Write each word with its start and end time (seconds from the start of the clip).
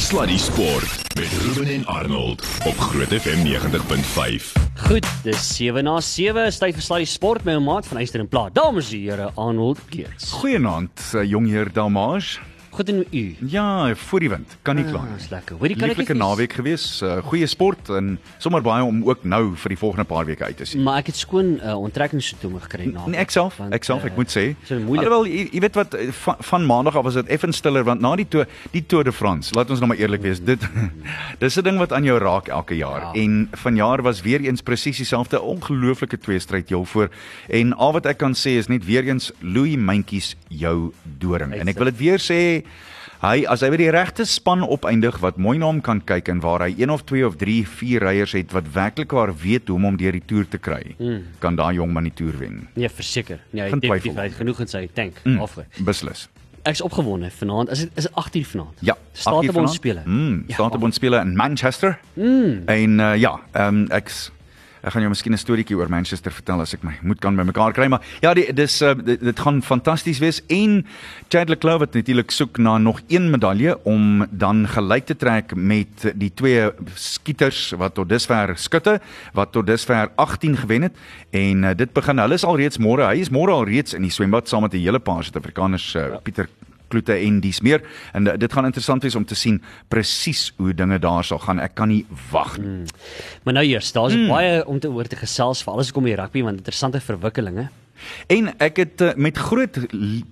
Sluddy 0.00 0.38
Sport 0.38 1.14
met 1.14 1.28
Ruben 1.28 1.74
en 1.74 1.86
Arnold 1.86 2.42
op 2.64 2.78
Groot 2.78 3.20
FM 3.20 3.46
90.5. 3.46 4.52
Goed, 4.74 5.06
dis 5.22 5.56
7 5.56 5.84
na 5.84 6.00
7, 6.00 6.46
is 6.48 6.58
tyd 6.58 6.78
vir 6.78 6.82
Sluddy 6.86 7.04
Sport 7.04 7.44
met 7.44 7.58
'n 7.58 7.64
maat 7.64 7.86
van 7.86 8.00
Eyster 8.00 8.20
en 8.20 8.28
Plaas. 8.28 8.52
Dames 8.52 8.92
en 8.92 9.02
here, 9.02 9.30
Arnold 9.34 9.78
Geerts. 9.90 10.32
Goeienaand, 10.32 11.12
uh, 11.14 11.24
jongheer 11.24 11.72
Damage. 11.72 12.40
Goed 12.70 12.88
en 12.88 13.04
u. 13.10 13.36
Ja, 13.50 13.94
voor 13.94 14.20
die 14.20 14.28
wind, 14.30 14.56
kan 14.62 14.76
nie 14.76 14.84
kla 14.84 15.00
Ah, 15.00 15.04
nie. 15.08 15.16
Dis 15.18 15.28
lekker. 15.30 15.56
Hoorie 15.58 15.74
kan 15.76 15.90
ek 15.90 15.96
Lieflike 15.96 16.14
net 16.14 16.22
naweek 16.22 16.52
gewees, 16.52 16.84
uh, 17.02 17.16
goeie 17.26 17.46
sport 17.50 17.88
en 17.88 18.12
sommer 18.38 18.62
baie 18.62 18.84
om 18.84 19.00
ook 19.08 19.24
nou 19.24 19.56
vir 19.56 19.74
die 19.74 19.78
volgende 19.80 20.04
paar 20.04 20.24
weke 20.28 20.44
uit 20.44 20.56
te 20.56 20.64
sien. 20.64 20.82
Maar 20.86 21.00
ek 21.02 21.10
het 21.10 21.16
skoon 21.16 21.56
uh, 21.58 21.74
onttrekkingssintome 21.80 22.60
gekry 22.60 22.86
na. 22.92 23.06
Nee, 23.10 23.18
ek 23.20 23.30
self, 23.34 23.58
ek 23.74 23.84
self, 23.84 24.04
ek 24.06 24.14
moet 24.16 24.30
sê. 24.30 24.44
Alhoewel 24.70 25.26
jy, 25.26 25.48
jy 25.50 25.60
weet 25.66 25.74
wat 25.80 25.94
eh, 25.98 26.12
van, 26.22 26.36
van 26.50 26.66
maandag 26.66 26.96
af 27.00 27.04
was 27.08 27.18
dit 27.18 27.26
effens 27.34 27.56
stiller 27.56 27.82
want 27.84 28.00
na 28.00 28.14
die 28.16 28.28
to, 28.28 28.44
die 28.70 28.84
Tour 28.86 29.04
de 29.04 29.12
France, 29.12 29.54
laat 29.58 29.70
ons 29.70 29.82
nou 29.82 29.90
maar 29.90 29.98
eerlik 29.98 30.22
wees, 30.22 30.38
dit 30.40 30.60
dis 31.42 31.58
'n 31.58 31.64
ding 31.66 31.78
wat 31.82 31.92
aan 31.92 32.04
jou 32.06 32.18
raak 32.22 32.48
elke 32.48 32.76
jaar. 32.78 33.10
Ja. 33.10 33.12
En 33.24 33.48
vanjaar 33.52 34.02
was 34.02 34.22
weer 34.22 34.40
eens 34.40 34.62
presies 34.62 34.96
dieselfde 34.96 35.40
ongelooflike 35.40 36.18
tweestryd 36.18 36.68
heel 36.68 36.84
voor. 36.84 37.10
En 37.48 37.74
al 37.74 37.92
wat 37.92 38.06
ek 38.06 38.18
kan 38.18 38.34
sê 38.34 38.56
is 38.62 38.68
net 38.68 38.84
weer 38.84 39.04
eens 39.08 39.32
Louis 39.40 39.76
Mentjies 39.76 40.36
jou 40.48 40.92
doring. 41.18 41.52
En 41.54 41.68
ek 41.68 41.76
wil 41.76 41.90
dit 41.90 41.98
weer 41.98 42.18
sê 42.22 42.59
Hy 43.20 43.44
as 43.52 43.60
hy 43.60 43.68
by 43.68 43.76
die 43.76 43.90
regte 43.92 44.24
span 44.24 44.62
opeindig 44.64 45.18
wat 45.20 45.36
mooi 45.36 45.58
na 45.60 45.66
hom 45.68 45.80
kan 45.84 46.00
kyk 46.00 46.28
en 46.32 46.38
waar 46.40 46.62
hy 46.64 46.70
een 46.78 46.90
of 46.90 47.02
twee 47.04 47.26
of 47.26 47.36
drie 47.36 47.66
vier 47.68 48.00
ryers 48.06 48.32
het 48.32 48.52
wat 48.56 48.64
werklik 48.72 49.12
waar 49.12 49.34
weet 49.42 49.68
hoe 49.68 49.76
om 49.76 49.84
hom 49.90 49.96
deur 50.00 50.12
die 50.16 50.22
toer 50.26 50.48
te 50.48 50.58
kry, 50.58 50.94
mm. 50.98 51.18
kan 51.38 51.56
daai 51.56 51.74
jong 51.76 51.92
man 51.92 52.08
die 52.08 52.14
toer 52.16 52.38
wen. 52.40 52.62
Nee, 52.80 52.88
verseker. 52.88 53.42
Nee, 53.52 53.66
hy 53.66 53.70
het 53.74 53.80
definitief 53.84 54.16
hy 54.16 54.24
het 54.30 54.38
genoeg 54.40 54.60
in 54.64 54.66
sy 54.72 54.86
tank 54.94 55.20
Mm. 55.24 55.38
afge. 55.44 55.66
Beslis. 55.84 56.28
Ek's 56.64 56.80
opgewonde 56.84 57.30
vanaand. 57.30 57.70
Is 57.70 57.78
dit 57.78 57.90
is 57.96 58.04
dit 58.08 58.12
8uur 58.16 58.46
vanaand? 58.46 58.80
Ja, 58.80 58.96
Statebond 59.12 59.70
spele. 59.72 60.02
Mm, 60.06 60.44
Ja, 60.48 60.54
Statebond 60.54 60.94
spele 60.94 61.20
in 61.20 61.36
Manchester. 61.36 61.98
Mm. 62.14 62.62
En 62.66 62.98
uh, 62.98 63.16
ja, 63.16 63.40
ehm 63.52 63.74
um, 63.84 63.86
ek's 63.90 64.30
ek 64.80 64.94
gaan 64.94 65.04
jou 65.04 65.10
miskien 65.12 65.32
'n 65.32 65.40
storieetjie 65.40 65.76
oor 65.76 65.90
Manchester 65.92 66.32
vertel 66.32 66.60
as 66.60 66.74
ek 66.74 66.84
my 66.84 66.94
moed 67.02 67.20
kan 67.20 67.36
bymekaar 67.36 67.72
kry, 67.72 67.88
maar 67.88 68.00
ja, 68.22 68.34
die, 68.34 68.52
dis 68.52 68.80
uh, 68.82 68.94
dit, 68.94 69.20
dit 69.20 69.38
gaan 69.38 69.62
fantasties 69.62 70.20
wees 70.20 70.40
en 70.48 70.84
Chad 71.28 71.48
Leclerc 71.48 71.80
wat 71.80 71.94
natuurlik 71.94 72.30
soek 72.30 72.58
na 72.58 72.78
nog 72.78 73.00
een 73.08 73.30
medalje 73.30 73.76
om 73.84 74.26
dan 74.30 74.66
gelyk 74.66 75.06
te 75.06 75.16
trek 75.16 75.54
met 75.54 76.12
die 76.14 76.32
twee 76.34 76.70
skieters 76.94 77.72
wat 77.76 77.94
tot 77.94 78.08
dusver 78.08 78.56
skutte 78.56 79.00
wat 79.34 79.52
tot 79.52 79.66
dusver 79.66 80.10
18 80.16 80.56
gewen 80.56 80.82
het 80.82 80.96
en 81.30 81.64
uh, 81.64 81.74
dit 81.74 81.92
begin 81.92 82.18
hulle 82.18 82.34
is 82.34 82.44
al 82.44 82.56
reeds 82.56 82.78
môre, 82.78 83.06
hy 83.06 83.20
is 83.20 83.30
môre 83.30 83.52
al 83.52 83.64
reeds 83.64 83.94
in 83.94 84.02
die 84.02 84.10
swembad 84.14 84.48
saam 84.48 84.62
met 84.62 84.74
'n 84.74 84.80
hele 84.80 84.98
paar 84.98 85.24
Suid-Afrikaners 85.24 85.94
uh, 85.96 86.16
Pieter 86.22 86.48
kloete 86.90 87.16
en 87.16 87.40
dis 87.40 87.60
meer 87.64 87.82
en 88.12 88.26
uh, 88.26 88.36
dit 88.40 88.52
gaan 88.52 88.68
interessant 88.68 89.02
wees 89.06 89.16
om 89.18 89.24
te 89.24 89.38
sien 89.38 89.60
presies 89.92 90.50
hoe 90.58 90.74
dinge 90.76 90.98
daar 91.02 91.24
sal 91.26 91.40
gaan. 91.42 91.60
Ek 91.62 91.74
kan 91.78 91.90
nie 91.92 92.04
wag 92.30 92.58
nie. 92.58 92.66
Mm. 92.66 92.84
Maar 93.46 93.60
nou 93.60 93.66
eers, 93.66 93.92
daar's 93.96 94.14
Hmm. 94.14 94.26
mm. 94.26 94.34
baie 94.34 94.64
om 94.66 94.80
te 94.80 94.90
oor 94.90 95.08
te 95.08 95.16
gesels 95.16 95.62
vir 95.64 95.72
alles 95.72 95.92
kom 95.92 96.04
die 96.04 96.16
rugby 96.18 96.42
want 96.42 96.60
interessante 96.62 97.00
verwikkelinge. 97.00 97.68
En 98.26 98.50
ek 98.58 98.76
het 98.76 99.00
uh, 99.00 99.10
met 99.16 99.38
groot 99.38 99.78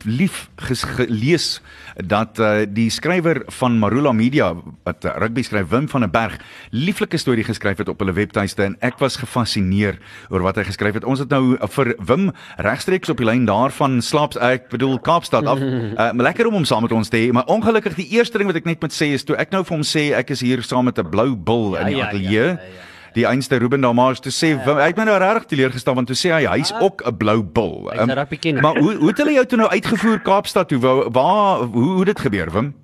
lief 0.05 0.49
gelees 0.57 1.61
dat 1.97 2.39
uh, 2.39 2.65
die 2.69 2.91
skrywer 2.91 3.43
van 3.59 3.79
Marula 3.79 4.13
Media 4.13 4.55
wat 4.87 5.05
uh, 5.05 5.15
rugby 5.19 5.43
skryf 5.43 5.69
Wim 5.69 5.89
van 5.89 6.01
der 6.07 6.11
Berg 6.11 6.39
lieflike 6.71 7.17
storie 7.19 7.45
geskryf 7.45 7.79
het 7.79 7.89
op 7.89 7.99
hulle 8.01 8.13
webtuiste 8.13 8.63
en 8.65 8.77
ek 8.81 8.99
was 8.99 9.17
gefassineer 9.17 9.99
oor 10.31 10.43
wat 10.47 10.57
hy 10.57 10.65
geskryf 10.69 10.95
het. 10.95 11.05
Ons 11.05 11.19
het 11.25 11.31
nou 11.31 11.57
uh, 11.57 11.69
vir 11.69 11.95
Wim 11.99 12.31
regstreeks 12.57 13.09
op 13.13 13.17
die 13.23 13.27
lyn 13.29 13.47
daarvan 13.49 14.01
slaaps 14.03 14.37
ek 14.37 14.69
bedoel 14.71 14.99
Kaapstad 14.99 15.47
af. 15.47 15.59
Uh, 15.99 16.11
lekker 16.15 16.47
om 16.47 16.55
hom 16.55 16.65
saam 16.69 16.83
met 16.85 16.93
ons 16.93 17.09
te 17.09 17.17
hê, 17.17 17.33
maar 17.33 17.47
ongelukkig 17.51 17.95
die 17.97 18.07
eerste 18.15 18.39
ding 18.39 18.47
wat 18.51 18.57
ek 18.61 18.65
net 18.69 18.81
moet 18.83 18.93
sê 18.95 19.09
is 19.17 19.25
toe 19.27 19.37
ek 19.41 19.51
nou 19.51 19.65
vir 19.65 19.75
hom 19.77 19.83
sê 19.87 20.13
ek 20.15 20.31
is 20.31 20.41
hier 20.45 20.63
saam 20.63 20.85
met 20.87 20.99
'n 20.99 21.09
blou 21.11 21.35
bil 21.37 21.75
Ja, 21.75 21.81
in 21.81 21.87
die 21.87 21.97
ja, 21.97 22.05
ja, 22.05 22.07
ateljee. 22.09 22.47
ja, 22.47 22.53
ja. 22.63 22.88
Die 23.15 23.27
einste 23.27 23.59
Ruben 23.61 23.83
Damars 23.83 24.21
toe 24.21 24.33
sê 24.33 24.53
ja. 24.55 24.75
hy 24.77 24.89
het 24.91 24.97
my 24.97 25.05
nou 25.09 25.17
regtig 25.19 25.49
teleurgestel 25.53 25.95
want 25.95 26.11
toe 26.11 26.17
sê 26.19 26.33
hy 26.35 26.45
hy's 26.47 26.73
ook 26.81 27.03
'n 27.07 27.17
blou 27.17 27.43
bil. 27.43 27.91
Rugbykenner. 27.93 28.63
maar 28.63 28.77
hoe 28.79 28.95
hoe 28.95 29.09
het 29.09 29.19
hulle 29.19 29.33
jou 29.33 29.47
toe 29.47 29.59
nou 29.59 29.71
uitgevoer 29.71 30.21
Kaapstad 30.21 30.69
toe? 30.69 30.79
Waar 30.79 31.11
waar 31.11 31.59
hoe 31.65 31.91
hoe 31.97 32.05
dit 32.05 32.21
gebeur, 32.21 32.51
Wim? 32.53 32.75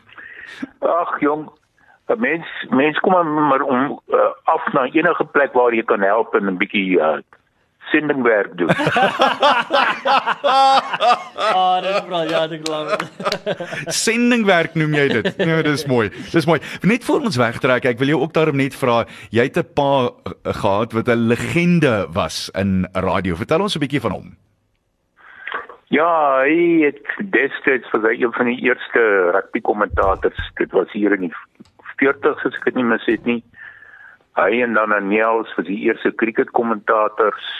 Ag 1.00 1.20
jong, 1.20 1.48
'n 2.08 2.20
mens 2.20 2.46
mens 2.70 2.98
kom 3.00 3.12
maar 3.48 3.62
om 3.62 4.00
uh, 4.08 4.18
af 4.44 4.72
na 4.72 4.84
enige 4.84 5.24
plek 5.24 5.52
waar 5.52 5.74
jy 5.74 5.82
kan 5.82 6.00
help 6.00 6.34
en 6.34 6.46
'n 6.46 6.56
bietjie 6.56 6.98
uh, 6.98 7.18
sendingwerk 7.90 8.56
doen. 8.58 8.70
Ah, 11.54 11.82
dit 11.82 11.96
vra 12.06 12.22
ja, 12.28 12.46
dit 12.48 12.68
glo. 12.68 12.96
Sendingwerk 14.04 14.74
noem 14.78 14.94
jy 14.96 15.06
dit. 15.12 15.28
Ja, 15.38 15.60
dis 15.66 15.84
mooi. 15.90 16.08
Dis 16.32 16.46
mooi. 16.48 16.60
Net 16.86 17.04
voor 17.04 17.26
ons 17.28 17.38
wegtrek, 17.40 17.88
ek 17.90 18.00
wil 18.00 18.14
jou 18.14 18.20
ook 18.22 18.34
daarom 18.36 18.58
net 18.60 18.76
vra, 18.78 19.02
jy 19.34 19.48
het 19.48 19.58
'n 19.58 19.66
pa 19.76 19.90
uh, 20.08 20.32
gehad 20.62 20.94
wat 20.96 21.08
'n 21.08 21.28
legende 21.28 22.06
was 22.10 22.50
in 22.54 22.86
radio. 22.92 23.34
Vertel 23.34 23.60
ons 23.60 23.76
'n 23.76 23.84
bietjie 23.84 24.00
van 24.00 24.12
hom. 24.12 24.36
ja, 25.94 26.42
hy 26.42 26.82
het 26.90 27.06
destyds 27.30 27.86
vir 27.92 28.02
hy 28.08 28.14
een 28.18 28.32
van 28.34 28.46
die 28.50 28.60
eerste 28.66 29.30
rugby 29.34 29.60
kommentators. 29.60 30.40
Dit 30.58 30.72
was 30.72 30.90
hier 30.92 31.12
in 31.12 31.28
die 31.28 31.34
40s 32.02 32.42
as 32.46 32.56
ek 32.58 32.64
dit 32.64 32.74
nie 32.74 32.84
mis 32.84 33.06
het 33.06 33.24
nie. 33.24 33.42
Hy 34.34 34.62
en 34.64 34.74
dan 34.74 34.92
Aniels 34.92 35.52
vir 35.54 35.68
die 35.68 35.78
eerste 35.86 36.10
cricket 36.18 36.50
kommentators 36.58 37.50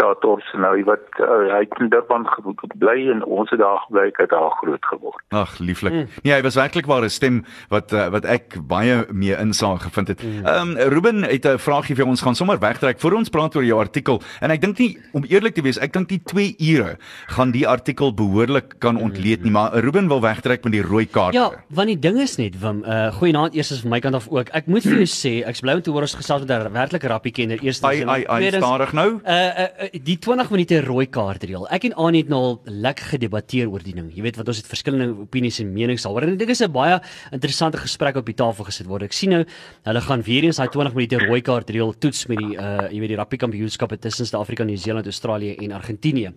tators 0.00 0.46
nou 0.58 0.72
hy 0.76 0.84
wat 0.88 1.20
uh, 1.20 1.28
hy 1.52 1.62
het 1.64 1.80
in 1.82 1.90
Durban 1.92 2.26
gebly 2.62 2.96
en 3.12 3.22
ons 3.24 3.50
het 3.52 3.60
daar 3.60 3.82
gebly 3.86 4.06
ek 4.10 4.22
het 4.24 4.32
daar 4.32 4.50
groot 4.60 4.88
geword. 4.92 5.24
Ag, 5.36 5.58
lieflik. 5.58 5.94
Mm. 5.94 6.06
Nee, 6.24 6.34
hy 6.34 6.42
was 6.46 6.58
werklik 6.58 6.88
waar 6.90 7.04
'n 7.04 7.12
stem 7.12 7.42
wat 7.68 7.92
uh, 7.92 8.08
wat 8.14 8.24
ek 8.24 8.58
baie 8.68 9.04
mee 9.12 9.36
insaag 9.36 9.82
gevind 9.88 10.08
het. 10.14 10.24
Ehm 10.24 10.74
um, 10.74 10.76
Ruben 10.94 11.22
het 11.24 11.46
'n 11.46 11.58
vraagie 11.58 11.96
vir 11.96 12.06
ons 12.06 12.22
gaan 12.22 12.34
sommer 12.34 12.58
wegtrek 12.58 13.00
voor 13.00 13.12
ons 13.20 13.28
praat 13.28 13.56
oor 13.56 13.64
jou 13.64 13.78
artikel. 13.80 14.20
En 14.40 14.50
ek 14.50 14.60
dink 14.60 14.78
nie 14.78 14.98
om 15.12 15.24
eerlik 15.24 15.54
te 15.54 15.62
wees, 15.62 15.78
ek 15.78 15.92
dink 15.92 16.08
die 16.08 16.22
2 16.24 16.54
ure 16.58 16.96
gaan 17.26 17.50
die 17.50 17.66
artikel 17.68 18.14
behoorlik 18.14 18.74
kan 18.78 18.96
ontleed 18.96 19.42
nie, 19.42 19.50
maar 19.50 19.74
Ruben 19.74 20.08
wil 20.08 20.20
wegtrek 20.20 20.64
met 20.64 20.72
die 20.72 20.82
rooi 20.82 21.06
kaart. 21.06 21.34
Ja, 21.34 21.50
want 21.68 21.88
die 21.88 21.98
ding 21.98 22.20
is 22.20 22.36
net 22.36 22.58
Wim, 22.60 22.84
uh 22.84 23.12
goeienaand 23.12 23.54
eers 23.54 23.70
is 23.70 23.80
van 23.80 23.90
my 23.90 24.00
kant 24.00 24.14
af 24.14 24.28
ook. 24.28 24.48
Ek 24.48 24.66
moet 24.66 24.82
vir 24.82 25.02
jou 25.02 25.08
sê, 25.08 25.46
ek's 25.46 25.60
bly 25.60 25.74
om 25.74 25.82
te 25.82 25.90
hoor 25.90 26.06
ons 26.06 26.14
gesels 26.14 26.46
met 26.46 26.50
'n 26.50 26.72
werklike 26.72 27.08
rappie 27.08 27.32
kenner. 27.32 27.58
Eerstens 27.62 27.88
Ai 27.90 28.04
ai 28.04 28.24
ai 28.26 28.50
stadig 28.50 28.92
nou. 28.92 29.20
Uh, 29.24 29.32
uh 29.32 29.89
die 29.92 30.16
20 30.22 30.50
minute 30.52 30.80
rooi 30.84 31.06
kaart 31.10 31.44
reël. 31.48 31.66
Ek 31.74 31.84
en 31.88 31.94
Annie 31.98 32.22
het 32.22 32.30
nou 32.30 32.40
al 32.40 32.56
lekker 32.64 33.14
gedebatteer 33.14 33.70
oor 33.70 33.82
die 33.82 33.94
ding. 33.96 34.10
Jy 34.14 34.22
weet 34.22 34.38
wat 34.38 34.50
ons 34.52 34.60
het 34.62 34.68
verskillende 34.70 35.08
opinies 35.24 35.60
en 35.62 35.72
menings 35.74 36.06
daaroor. 36.06 36.28
En 36.28 36.36
dit 36.38 36.48
is 36.48 36.62
'n 36.62 36.70
baie 36.70 37.00
interessante 37.32 37.78
gesprek 37.78 38.16
op 38.16 38.26
die 38.26 38.34
tafel 38.34 38.64
gesit 38.64 38.86
word. 38.86 39.02
Ek 39.02 39.12
sien 39.12 39.30
nou 39.30 39.44
hulle 39.84 40.00
gaan 40.00 40.22
weer 40.22 40.44
eens 40.44 40.56
daai 40.56 40.68
20 40.68 40.94
minute 40.94 41.26
rooi 41.26 41.40
kaart 41.40 41.70
reël 41.70 41.92
toets 41.98 42.26
met 42.26 42.38
die 42.38 42.56
uh 42.56 42.88
jy 42.90 43.00
weet 43.00 43.08
die 43.08 43.16
rugby 43.16 43.36
kampioenskappe 43.36 43.98
tussen 43.98 44.26
Suid-Afrika, 44.26 44.64
Nieu-Seeland, 44.64 45.06
Australië 45.06 45.56
en 45.56 45.72
Argentinië. 45.72 46.32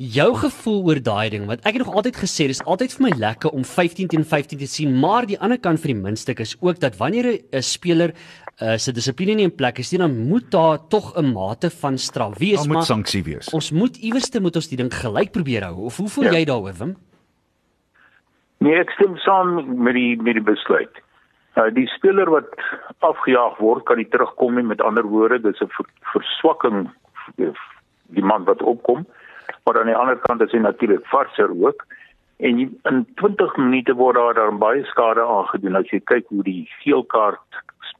Jou 0.00 0.34
gevoel 0.34 0.84
oor 0.84 1.02
daai 1.02 1.28
ding, 1.28 1.42
want 1.44 1.60
ek 1.60 1.76
het 1.76 1.84
nog 1.84 1.94
altyd 1.94 2.16
gesê 2.16 2.46
dis 2.46 2.62
altyd 2.64 2.92
vir 2.92 3.02
my 3.02 3.10
lekker 3.18 3.50
om 3.50 3.64
15 3.64 4.08
teen 4.08 4.24
15 4.24 4.58
te 4.58 4.66
sien, 4.66 4.94
maar 4.96 5.26
die 5.26 5.38
ander 5.38 5.58
kant 5.58 5.80
van 5.80 5.92
die 5.92 6.00
muntstuk 6.00 6.40
is 6.40 6.56
ook 6.60 6.80
dat 6.80 6.96
wanneer 6.96 7.26
'n 7.52 7.62
speler 7.62 8.14
uh, 8.62 8.76
sy 8.76 8.92
dissipline 8.92 9.34
nie 9.36 9.44
in 9.44 9.54
plek 9.54 9.78
is 9.78 9.90
nie, 9.92 9.98
dan 9.98 10.16
moet 10.28 10.50
daar 10.50 10.78
tog 10.88 11.16
'n 11.16 11.32
mate 11.32 11.70
van 11.70 11.98
straf 11.98 12.38
wees, 12.38 12.58
Daar 12.58 12.66
moet 12.66 12.74
maar 12.76 12.82
sanksie 12.84 13.22
wees. 13.24 13.48
ons 13.54 13.70
moet 13.72 13.96
iewerste 13.96 14.40
moet 14.40 14.56
ons 14.56 14.68
die 14.68 14.76
ding 14.76 14.92
gelyk 14.92 15.32
probeer 15.32 15.62
hou. 15.64 15.84
Of 15.86 15.96
hoe 15.96 16.08
voel 16.08 16.24
Ja. 16.24 16.32
jy 16.32 16.44
daaroor, 16.44 16.72
Wim? 16.78 16.96
Nee, 18.60 18.76
ek 18.80 18.90
stem 18.90 19.16
saam 19.16 19.54
met 19.82 19.94
die 19.94 20.16
met 20.22 20.34
die 20.34 20.44
besluit. 20.44 20.92
Uh, 21.56 21.70
die 21.74 21.86
speler 21.86 22.28
wat 22.30 22.48
afgejaag 23.00 23.56
word, 23.58 23.84
kan 23.88 23.96
nie 23.96 24.08
terugkom 24.08 24.54
nie. 24.54 24.62
Met 24.64 24.82
ander 24.82 25.02
woorde, 25.04 25.40
dis 25.40 25.60
'n 25.60 25.68
ver, 25.68 25.86
verswakking 26.12 26.90
vir 27.36 27.54
die 28.14 28.22
man 28.24 28.44
wat 28.44 28.62
opkom. 28.62 29.06
Maar 29.64 29.80
aan 29.80 29.86
die 29.86 29.96
ander 29.96 30.16
kant 30.16 30.42
is 30.42 30.52
hy 30.52 30.58
natuurlik 30.58 31.04
varser 31.06 31.50
ook. 31.64 31.86
En 32.38 32.58
in 32.84 33.06
20 33.16 33.56
minute 33.56 33.94
word 33.94 34.16
daar 34.16 34.34
dan 34.34 34.58
baie 34.58 34.84
skade 34.84 35.20
aangedoen 35.20 35.76
as 35.76 35.90
jy 35.90 36.00
kyk 36.00 36.24
hoe 36.28 36.42
die 36.42 36.68
geel 36.82 37.04
kaart 37.04 37.40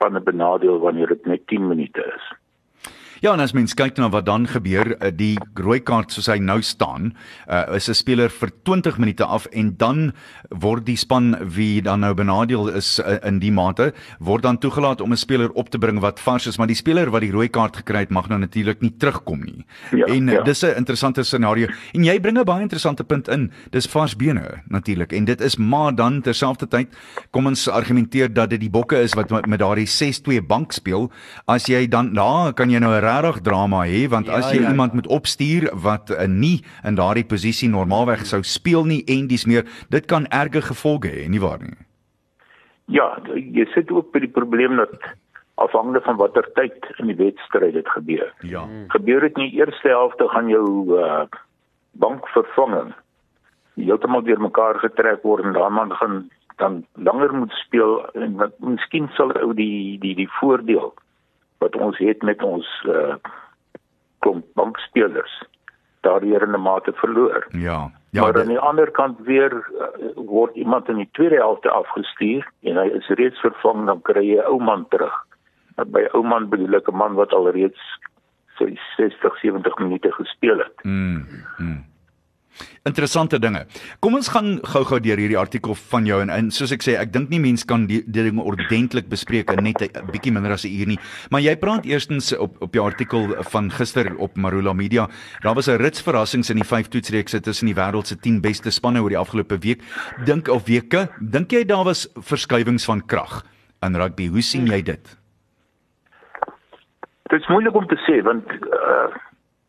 spanne 0.01 0.21
benadeel 0.21 0.79
wanneer 0.79 1.07
dit 1.07 1.27
net 1.27 1.47
10 1.47 1.69
minute 1.69 2.13
is. 2.17 2.40
Ja, 3.21 3.35
en 3.37 3.43
as 3.45 3.53
mens 3.53 3.75
kyk 3.77 3.99
na 4.01 4.07
wat 4.09 4.25
dan 4.25 4.47
gebeur, 4.49 4.95
eh, 4.97 5.11
die 5.13 5.35
rooi 5.61 5.83
kaart 5.85 6.09
soos 6.13 6.31
hy 6.33 6.39
nou 6.41 6.63
staan, 6.65 7.13
uh, 7.53 7.77
is 7.77 7.89
'n 7.91 7.95
speler 7.95 8.31
vir 8.31 8.49
20 8.65 8.97
minute 8.99 9.25
af 9.25 9.47
en 9.53 9.77
dan 9.77 10.13
word 10.49 10.87
die 10.87 10.97
span 10.97 11.37
wie 11.45 11.83
dan 11.83 12.01
nou 12.01 12.15
benadeel 12.15 12.69
is 12.69 12.99
uh, 12.99 13.19
in 13.23 13.39
die 13.39 13.53
mate, 13.53 13.93
word 14.21 14.43
dan 14.43 14.59
toegelaat 14.59 15.03
om 15.03 15.13
'n 15.13 15.17
speler 15.17 15.51
op 15.53 15.69
te 15.69 15.79
bring 15.79 16.01
wat 16.01 16.19
vars 16.19 16.47
is, 16.47 16.57
maar 16.57 16.67
die 16.67 16.75
speler 16.75 17.11
wat 17.11 17.21
die 17.21 17.31
rooi 17.31 17.49
kaart 17.49 17.77
gekry 17.77 17.99
het, 17.99 18.11
mag 18.11 18.29
nou 18.29 18.39
natuurlik 18.41 18.81
nie 18.81 18.95
terugkom 18.97 19.45
nie. 19.45 19.67
Ja, 19.93 20.07
en 20.07 20.27
ja. 20.27 20.43
dis 20.43 20.63
'n 20.63 20.77
interessante 20.77 21.23
scenario. 21.23 21.69
En 21.93 22.05
jy 22.05 22.21
bring 22.21 22.39
'n 22.39 22.45
baie 22.45 22.63
interessante 22.63 23.05
punt 23.05 23.29
in. 23.29 23.53
Dis 23.71 23.87
vars 23.87 24.17
bene 24.17 24.63
natuurlik 24.69 25.13
en 25.13 25.25
dit 25.25 25.41
is 25.41 25.57
maar 25.57 25.95
dan 25.95 26.23
terselfdertyd 26.23 26.89
kom 27.31 27.47
ons 27.47 27.69
argumenteer 27.69 28.33
dat 28.33 28.51
dit 28.51 28.61
die 28.61 28.71
bokke 28.71 28.97
is 28.97 29.15
wat 29.15 29.31
met, 29.31 29.47
met 29.47 29.59
daardie 29.59 29.87
6-2 29.87 30.41
bank 30.47 30.73
speel. 30.73 31.11
As 31.47 31.67
jy 31.67 31.87
dan 31.87 32.15
daar 32.15 32.55
kan 32.55 32.71
jy 32.71 32.79
nou 32.79 32.97
'n 32.97 33.10
regtig 33.11 33.43
drama 33.43 33.85
hê 33.89 34.07
want 34.09 34.27
Ja, 34.27 34.39
as 34.39 34.51
jy 34.53 34.63
ja. 34.63 34.71
iemand 34.71 34.95
moet 34.95 35.07
opstuur 35.07 35.71
wat 35.75 36.11
uh, 36.11 36.27
nie 36.27 36.63
in 36.85 36.95
daardie 36.95 37.27
posisie 37.27 37.69
normaalweg 37.69 38.27
sou 38.27 38.43
speel 38.43 38.85
nie 38.85 39.03
en 39.07 39.27
dis 39.27 39.47
meer 39.47 39.67
dit 39.91 40.07
kan 40.07 40.27
erge 40.31 40.63
gevolge 40.63 41.11
hê 41.11 41.29
nie 41.29 41.43
waar 41.43 41.61
nie. 41.63 41.77
Ja, 42.91 43.19
jy 43.35 43.67
sit 43.75 43.91
ook 43.91 44.13
by 44.13 44.25
die 44.27 44.35
probleem 44.35 44.77
dat 44.77 44.95
afhangende 45.61 46.01
van 46.01 46.17
watter 46.17 46.47
tyd 46.57 46.87
in 46.99 47.11
die 47.13 47.19
wedstryd 47.19 47.75
dit 47.75 47.89
gebeur. 47.89 48.33
Ja. 48.43 48.65
Gebeur 48.89 49.21
dit 49.21 49.37
nie 49.37 49.53
eerste 49.59 49.89
helfte 49.89 50.29
gaan 50.33 50.49
jou 50.49 50.99
uh, 50.99 51.27
bankvervanging 51.93 52.95
heeltemal 53.81 54.23
deur 54.23 54.41
mekaar 54.41 54.79
getrek 54.83 55.23
word 55.23 55.45
en 55.45 55.53
dan 55.57 55.93
gaan 56.01 56.31
dan 56.61 56.85
langer 56.93 57.33
moet 57.35 57.53
speel 57.65 58.05
en 58.15 58.37
wat 58.37 58.59
miskien 58.61 59.09
sal 59.17 59.33
ou 59.41 59.55
die 59.57 59.99
die 60.03 60.15
die 60.19 60.29
voordeel 60.41 60.93
wat 61.61 61.77
ons 61.77 61.99
het 62.01 62.23
met 62.27 62.43
ons 62.43 62.67
uh, 62.89 63.15
klomp 64.25 64.45
bankspelers 64.59 65.35
daardeur 66.01 66.43
in 66.43 66.55
'n 66.57 66.61
mate 66.63 66.93
verloor. 66.93 67.47
Ja. 67.51 67.91
Ja, 68.11 68.23
maar 68.23 68.33
dit- 68.33 68.43
aan 68.43 68.49
die 68.49 68.59
ander 68.59 68.91
kant 68.91 69.19
weer 69.21 69.53
uh, 69.53 69.87
word 70.17 70.55
iemand 70.57 70.89
in 70.89 70.97
die 70.97 71.09
tweede 71.13 71.37
helfte 71.37 71.71
afgestuur 71.71 72.49
en 72.63 72.77
hy 72.77 72.87
is 72.99 73.09
reeds 73.09 73.41
vervang 73.41 73.87
dan 73.87 74.03
kry 74.03 74.25
jy 74.25 74.39
'n 74.41 74.47
ou 74.51 74.59
man 74.63 74.87
terug. 74.89 75.15
Nou, 75.77 75.89
By 75.89 76.09
ou 76.13 76.23
man 76.23 76.49
bedoel 76.49 76.75
ek 76.81 76.89
'n 76.89 76.97
man 76.97 77.15
wat 77.15 77.33
al 77.33 77.51
reeds 77.51 77.81
sy 78.59 78.77
60, 78.97 79.39
70 79.41 79.79
minute 79.79 80.13
gespeel 80.13 80.59
het. 80.59 80.85
Mm, 80.85 81.25
mm. 81.59 81.85
Interessante 82.89 83.39
dinge. 83.39 83.67
Kom 84.01 84.15
ons 84.15 84.29
gaan 84.29 84.59
gou-gou 84.65 85.01
deur 85.01 85.19
hierdie 85.19 85.39
artikel 85.39 85.75
van 85.75 86.07
jou 86.07 86.21
en, 86.23 86.31
en 86.31 86.51
soos 86.51 86.73
ek 86.73 86.83
sê, 86.83 86.97
ek 87.01 87.13
dink 87.13 87.29
nie 87.31 87.41
mense 87.41 87.67
kan 87.67 87.87
die, 87.87 88.01
die 88.07 88.25
dinge 88.25 88.43
ordentlik 88.43 89.09
bespreek 89.09 89.51
in 89.53 89.65
net 89.65 89.83
'n 89.83 90.07
bietjie 90.13 90.33
minder 90.33 90.53
as 90.53 90.65
'n 90.65 90.73
uur 90.73 90.87
nie. 90.87 90.99
Maar 91.31 91.41
jy 91.41 91.57
praat 91.57 91.85
eerstens 91.85 92.33
op 92.37 92.57
op 92.61 92.75
jou 92.75 92.85
artikel 92.87 93.35
van 93.51 93.71
gister 93.71 94.15
op 94.19 94.37
Marula 94.37 94.73
Media. 94.73 95.09
Daar 95.43 95.55
was 95.55 95.69
'n 95.69 95.79
rits 95.79 96.03
verrassings 96.03 96.51
in 96.51 96.57
die 96.57 96.65
vyf 96.65 96.89
toetsreekse 96.89 97.41
tussen 97.41 97.67
die 97.67 97.75
wêreld 97.75 98.07
se 98.07 98.17
10 98.17 98.41
beste 98.41 98.71
spanne 98.71 99.01
oor 99.01 99.09
die 99.09 99.19
afgelope 99.19 99.59
week. 99.59 99.83
Dink 100.25 100.49
of 100.49 100.67
weke, 100.67 101.09
dink 101.21 101.53
jy 101.53 101.65
daar 101.65 101.85
was 101.85 102.09
verskuiwings 102.15 102.85
van 102.85 103.07
krag 103.07 103.45
in 103.83 103.97
rugby? 103.97 104.29
Hoe 104.29 104.43
sien 104.43 104.67
jy 104.67 104.83
dit? 104.83 105.19
Dit 107.31 107.41
is 107.41 107.49
moeilik 107.49 107.75
om 107.75 107.87
te 107.87 107.97
sê 107.97 108.23
want 108.23 108.45
uh, 108.51 109.09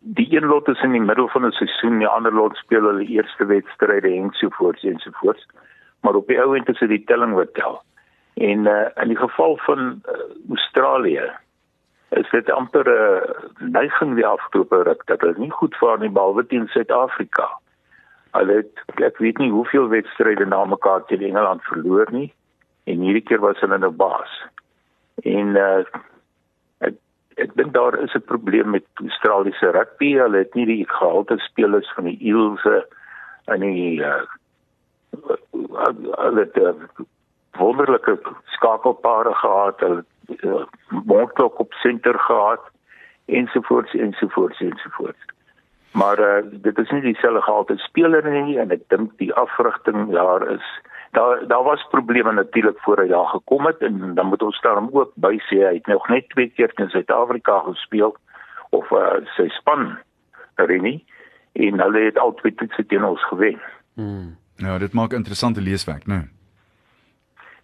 die 0.02 0.28
een 0.36 0.46
lot 0.46 0.68
is 0.68 0.82
in 0.82 0.92
die 0.92 1.02
middel 1.02 1.28
van 1.28 1.46
'n 1.46 1.52
seisoen, 1.52 1.98
die 1.98 2.08
ander 2.08 2.34
lot 2.34 2.56
speel 2.56 2.84
hulle 2.84 3.06
eerste 3.06 3.46
wedstryde 3.46 4.10
en 4.14 4.32
so 4.32 4.50
voort 4.50 4.84
en 4.84 5.00
so 5.00 5.10
voort. 5.14 5.46
Maar 6.02 6.16
op 6.16 6.28
die 6.28 6.42
ou 6.42 6.56
end 6.56 6.70
is 6.70 6.80
dit 6.80 6.90
die 6.90 7.04
telling 7.04 7.34
wat 7.34 7.54
tel. 7.54 7.82
En 8.34 8.66
uh, 8.66 8.88
in 8.96 9.08
die 9.08 9.18
geval 9.18 9.58
van 9.58 9.80
uh, 9.80 10.14
Australië 10.50 11.32
is 12.10 12.30
dit 12.30 12.52
amper 12.52 12.86
'n 12.88 13.24
uh, 13.64 13.70
neiging 13.70 14.16
die 14.16 14.26
afgelope 14.26 14.84
ruk 14.84 15.06
dat 15.06 15.22
hulle 15.22 15.38
nie 15.38 15.52
goed 15.52 15.76
vaar 15.76 16.00
nie 16.00 16.10
behalwe 16.10 16.46
teen 16.46 16.68
Suid-Afrika. 16.68 17.50
Hulle 18.32 18.54
het 18.54 19.02
ek 19.04 19.18
weet 19.18 19.38
nie 19.38 19.52
hoeveel 19.52 19.88
wedstryde 19.88 20.46
na 20.46 20.66
mekaar 20.66 21.06
teen 21.06 21.22
Engeland 21.22 21.64
verloor 21.64 22.08
nie 22.12 22.34
en 22.84 23.00
hierdie 23.00 23.24
keer 23.24 23.40
was 23.40 23.60
hulle 23.60 23.78
nou 23.78 23.92
baas. 23.92 24.46
En 25.24 25.48
uh, 25.48 25.86
ek 27.42 27.56
dink 27.60 27.74
daar 27.74 27.98
is 28.00 28.14
'n 28.16 28.30
probleem 28.32 28.70
met 28.70 28.86
Australiese 29.04 29.72
rugby. 29.72 30.14
Hulle 30.18 30.38
het 30.38 30.54
nie 30.54 30.66
die 30.66 30.86
gehalte 30.90 31.38
spelers 31.38 31.92
van 31.94 32.04
die 32.04 32.18
Eelse 32.22 32.88
in 33.46 33.60
die 33.60 34.02
uh, 34.02 34.22
hulle 36.18 36.40
het 36.40 36.58
uh, 36.58 36.74
wonderlike 37.52 38.20
skakelpare 38.46 39.34
gehad. 39.34 39.80
Hulle 39.80 40.06
uh, 40.28 40.64
mondklok 41.06 41.60
op 41.60 41.74
senter 41.74 42.20
gehad 42.20 42.62
ensovoorts 43.26 43.94
ensovoorts 43.94 44.60
ensovoorts. 44.60 45.26
Maar 45.92 46.20
uh, 46.20 46.46
dit 46.52 46.78
is 46.78 46.90
nie 46.90 47.02
dieselfde 47.02 47.42
gehalte 47.42 47.78
speler 47.78 48.30
nie 48.30 48.58
en 48.60 48.72
ek 48.72 48.88
dink 48.88 49.12
die 49.18 49.34
afrigting 49.34 50.12
daar 50.12 50.48
is 50.52 50.68
daar 51.12 51.48
daar 51.48 51.64
was 51.64 51.88
probleme 51.90 52.32
natuurlik 52.32 52.80
voor 52.80 53.00
hy 53.00 53.08
daar 53.08 53.26
gekom 53.26 53.66
het 53.66 53.78
en 53.78 54.16
dan 54.16 54.26
moet 54.26 54.42
ons 54.42 54.62
daarom 54.62 54.90
ook 54.92 55.12
by 55.16 55.38
sê 55.48 55.62
hy 55.68 55.74
het 55.80 55.88
nog 55.88 56.08
net 56.08 56.30
twee 56.30 56.50
keer 56.50 56.74
teen 56.74 56.90
Suid-Afrika 56.90 57.60
gespeel 57.68 58.16
of 58.70 58.92
uh, 58.92 59.20
sy 59.36 59.48
span 59.48 59.98
Renie 60.56 61.06
en 61.54 61.80
hulle 61.80 62.06
het 62.06 62.20
al 62.20 62.34
twee 62.34 62.54
toetse 62.56 62.86
teen 62.86 63.04
ons 63.04 63.24
gewen. 63.28 63.60
Hmm. 63.94 64.38
Ja, 64.56 64.78
dit 64.78 64.94
maak 64.94 65.14
interessante 65.14 65.62
leeswerk, 65.62 66.06
né? 66.06 66.16
Nee. 66.16 66.41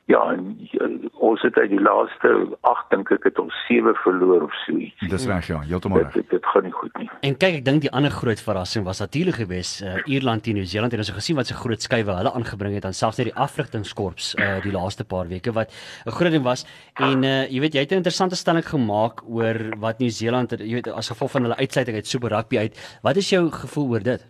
Ja, 0.07 0.21
en, 0.31 0.44
uh, 0.80 1.09
ons 1.19 1.42
het 1.44 1.57
uit 1.59 1.69
die 1.74 1.81
laaste 1.83 2.30
8 2.69 2.94
dink 2.94 3.09
ek 3.12 3.25
het 3.27 3.39
ons 3.44 3.56
7 3.68 3.92
verloor 4.06 4.45
of 4.45 4.54
so 4.63 4.77
iets. 4.80 5.01
Dis 5.12 5.25
reg, 5.27 5.50
ja, 5.51 5.57
heeltemal 5.68 5.98
Dit, 6.06 6.06
reg. 6.06 6.13
dit 6.13 6.30
dit 6.38 6.45
gaan 6.45 6.63
nie 6.63 6.71
goed 6.71 6.94
nie. 7.01 7.09
En 7.27 7.36
kyk, 7.36 7.57
ek 7.59 7.65
dink 7.65 7.81
die 7.83 7.92
ander 7.92 8.13
groot 8.15 8.39
verrassing 8.39 8.86
was 8.88 9.01
natuurlik 9.04 9.36
geweest 9.42 9.81
uh, 9.83 9.98
Ierland 10.07 10.45
teen 10.48 10.56
Nieu-Seeland 10.56 10.95
en 10.95 11.04
ons 11.04 11.12
het 11.12 11.19
gesien 11.19 11.36
wat 11.36 11.51
se 11.51 11.57
groot 11.59 11.83
skuwe 11.83 12.15
hulle 12.21 12.31
aangebring 12.39 12.77
het 12.77 12.88
aan 12.88 12.95
selfs 12.95 13.19
net 13.19 13.33
die 13.33 13.36
afrigtingskorps 13.36 14.30
uh, 14.39 14.48
die 14.63 14.71
laaste 14.71 15.04
paar 15.04 15.27
weke 15.27 15.51
wat 15.51 15.75
'n 16.06 16.15
groot 16.15 16.31
ding 16.31 16.44
was 16.48 16.63
en 16.95 17.24
uh, 17.27 17.44
jy 17.51 17.59
weet 17.59 17.74
jy 17.75 17.83
het 17.83 17.92
'n 17.92 18.00
interessante 18.00 18.39
stelling 18.39 18.63
gemaak 18.63 19.27
oor 19.27 19.59
wat 19.83 20.00
Nieu-Seeland 20.00 20.56
jy 20.56 20.80
weet 20.80 20.88
as 20.88 21.12
gevolg 21.12 21.31
van 21.36 21.44
hulle 21.50 21.59
uitsluiting 21.59 21.95
uit 22.00 22.07
Super 22.07 22.30
Rugby 22.30 22.57
uit. 22.57 23.00
Wat 23.04 23.15
is 23.18 23.30
jou 23.30 23.51
gevoel 23.51 23.89
oor 23.89 24.04
dit? 24.04 24.24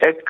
Ek 0.00 0.24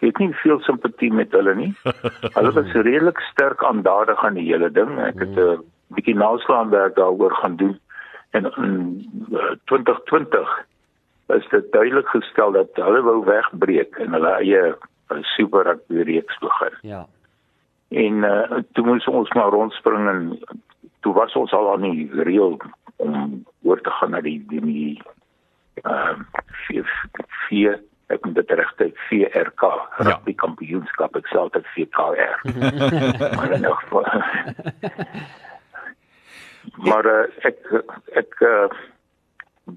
het 0.00 0.18
nie 0.18 0.30
veel 0.42 0.60
simpatie 0.60 1.12
met 1.12 1.32
hulle 1.36 1.54
nie. 1.54 1.74
Hulle 2.36 2.52
was 2.56 2.72
redelik 2.72 3.20
sterk 3.30 3.64
aandadig 3.64 4.24
aan 4.24 4.34
die 4.34 4.48
hele 4.48 4.70
ding. 4.70 4.98
Ek 4.98 5.18
het 5.20 5.36
'n 5.36 5.38
uh, 5.38 5.58
bietjie 5.94 6.16
naslaanwerk 6.16 6.96
daaroor 6.96 7.34
gaan 7.42 7.56
doen 7.56 7.78
en 8.30 8.44
in 8.56 8.74
uh, 9.32 9.52
2020 9.64 10.66
is 11.26 11.48
dit 11.48 11.72
duidelik 11.72 12.08
gestel 12.08 12.52
dat 12.52 12.68
hulle 12.74 13.02
wou 13.02 13.24
wegbreek 13.24 13.96
en 13.96 14.12
hulle 14.12 14.34
eie 14.38 14.62
uh, 15.10 15.22
super 15.22 15.64
rugby 15.64 16.02
reeks 16.02 16.38
begin. 16.38 16.74
Ja. 16.80 17.06
En 17.88 18.24
uh, 18.26 18.62
toe 18.72 18.86
moes 18.86 19.06
ons 19.06 19.32
maar 19.32 19.50
rondspring 19.50 20.08
en 20.08 20.38
toe 21.00 21.14
was 21.14 21.34
ons 21.34 21.52
al 21.52 21.72
aan 21.72 21.86
die 21.86 22.08
reël 22.22 22.60
om 22.96 23.44
oor 23.62 23.80
te 23.80 23.90
gaan 23.90 24.10
na 24.10 24.20
die 24.20 24.38
die, 24.48 24.60
die 24.60 25.02
ehm 25.82 26.26
vier 26.66 26.90
vier 27.48 27.78
ek 28.14 28.24
moet 28.26 28.38
dit 28.40 28.54
regtig 28.60 29.02
VRK 29.08 29.72
rugby 29.98 30.34
kampioenskap 30.44 31.16
ek 31.20 31.28
sê 31.32 31.40
altyd 31.40 31.68
VKR 31.74 32.36
maar 33.36 33.56
in 33.58 33.68
elk 33.70 33.84
geval 33.84 34.06
maar 36.88 37.06
uh, 37.06 37.26
ek 37.50 37.60
ek 38.22 38.42
uh, 38.46 38.66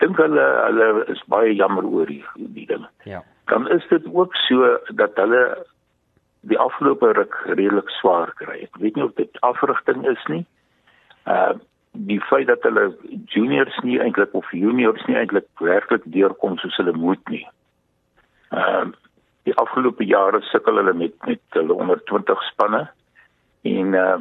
dink 0.04 0.18
hulle 0.22 0.48
hulle 0.70 0.90
is 1.14 1.22
baie 1.32 1.54
jammer 1.54 1.86
oor 1.86 2.10
die 2.10 2.24
die 2.58 2.68
ding 2.72 2.88
Ja. 3.10 3.24
dan 3.52 3.70
is 3.70 3.86
dit 3.92 4.06
ook 4.14 4.36
so 4.48 4.74
dat 5.04 5.16
hulle 5.22 5.44
die 6.44 6.60
afgelope 6.60 7.12
ruk 7.16 7.36
redelik 7.46 7.90
swaar 8.00 8.34
kry. 8.40 8.64
Ek 8.68 8.80
weet 8.84 8.98
nie 9.00 9.06
of 9.06 9.14
dit 9.20 9.40
afrigting 9.48 10.04
is 10.10 10.26
nie. 10.32 10.44
Uh 11.30 11.54
die 11.94 12.18
feit 12.26 12.48
dat 12.50 12.64
hulle 12.66 12.88
juniors 13.30 13.76
nie 13.86 14.00
eintlik 14.02 14.32
of 14.34 14.48
juniors 14.50 15.04
nie 15.06 15.14
eintlik 15.14 15.46
werklik 15.62 16.02
deurkom 16.16 16.56
soos 16.58 16.80
hulle 16.82 16.96
moet 16.98 17.22
nie. 17.30 17.44
Ehm 18.54 18.88
uh, 18.88 18.92
die 19.44 19.56
afgelope 19.60 20.06
jare 20.08 20.40
sukkel 20.42 20.78
hulle 20.80 20.94
met 20.94 21.26
met 21.28 21.42
hulle 21.58 21.74
onder 21.74 22.04
20 22.12 22.44
spanne 22.52 22.84
en 23.62 23.94
uh 23.94 24.20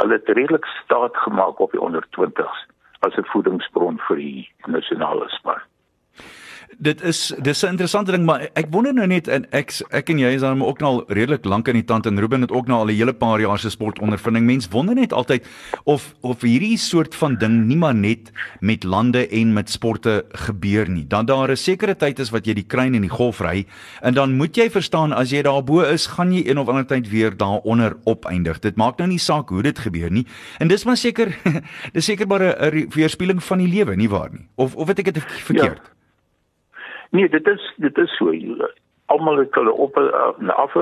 hulle 0.00 0.16
het 0.16 0.28
redelik 0.28 0.64
staat 0.64 1.16
gemaak 1.16 1.58
op 1.60 1.70
die 1.70 1.80
onder 1.80 2.06
20s 2.18 2.60
as 3.00 3.16
'n 3.16 3.26
voedingsbron 3.32 3.98
vir 4.06 4.16
die 4.16 4.52
nasionale 4.66 5.28
span. 5.28 5.60
Dit 6.80 7.02
is 7.04 7.34
dis 7.44 7.62
'n 7.62 7.76
interessante 7.76 8.10
ding, 8.10 8.24
maar 8.24 8.48
ek 8.54 8.66
wonder 8.70 8.94
nou 8.94 9.06
net 9.06 9.28
en 9.28 9.44
ek 9.52 9.72
ek 9.90 10.08
en 10.08 10.18
jy 10.18 10.32
is 10.34 10.40
dan 10.40 10.62
ook 10.64 10.78
nou 10.80 10.90
al 10.90 11.04
redelik 11.08 11.44
lank 11.44 11.68
in 11.68 11.74
die 11.74 11.84
tand 11.84 12.06
en 12.06 12.18
Ruben 12.18 12.40
het 12.40 12.50
ook 12.50 12.66
nou 12.66 12.78
al 12.78 12.86
'n 12.86 12.96
hele 12.96 13.12
paar 13.12 13.40
jaar 13.40 13.58
se 13.58 13.70
sportondervinding. 13.70 14.46
Mens 14.46 14.68
wonder 14.68 14.94
net 14.94 15.12
altyd 15.12 15.46
of 15.84 16.14
of 16.22 16.40
hierdie 16.40 16.78
soort 16.78 17.14
van 17.14 17.36
ding 17.36 17.66
nie 17.66 17.76
maar 17.76 17.94
net 17.94 18.32
met 18.60 18.84
lande 18.84 19.28
en 19.28 19.52
met 19.52 19.70
sporte 19.70 20.24
gebeur 20.28 20.88
nie. 20.88 21.06
Dan 21.06 21.26
daar 21.26 21.50
'n 21.50 21.56
sekere 21.56 21.96
tyd 21.96 22.18
is 22.18 22.30
wat 22.30 22.46
jy 22.46 22.54
die 22.54 22.66
kruin 22.66 22.94
en 22.94 23.02
die 23.02 23.10
golf 23.10 23.40
ry 23.40 23.66
en 24.00 24.14
dan 24.14 24.36
moet 24.36 24.56
jy 24.56 24.70
verstaan 24.70 25.12
as 25.12 25.30
jy 25.30 25.42
daarbo 25.42 25.80
is, 25.80 26.06
gaan 26.06 26.32
jy 26.32 26.48
een 26.48 26.58
of 26.58 26.68
ander 26.68 26.86
tyd 26.86 27.08
weer 27.08 27.36
daaronder 27.36 27.96
opeindig. 28.04 28.58
Dit 28.58 28.76
maak 28.76 28.96
nou 28.98 29.08
nie 29.08 29.18
saak 29.18 29.48
hoe 29.48 29.62
dit 29.62 29.78
gebeur 29.78 30.10
nie. 30.10 30.26
En 30.58 30.68
dis 30.68 30.84
maar 30.84 30.96
seker 30.96 31.36
dis 31.92 32.04
seker 32.04 32.26
maar 32.26 32.40
'n 32.42 32.88
weerspieëling 32.88 33.42
van 33.42 33.58
die 33.58 33.68
lewe, 33.68 33.96
nie 33.96 34.08
waar 34.08 34.30
nie? 34.32 34.48
Of 34.54 34.74
of 34.74 34.88
het 34.88 34.98
ek 34.98 35.14
dit 35.14 35.24
verkeerd? 35.24 35.80
Ja. 35.84 35.99
Nee, 37.10 37.28
dit 37.28 37.46
is 37.46 37.72
dit 37.76 37.98
is 37.98 38.16
so. 38.16 38.32
Almal 39.06 39.36
het 39.36 39.54
hulle 39.54 39.72
op 39.72 39.96
en 39.96 40.54
af 40.56 40.74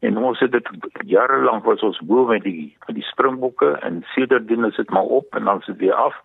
en 0.00 0.16
ons 0.16 0.38
het 0.38 0.52
dit 0.52 0.68
jare 1.04 1.42
lank 1.42 1.64
was 1.64 1.82
ons 1.84 2.00
bo 2.08 2.24
met 2.26 2.42
die 2.42 2.76
met 2.86 2.96
die 2.96 3.04
springbokke 3.04 3.74
en 3.84 4.02
sedertdien 4.14 4.64
is 4.64 4.76
dit 4.76 4.90
maar 4.90 5.10
op 5.20 5.34
en 5.34 5.44
dan 5.44 5.62
dit 5.66 5.76
weer 5.76 5.94
af. 5.94 6.16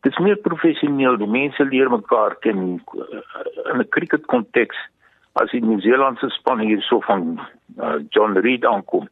Dit 0.00 0.12
is 0.12 0.18
meer 0.18 0.36
professioneel. 0.36 1.16
Die 1.16 1.28
mense 1.28 1.64
leer 1.64 1.90
mekaar 1.90 2.36
ken 2.40 2.80
eh, 2.86 3.72
in 3.72 3.78
'n 3.80 3.88
cricket 3.88 4.26
konteks. 4.26 4.76
As 5.32 5.50
die 5.50 5.60
Nieu-Seelandse 5.60 6.30
span 6.30 6.58
hierso 6.58 7.00
van 7.00 7.40
uh, 7.78 7.94
John 8.08 8.38
Reid 8.38 8.64
aankom. 8.64 9.08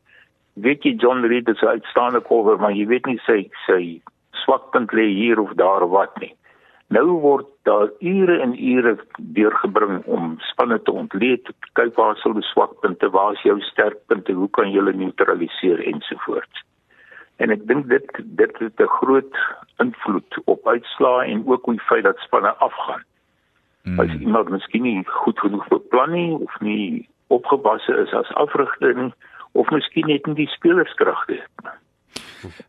Weet 0.52 0.82
jy 0.82 0.92
John 0.94 1.24
Reid 1.24 1.48
is 1.48 1.60
'n 1.60 1.66
uitstaande 1.66 2.22
cover, 2.22 2.58
maar 2.58 2.72
jy 2.72 2.86
weet 2.86 3.06
nie 3.06 3.18
sy 3.26 3.50
sy 3.66 4.00
swakpunt 4.30 4.92
lê 4.92 5.06
hier 5.06 5.40
of 5.40 5.52
daar 5.52 5.82
of 5.82 5.90
wat 5.90 6.18
nie. 6.20 6.34
Nou 6.92 7.06
word 7.22 7.46
daar 7.62 7.88
ure 7.98 8.34
en 8.44 8.52
ure 8.58 8.96
deurgebring 9.16 10.02
om 10.04 10.34
spanne 10.50 10.76
te 10.82 10.92
ontleed, 10.92 11.44
te 11.44 11.70
kyk 11.78 11.94
waar 11.96 12.16
is 12.16 12.24
hulle 12.26 12.42
swakpunte, 12.44 13.08
waar 13.14 13.32
is 13.32 13.44
jou 13.46 13.56
sterkpunte, 13.64 14.34
hoe 14.36 14.48
kan 14.58 14.68
jy 14.68 14.80
hulle 14.80 14.92
neutraliseer 15.00 15.80
ensovoorts. 15.88 16.64
En 17.40 17.54
ek 17.54 17.64
dink 17.70 17.88
dit 17.88 18.12
dit 18.40 18.58
het 18.64 18.80
'n 18.80 18.92
groot 18.98 19.40
invloed 19.84 20.40
op 20.44 20.68
uitslae 20.68 21.30
en 21.32 21.46
ook 21.46 21.64
hoe 21.64 21.74
die 21.74 21.86
feit 21.88 22.04
dat 22.04 22.18
spanne 22.26 22.52
afgaan. 22.68 23.04
Mm. 23.82 24.00
As 24.00 24.12
iemand 24.20 24.48
miskien 24.48 24.82
nie 24.82 25.04
goed 25.06 25.38
genoeg 25.38 25.68
beplan 25.68 26.10
nie 26.10 26.34
of 26.34 26.60
nie 26.60 27.08
opgewasse 27.26 27.96
is 28.04 28.12
as 28.12 28.34
afrigter 28.34 28.94
nie 28.94 29.12
of 29.52 29.70
miskien 29.70 30.06
net 30.06 30.26
nie 30.26 30.34
die 30.34 30.52
spelerskragte 30.56 31.32
het 31.32 31.64
nie. 31.64 31.81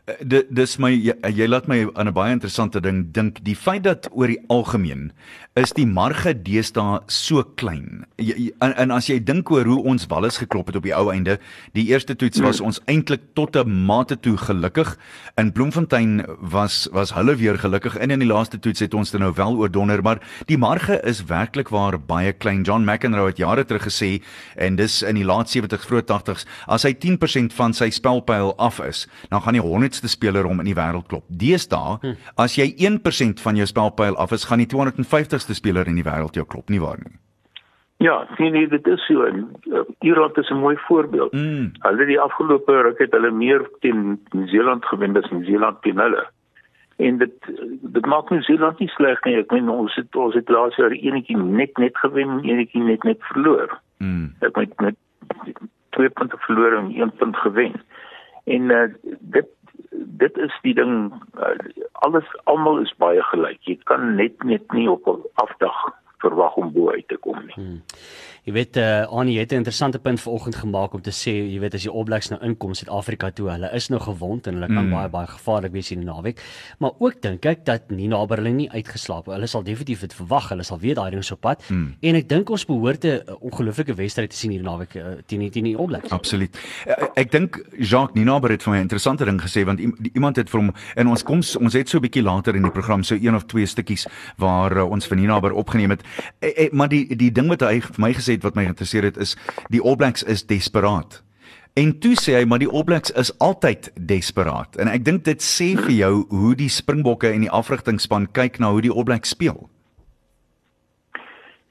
Eh, 0.05 0.13
dit 0.21 0.49
dis 0.49 0.77
my 0.77 0.91
jy, 0.91 1.15
jy 1.33 1.47
laat 1.47 1.67
my 1.67 1.87
aan 1.93 2.07
'n 2.07 2.13
baie 2.13 2.31
interessante 2.31 2.81
ding 2.81 3.11
dink. 3.11 3.43
Die 3.43 3.55
feit 3.55 3.83
dat 3.83 4.09
oor 4.11 4.27
die 4.27 4.41
algemeen 4.47 5.11
is 5.55 5.73
die 5.73 5.85
marge 5.85 6.33
deesdae 6.33 7.01
so 7.07 7.43
klein. 7.43 8.05
Jy, 8.17 8.51
en, 8.59 8.73
en 8.75 8.91
as 8.91 9.07
jy 9.07 9.19
dink 9.23 9.49
oor 9.51 9.65
hoe 9.65 9.83
ons 9.83 10.07
wallis 10.07 10.37
geklop 10.37 10.67
het 10.67 10.75
op 10.75 10.83
die 10.83 10.95
ou 10.95 11.11
einde 11.11 11.39
die 11.73 11.87
eerste 11.91 12.15
toets 12.15 12.39
was 12.41 12.61
ons 12.61 12.81
eintlik 12.85 13.21
tot 13.33 13.55
'n 13.55 13.85
mate 13.85 14.19
toe 14.19 14.37
gelukkig. 14.37 14.97
In 15.37 15.51
Bloemfontein 15.51 16.25
was 16.39 16.87
was 16.91 17.13
hulle 17.13 17.35
weer 17.35 17.57
gelukkig. 17.57 17.97
En 17.97 18.11
in 18.11 18.19
die 18.19 18.27
laaste 18.27 18.59
toets 18.59 18.79
het 18.79 18.93
ons 18.93 19.11
dit 19.11 19.19
nou 19.19 19.33
wel 19.35 19.55
oordonder 19.57 20.01
maar 20.01 20.19
die 20.45 20.57
marge 20.57 20.99
is 21.03 21.23
werklik 21.25 21.69
waar 21.69 21.99
baie 21.99 22.33
klein. 22.33 22.63
John 22.63 22.83
McEnroe 22.83 23.27
het 23.27 23.37
jare 23.37 23.65
terug 23.65 23.83
gesê 23.83 24.21
en 24.55 24.75
dis 24.75 25.01
in 25.01 25.15
die 25.15 25.25
laat 25.25 25.49
70s 25.49 25.85
vroeg 25.85 26.03
80s 26.03 26.45
as 26.67 26.83
hy 26.83 26.93
10% 26.93 27.53
van 27.53 27.73
sy 27.73 27.89
spelpyl 27.89 28.53
af 28.57 28.79
is 28.79 29.07
dan 29.29 29.41
gaan 29.41 29.53
die 29.53 29.62
100ste 29.63 30.11
speler 30.11 30.45
om 30.45 30.59
in 30.59 30.69
die 30.71 30.77
wêreld 30.77 31.07
klop. 31.07 31.25
Deesdae, 31.27 31.97
hm. 32.01 32.15
as 32.35 32.57
jy 32.59 32.69
1% 32.77 33.43
van 33.43 33.59
jou 33.59 33.67
spelpyl 33.67 34.17
af 34.17 34.31
is, 34.31 34.45
gaan 34.45 34.63
die 34.63 34.69
250ste 34.69 35.55
speler 35.57 35.87
in 35.87 35.99
die 35.99 36.07
wêreld 36.07 36.35
jou 36.35 36.45
klop 36.45 36.69
nie 36.69 36.81
waar 36.83 37.01
nie. 37.01 37.17
Ja, 38.03 38.23
sien 38.35 38.55
jy 38.57 38.65
dit 38.67 38.87
is 38.91 39.03
so 39.07 39.23
en 39.23 39.45
uh, 39.71 39.83
Ierland 40.03 40.37
is 40.37 40.49
'n 40.51 40.59
mooi 40.59 40.75
voorbeeld. 40.87 41.33
Mm. 41.33 41.71
Hulle 41.85 42.05
die 42.05 42.19
afgelope 42.19 42.81
ruk 42.81 42.99
het 42.99 43.11
hulle 43.11 43.31
meer 43.31 43.69
teen 43.79 44.19
Nieu-Seeland 44.31 44.85
gewen 44.85 45.17
as 45.17 45.29
Nieu-Seeland 45.31 45.81
teen 45.81 45.99
hulle. 45.99 46.25
En 46.97 47.17
dit 47.17 47.33
dit 47.81 48.05
maak 48.05 48.29
Nieu-Seeland 48.29 48.79
nie 48.79 48.89
sleg 48.89 49.23
nie. 49.23 49.37
Ek 49.37 49.51
meen 49.51 49.69
ons 49.69 49.95
het 49.95 50.15
ons 50.15 50.35
het 50.35 50.49
laas 50.49 50.75
jaar 50.75 50.91
enetjie 50.91 51.37
net 51.37 51.77
net 51.77 51.97
gewen, 51.97 52.43
enetjie 52.43 52.83
net 52.83 53.03
net 53.03 53.23
verloor. 53.31 53.79
Mm. 53.97 54.33
Ek 54.39 54.55
met 54.55 54.81
met 54.81 54.95
twee 55.89 56.09
punte 56.09 56.37
verloor 56.37 56.73
en 56.73 56.91
een 56.99 57.11
punt 57.11 57.37
gewen. 57.37 57.79
En 58.43 58.69
uh, 58.69 58.87
dit 59.19 59.49
dit 60.23 60.37
is 60.37 60.55
die 60.61 60.73
ding 60.73 61.13
uh, 61.39 61.55
alles 61.91 62.27
almal 62.43 62.79
is 62.83 62.93
baie 62.97 63.21
gelyk. 63.31 63.59
Jy 63.67 63.77
kan 63.89 64.15
net 64.15 64.43
net 64.43 64.71
nie 64.71 64.89
op 64.91 65.07
'n 65.07 65.21
afdag 65.43 65.77
verwag 66.23 66.55
om 66.55 66.71
bo 66.71 66.91
uit 66.91 67.07
te 67.07 67.17
kom 67.17 67.39
nie. 67.45 67.55
Hmm. 67.55 67.81
Jy 68.43 68.51
weet 68.51 68.75
eh 68.75 68.83
uh, 68.83 69.07
Annie 69.07 69.39
het 69.39 69.51
'n 69.51 69.55
interessante 69.55 69.99
punt 69.99 70.19
vanoggend 70.21 70.55
gemaak 70.55 70.93
om 70.93 71.01
te 71.01 71.11
sê, 71.11 71.31
jy 71.31 71.59
weet 71.59 71.73
as 71.73 71.81
die 71.81 71.91
All 71.91 72.03
Blacks 72.03 72.29
nou 72.29 72.41
inkom 72.43 72.73
Suid-Afrika 72.73 73.31
toe, 73.31 73.49
hulle 73.49 73.69
is 73.73 73.87
nou 73.87 74.01
gewond 74.01 74.47
en 74.47 74.53
hulle 74.53 74.67
kan 74.67 74.85
mm. 74.85 74.91
baie 74.91 75.09
baie 75.09 75.27
gevaarlik 75.27 75.71
wees 75.71 75.91
in 75.91 75.99
die 75.99 76.05
naweek. 76.05 76.41
Maar 76.79 76.91
ook 76.99 77.21
dink 77.21 77.45
ek 77.45 77.65
dat 77.65 77.89
nie 77.89 78.07
naby 78.07 78.35
hulle 78.35 78.49
nie 78.49 78.69
uitgeslaap. 78.71 79.25
Hulle 79.25 79.47
sal 79.47 79.63
definitief 79.63 79.99
dit 79.99 80.13
verwag. 80.13 80.49
Hulle 80.49 80.63
sal 80.63 80.79
weet 80.79 80.95
daai 80.95 81.09
ding 81.09 81.21
is 81.21 81.31
op 81.31 81.39
pad. 81.39 81.63
Mm. 81.69 81.95
En 82.01 82.15
ek 82.15 82.29
dink 82.29 82.49
ons 82.49 82.65
behoort 82.65 83.05
'n 83.05 83.21
ongelooflike 83.39 83.93
wedstryd 83.93 84.29
te 84.29 84.35
sien 84.35 84.51
hier 84.51 84.63
naweek 84.63 84.95
uh, 84.95 85.03
teen 85.25 85.49
teen 85.49 85.63
die 85.63 85.77
All 85.77 85.87
Blacks. 85.87 86.09
Absoluut. 86.09 86.57
Uh, 86.87 87.07
ek 87.15 87.31
dink 87.31 87.63
Jacques 87.79 88.15
Ninaber 88.15 88.49
het 88.49 88.63
vir 88.63 88.73
my 88.73 88.77
'n 88.77 88.81
interessante 88.81 89.25
ding 89.25 89.41
gesê 89.41 89.63
want 89.63 89.79
iemand 90.13 90.35
het 90.35 90.49
vir 90.49 90.59
hom 90.59 90.73
en 90.95 91.07
ons 91.07 91.23
kom 91.23 91.39
ons 91.39 91.73
het 91.73 91.89
so 91.89 91.97
'n 91.97 92.01
bietjie 92.01 92.23
later 92.23 92.55
in 92.55 92.61
die 92.61 92.71
program 92.71 93.03
so 93.03 93.15
een 93.15 93.35
of 93.35 93.45
twee 93.45 93.65
stukkies 93.65 94.05
waar 94.37 94.77
uh, 94.77 94.89
ons 94.89 95.07
vir 95.07 95.17
Ninaber 95.17 95.53
opgeneem 95.53 95.89
het. 95.89 96.03
Uh, 96.41 96.49
uh, 96.49 96.71
maar 96.71 96.89
die 96.89 97.15
die 97.15 97.31
ding 97.31 97.47
wat 97.47 97.61
hy 97.61 97.79
vir 97.79 97.99
my 97.99 98.13
gesê 98.13 98.32
het 98.35 98.43
wat 98.43 98.55
my 98.55 98.65
geïnteresseer 98.67 99.07
het 99.09 99.17
is 99.17 99.35
die 99.73 99.81
All 99.81 99.95
Blacks 99.95 100.23
is 100.23 100.45
desperaat. 100.49 101.21
En 101.73 101.95
toe 101.99 102.13
sê 102.19 102.35
hy 102.37 102.45
maar 102.45 102.61
die 102.61 102.69
All 102.69 102.85
Blacks 102.85 103.13
is 103.17 103.31
altyd 103.41 103.89
desperaat. 103.97 104.77
En 104.77 104.91
ek 104.91 105.05
dink 105.05 105.23
dit 105.25 105.41
sê 105.41 105.73
vir 105.79 105.95
jou 105.95 106.13
hoe 106.29 106.53
die 106.57 106.69
Springbokke 106.69 107.31
en 107.33 107.45
die 107.47 107.53
afrigtingspan 107.53 108.29
kyk 108.37 108.59
na 108.61 108.69
hoe 108.75 108.83
die 108.85 108.93
All 108.93 109.07
Blacks 109.07 109.33
speel. 109.33 109.69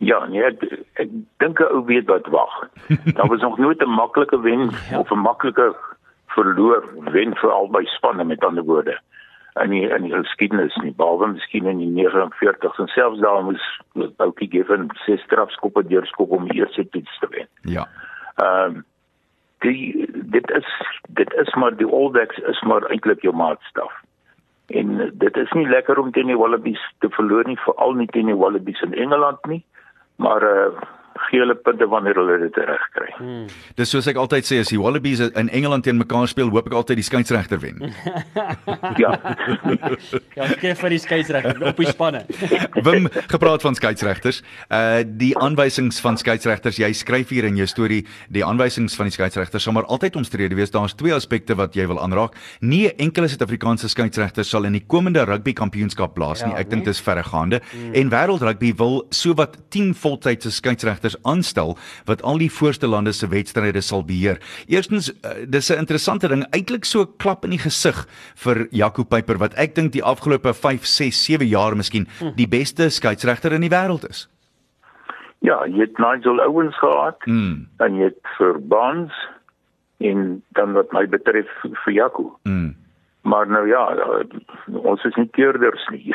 Ja, 0.02 0.25
nee, 0.26 0.42
ek, 0.42 0.64
ek 0.99 1.11
dink 1.38 1.61
'n 1.62 1.71
ou 1.71 1.85
weet 1.87 2.11
wat 2.11 2.26
wag. 2.35 2.54
Daar 3.16 3.31
was 3.31 3.40
nog 3.47 3.59
nooit 3.59 3.78
'n 3.78 3.95
maklike 3.95 4.40
wen 4.42 4.71
ja. 4.90 4.99
of 4.99 5.11
'n 5.11 5.23
maklike 5.23 5.71
verloor 6.35 6.83
wen 7.14 7.37
vir 7.38 7.50
albei 7.50 7.87
spanne 7.87 8.25
met 8.25 8.45
ander 8.45 8.64
woorde 8.64 8.99
in 9.61 9.71
die 9.71 9.89
in 9.89 10.03
die 10.03 10.15
geskiedenis 10.15 10.77
nie 10.83 10.95
behalwe 10.97 11.33
miskien 11.35 11.67
in 11.67 11.79
die 11.79 11.91
49 11.91 12.79
en 12.79 12.89
selfs 12.95 13.21
daar 13.21 13.43
moes 13.45 13.67
Oukie 14.17 14.49
Given 14.51 14.89
ses 15.05 15.21
strafskoppe 15.27 15.85
deurskop 15.87 16.31
om 16.33 16.49
die 16.49 16.61
eerste 16.61 16.89
toets 16.89 17.19
te 17.19 17.29
wen. 17.31 17.51
Ja. 17.75 17.89
Ehm 18.37 18.77
um, 18.77 18.85
die 19.63 20.09
dit 20.13 20.51
is 20.51 20.71
dit 21.09 21.35
is 21.35 21.55
maar 21.55 21.77
die 21.77 21.87
All 21.87 22.11
Blacks 22.11 22.39
is 22.39 22.63
maar 22.63 22.89
eintlik 22.91 23.23
jou 23.23 23.35
maatstaf. 23.37 23.93
En 24.67 25.11
dit 25.15 25.37
is 25.37 25.53
nie 25.53 25.69
lekker 25.69 25.99
om 25.99 26.11
teen 26.13 26.27
die 26.27 26.39
Wallabies 26.39 26.83
te 26.99 27.11
verloor 27.11 27.47
nie, 27.47 27.59
veral 27.61 27.95
nie 27.95 28.09
teen 28.11 28.27
die 28.27 28.39
Wallabies 28.39 28.81
in 28.81 28.95
Engeland 28.95 29.45
nie. 29.47 29.65
Maar 30.17 30.43
uh 30.43 30.83
gele 31.31 31.54
punte 31.54 31.87
wanneer 31.88 32.19
hulle 32.19 32.38
dit 32.45 32.57
reg 32.57 32.85
kry. 32.97 33.09
Hmm. 33.19 33.47
Dis 33.78 33.92
soos 33.92 34.07
ek 34.11 34.19
altyd 34.21 34.47
sê 34.49 34.61
as 34.62 34.71
die 34.73 34.81
Wallabies 34.81 35.21
in 35.25 35.50
Engeland 35.52 35.85
teen 35.87 35.99
mekaar 36.00 36.28
speel, 36.31 36.50
hoop 36.52 36.69
ek 36.71 36.76
altyd 36.78 37.00
die 37.00 37.07
skeieregter 37.07 37.61
wen. 37.62 37.83
ja. 39.02 39.12
ja, 40.38 40.49
kyk 40.61 40.78
vir 40.81 40.95
die 40.95 41.00
skeieregter 41.02 41.62
op 41.71 41.81
die 41.81 41.88
spanne. 41.90 42.25
Wim 42.87 43.09
gepraat 43.33 43.64
van 43.64 43.78
skeieregters. 43.78 44.42
Uh 44.69 45.04
die 45.23 45.33
aanwysings 45.38 46.00
van 46.02 46.16
skeieregters, 46.21 46.78
jy 46.81 46.90
skryf 46.97 47.33
hier 47.35 47.47
in 47.49 47.59
jou 47.61 47.66
storie, 47.71 48.02
die 48.33 48.45
aanwysings 48.47 48.97
van 48.99 49.11
die 49.11 49.14
skeieregters 49.14 49.66
sal 49.66 49.76
maar 49.76 49.88
altyd 49.92 50.16
omstrede 50.21 50.57
wees. 50.59 50.73
Daar's 50.75 50.97
twee 50.99 51.14
aspekte 51.14 51.57
wat 51.59 51.76
jy 51.78 51.87
wil 51.90 52.00
aanraak. 52.02 52.37
Nie 52.61 52.88
enkele 53.02 53.31
Suid-Afrikaanse 53.31 53.90
skeieregter 53.92 54.47
sal 54.47 54.69
in 54.69 54.76
die 54.78 54.85
komende 54.85 55.25
rugby 55.28 55.54
kampioenskap 55.57 56.16
blaas 56.16 56.45
nie. 56.45 56.52
Ja, 56.54 56.62
ek 56.62 56.73
dink 56.73 56.87
dit 56.88 56.95
is 56.97 57.02
verregaande. 57.04 57.62
Hmm. 57.73 57.92
En 57.99 58.12
wêreld 58.12 58.45
rugby 58.45 58.73
wil 58.78 59.02
sowat 59.14 59.59
10 59.75 59.92
voltydse 59.99 60.52
skeieregters 60.54 61.02
skeieregters 61.03 61.17
aanstel 61.25 61.77
wat 62.07 62.23
al 62.23 62.39
die 62.39 62.51
voorste 62.51 62.87
lande 62.87 63.13
se 63.13 63.29
wedstryde 63.29 63.81
sal 63.81 64.05
beheer. 64.05 64.39
Eerstens 64.67 65.11
uh, 65.11 65.47
dis 65.47 65.71
'n 65.71 65.79
interessante 65.79 66.29
ding, 66.29 66.45
eintlik 66.51 66.85
so 66.85 67.07
klap 67.07 67.45
in 67.45 67.51
die 67.51 67.59
gesig 67.59 68.07
vir 68.37 68.67
Jaco 68.71 69.05
Peyper 69.05 69.39
wat 69.39 69.55
ek 69.55 69.75
dink 69.75 69.93
die 69.93 70.03
afgelope 70.03 70.55
5, 70.55 70.85
6, 70.85 71.25
7 71.25 71.47
jaar 71.47 71.77
miskien 71.77 72.07
die 72.37 72.49
beste 72.49 72.91
skeieregter 72.91 73.53
in 73.53 73.61
die 73.61 73.71
wêreld 73.71 74.09
is. 74.09 74.29
Ja, 75.41 75.65
jy 75.67 75.81
het 75.81 75.99
Nigel 75.99 76.39
Owens 76.41 76.79
gehad 76.79 77.19
mm. 77.27 77.67
en 77.79 77.97
jy 77.97 78.05
het 78.05 78.23
vir 78.39 78.61
Bonds 78.61 79.13
en 79.99 80.43
dan 80.55 80.73
wat 80.73 80.93
my 80.93 81.07
betref 81.07 81.51
vir 81.63 81.93
Jaco. 81.93 82.39
Mm. 82.45 82.75
Maar 83.23 83.49
nou 83.49 83.69
ja, 83.69 83.97
ons 84.67 85.05
is 85.05 85.14
nie 85.14 85.29
keerders 85.31 85.88
nie. 85.88 86.14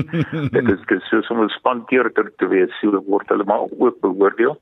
dit 0.56 0.70
is 0.72 0.80
dis 0.90 1.08
so 1.08 1.22
om 1.34 1.44
'n 1.44 1.48
spankeerder 1.54 2.32
te 2.36 2.48
wees, 2.48 2.78
so 2.80 3.02
word 3.06 3.28
hulle 3.28 3.44
maar 3.44 3.70
ook 3.78 4.00
beoordeel. 4.00 4.58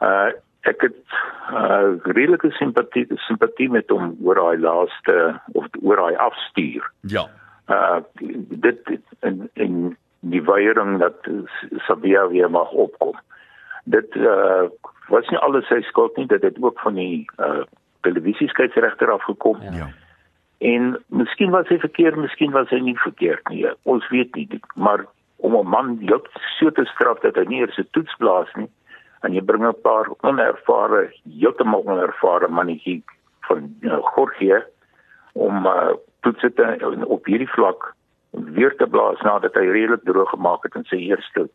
Uh 0.00 0.32
ek 0.62 0.80
het 0.80 1.14
uh 1.50 1.96
redelike 2.02 2.50
simpatie 2.50 3.06
simpatie 3.14 3.70
met 3.70 3.88
hom 3.90 4.12
oor 4.22 4.34
daai 4.34 4.58
laaste 4.58 5.40
of 5.52 5.66
oor 5.80 5.96
daai 5.96 6.16
afstuur. 6.16 6.92
Ja. 7.00 7.24
Uh 7.68 8.00
dit 8.66 9.00
in 9.20 9.48
in 9.54 9.96
die 10.20 10.42
weiering 10.42 10.98
dat 10.98 11.26
Sabia 11.88 12.28
weer 12.28 12.50
mag 12.50 12.70
opkom. 12.70 13.16
Dit 13.84 14.14
uh 14.14 14.68
was 15.08 15.28
nie 15.28 15.38
alles 15.38 15.66
sy 15.66 15.80
skuld 15.80 16.16
nie, 16.16 16.26
dit 16.26 16.42
het 16.42 16.62
ook 16.62 16.78
van 16.80 16.94
die 16.94 17.26
uh 17.38 17.64
televisieskeieregter 18.00 19.10
afgekom. 19.10 19.62
Ja. 19.62 19.72
ja. 19.72 19.88
En 20.62 20.92
miskien 21.10 21.50
was 21.50 21.66
hy 21.68 21.78
verkeerd, 21.82 22.20
miskien 22.22 22.52
was 22.54 22.70
hy 22.70 22.78
nie 22.78 22.98
verkeerd 23.02 23.48
nie. 23.50 23.64
Ons 23.90 24.06
weet 24.14 24.34
nie, 24.38 24.60
maar 24.74 25.06
om 25.42 25.56
'n 25.58 25.68
man 25.68 25.96
jop 26.00 26.28
so 26.58 26.70
te 26.70 26.84
straf 26.84 27.18
dat 27.20 27.34
hy 27.34 27.44
nie 27.44 27.60
eers 27.60 27.78
'n 27.78 27.88
toets 27.90 28.14
blaas 28.16 28.50
nie 28.54 28.70
en 29.22 29.34
jy 29.34 29.42
bring 29.42 29.66
'n 29.66 29.82
paar 29.82 30.06
onervare, 30.20 31.10
heeltemal 31.24 31.82
onervare 31.86 32.48
mannetjie 32.48 33.02
van 33.48 33.74
uh, 33.80 33.98
Gorgie 34.14 34.62
om 35.32 35.66
uh, 35.66 35.94
toetse 36.20 36.52
te 36.52 36.64
op 37.06 37.26
hierdie 37.26 37.50
vlak 37.56 37.94
weer 38.32 38.76
te 38.76 38.86
blaas 38.86 39.20
nadat 39.20 39.54
hy 39.54 39.66
redelik 39.68 40.04
droog 40.04 40.30
gemaak 40.30 40.64
het 40.64 40.74
in 40.74 40.88
sy 40.88 40.96
eerste 40.96 41.48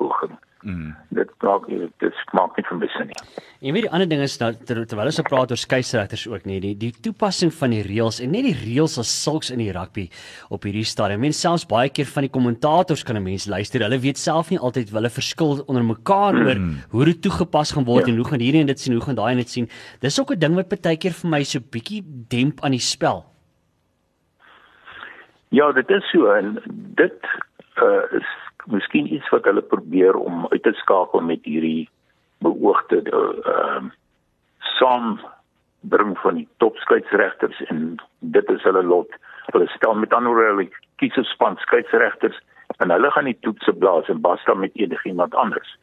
poging. 0.00 0.38
Mm. 0.62 0.92
Dit 1.10 1.30
maak 1.42 1.64
dit 1.66 2.18
maak 2.36 2.54
nie 2.56 2.64
vermis 2.68 2.92
nie. 3.02 3.16
En 3.66 3.74
weet 3.74 3.86
die 3.88 3.90
ander 3.90 4.06
ding 4.06 4.20
is 4.22 4.36
dat 4.38 4.60
ter, 4.66 4.78
terwyl 4.86 5.10
ons 5.10 5.18
praat 5.26 5.50
oor 5.50 5.58
skeieregters 5.58 6.28
ook 6.30 6.46
nie, 6.46 6.60
die 6.62 6.76
die 6.78 6.92
toepassing 7.02 7.50
van 7.56 7.74
die 7.74 7.80
reëls 7.82 8.20
en 8.22 8.30
net 8.30 8.46
die 8.46 8.54
reëls 8.60 8.94
as 9.02 9.10
sulks 9.24 9.50
in 9.50 9.58
die 9.58 9.72
rugby 9.74 10.06
op 10.54 10.62
hierdie 10.68 10.84
stadium. 10.86 11.24
Mense 11.24 11.42
selfs 11.42 11.66
baie 11.66 11.90
keer 11.90 12.06
van 12.12 12.28
die 12.28 12.30
kommentators 12.36 13.02
kan 13.02 13.18
'n 13.18 13.26
mens 13.26 13.48
luister. 13.50 13.82
Hulle 13.82 13.98
weet 13.98 14.22
self 14.22 14.54
nie 14.54 14.58
altyd 14.58 14.94
hulle 14.94 15.10
verskil 15.10 15.64
onder 15.66 15.82
mekaar 15.82 16.38
oor 16.38 16.58
mm. 16.58 16.76
hoe 16.94 17.04
dit 17.10 17.22
toegepas 17.22 17.74
gaan 17.74 17.84
word 17.84 18.06
ja. 18.06 18.12
en 18.12 18.22
hoe 18.22 18.30
gaan 18.30 18.40
hierdie 18.40 18.60
en 18.60 18.70
dit 18.70 18.80
sien, 18.80 18.94
hoe 18.94 19.02
gaan 19.02 19.18
daai 19.18 19.34
net 19.34 19.50
sien. 19.50 19.68
Dis 20.00 20.20
ook 20.20 20.30
'n 20.30 20.38
ding 20.38 20.54
wat 20.54 20.68
baie 20.68 20.96
keer 20.96 21.12
vir 21.12 21.30
my 21.30 21.42
so 21.42 21.58
bietjie 21.58 22.02
demp 22.06 22.62
aan 22.62 22.78
die 22.78 22.78
spel. 22.78 23.31
Ja, 25.52 25.72
dit 25.72 25.90
is 25.90 26.10
so 26.10 26.30
en 26.32 26.62
dit 26.96 27.26
uh, 27.82 28.04
is 28.10 28.28
miskien 28.72 29.10
iets 29.12 29.28
wat 29.28 29.44
hulle 29.44 29.60
probeer 29.60 30.16
om 30.16 30.46
uit 30.48 30.62
te 30.62 30.72
skakel 30.72 31.20
met 31.20 31.44
hierdie 31.44 31.90
beoogde 32.40 33.02
ehm 33.02 33.90
uh, 33.90 33.90
saam 34.78 35.20
bring 35.92 36.16
van 36.22 36.40
die 36.40 36.48
topskeieregters 36.64 37.60
en 37.68 38.00
dit 38.18 38.50
is 38.50 38.64
hulle 38.64 38.82
lot. 38.82 39.12
Hulle 39.52 39.68
stel 39.74 39.94
met 39.94 40.14
ander 40.16 40.32
woorde 40.32 40.54
hulle 40.54 40.68
kies 41.02 41.20
'n 41.20 41.28
span 41.34 41.60
skeieregters 41.66 42.40
en 42.78 42.90
hulle 42.90 43.10
gaan 43.10 43.28
die 43.28 43.38
toetse 43.44 43.72
blaas 43.72 44.08
en 44.08 44.24
basta 44.24 44.54
met 44.54 44.80
enigiemand 44.84 45.34
anders. 45.34 45.76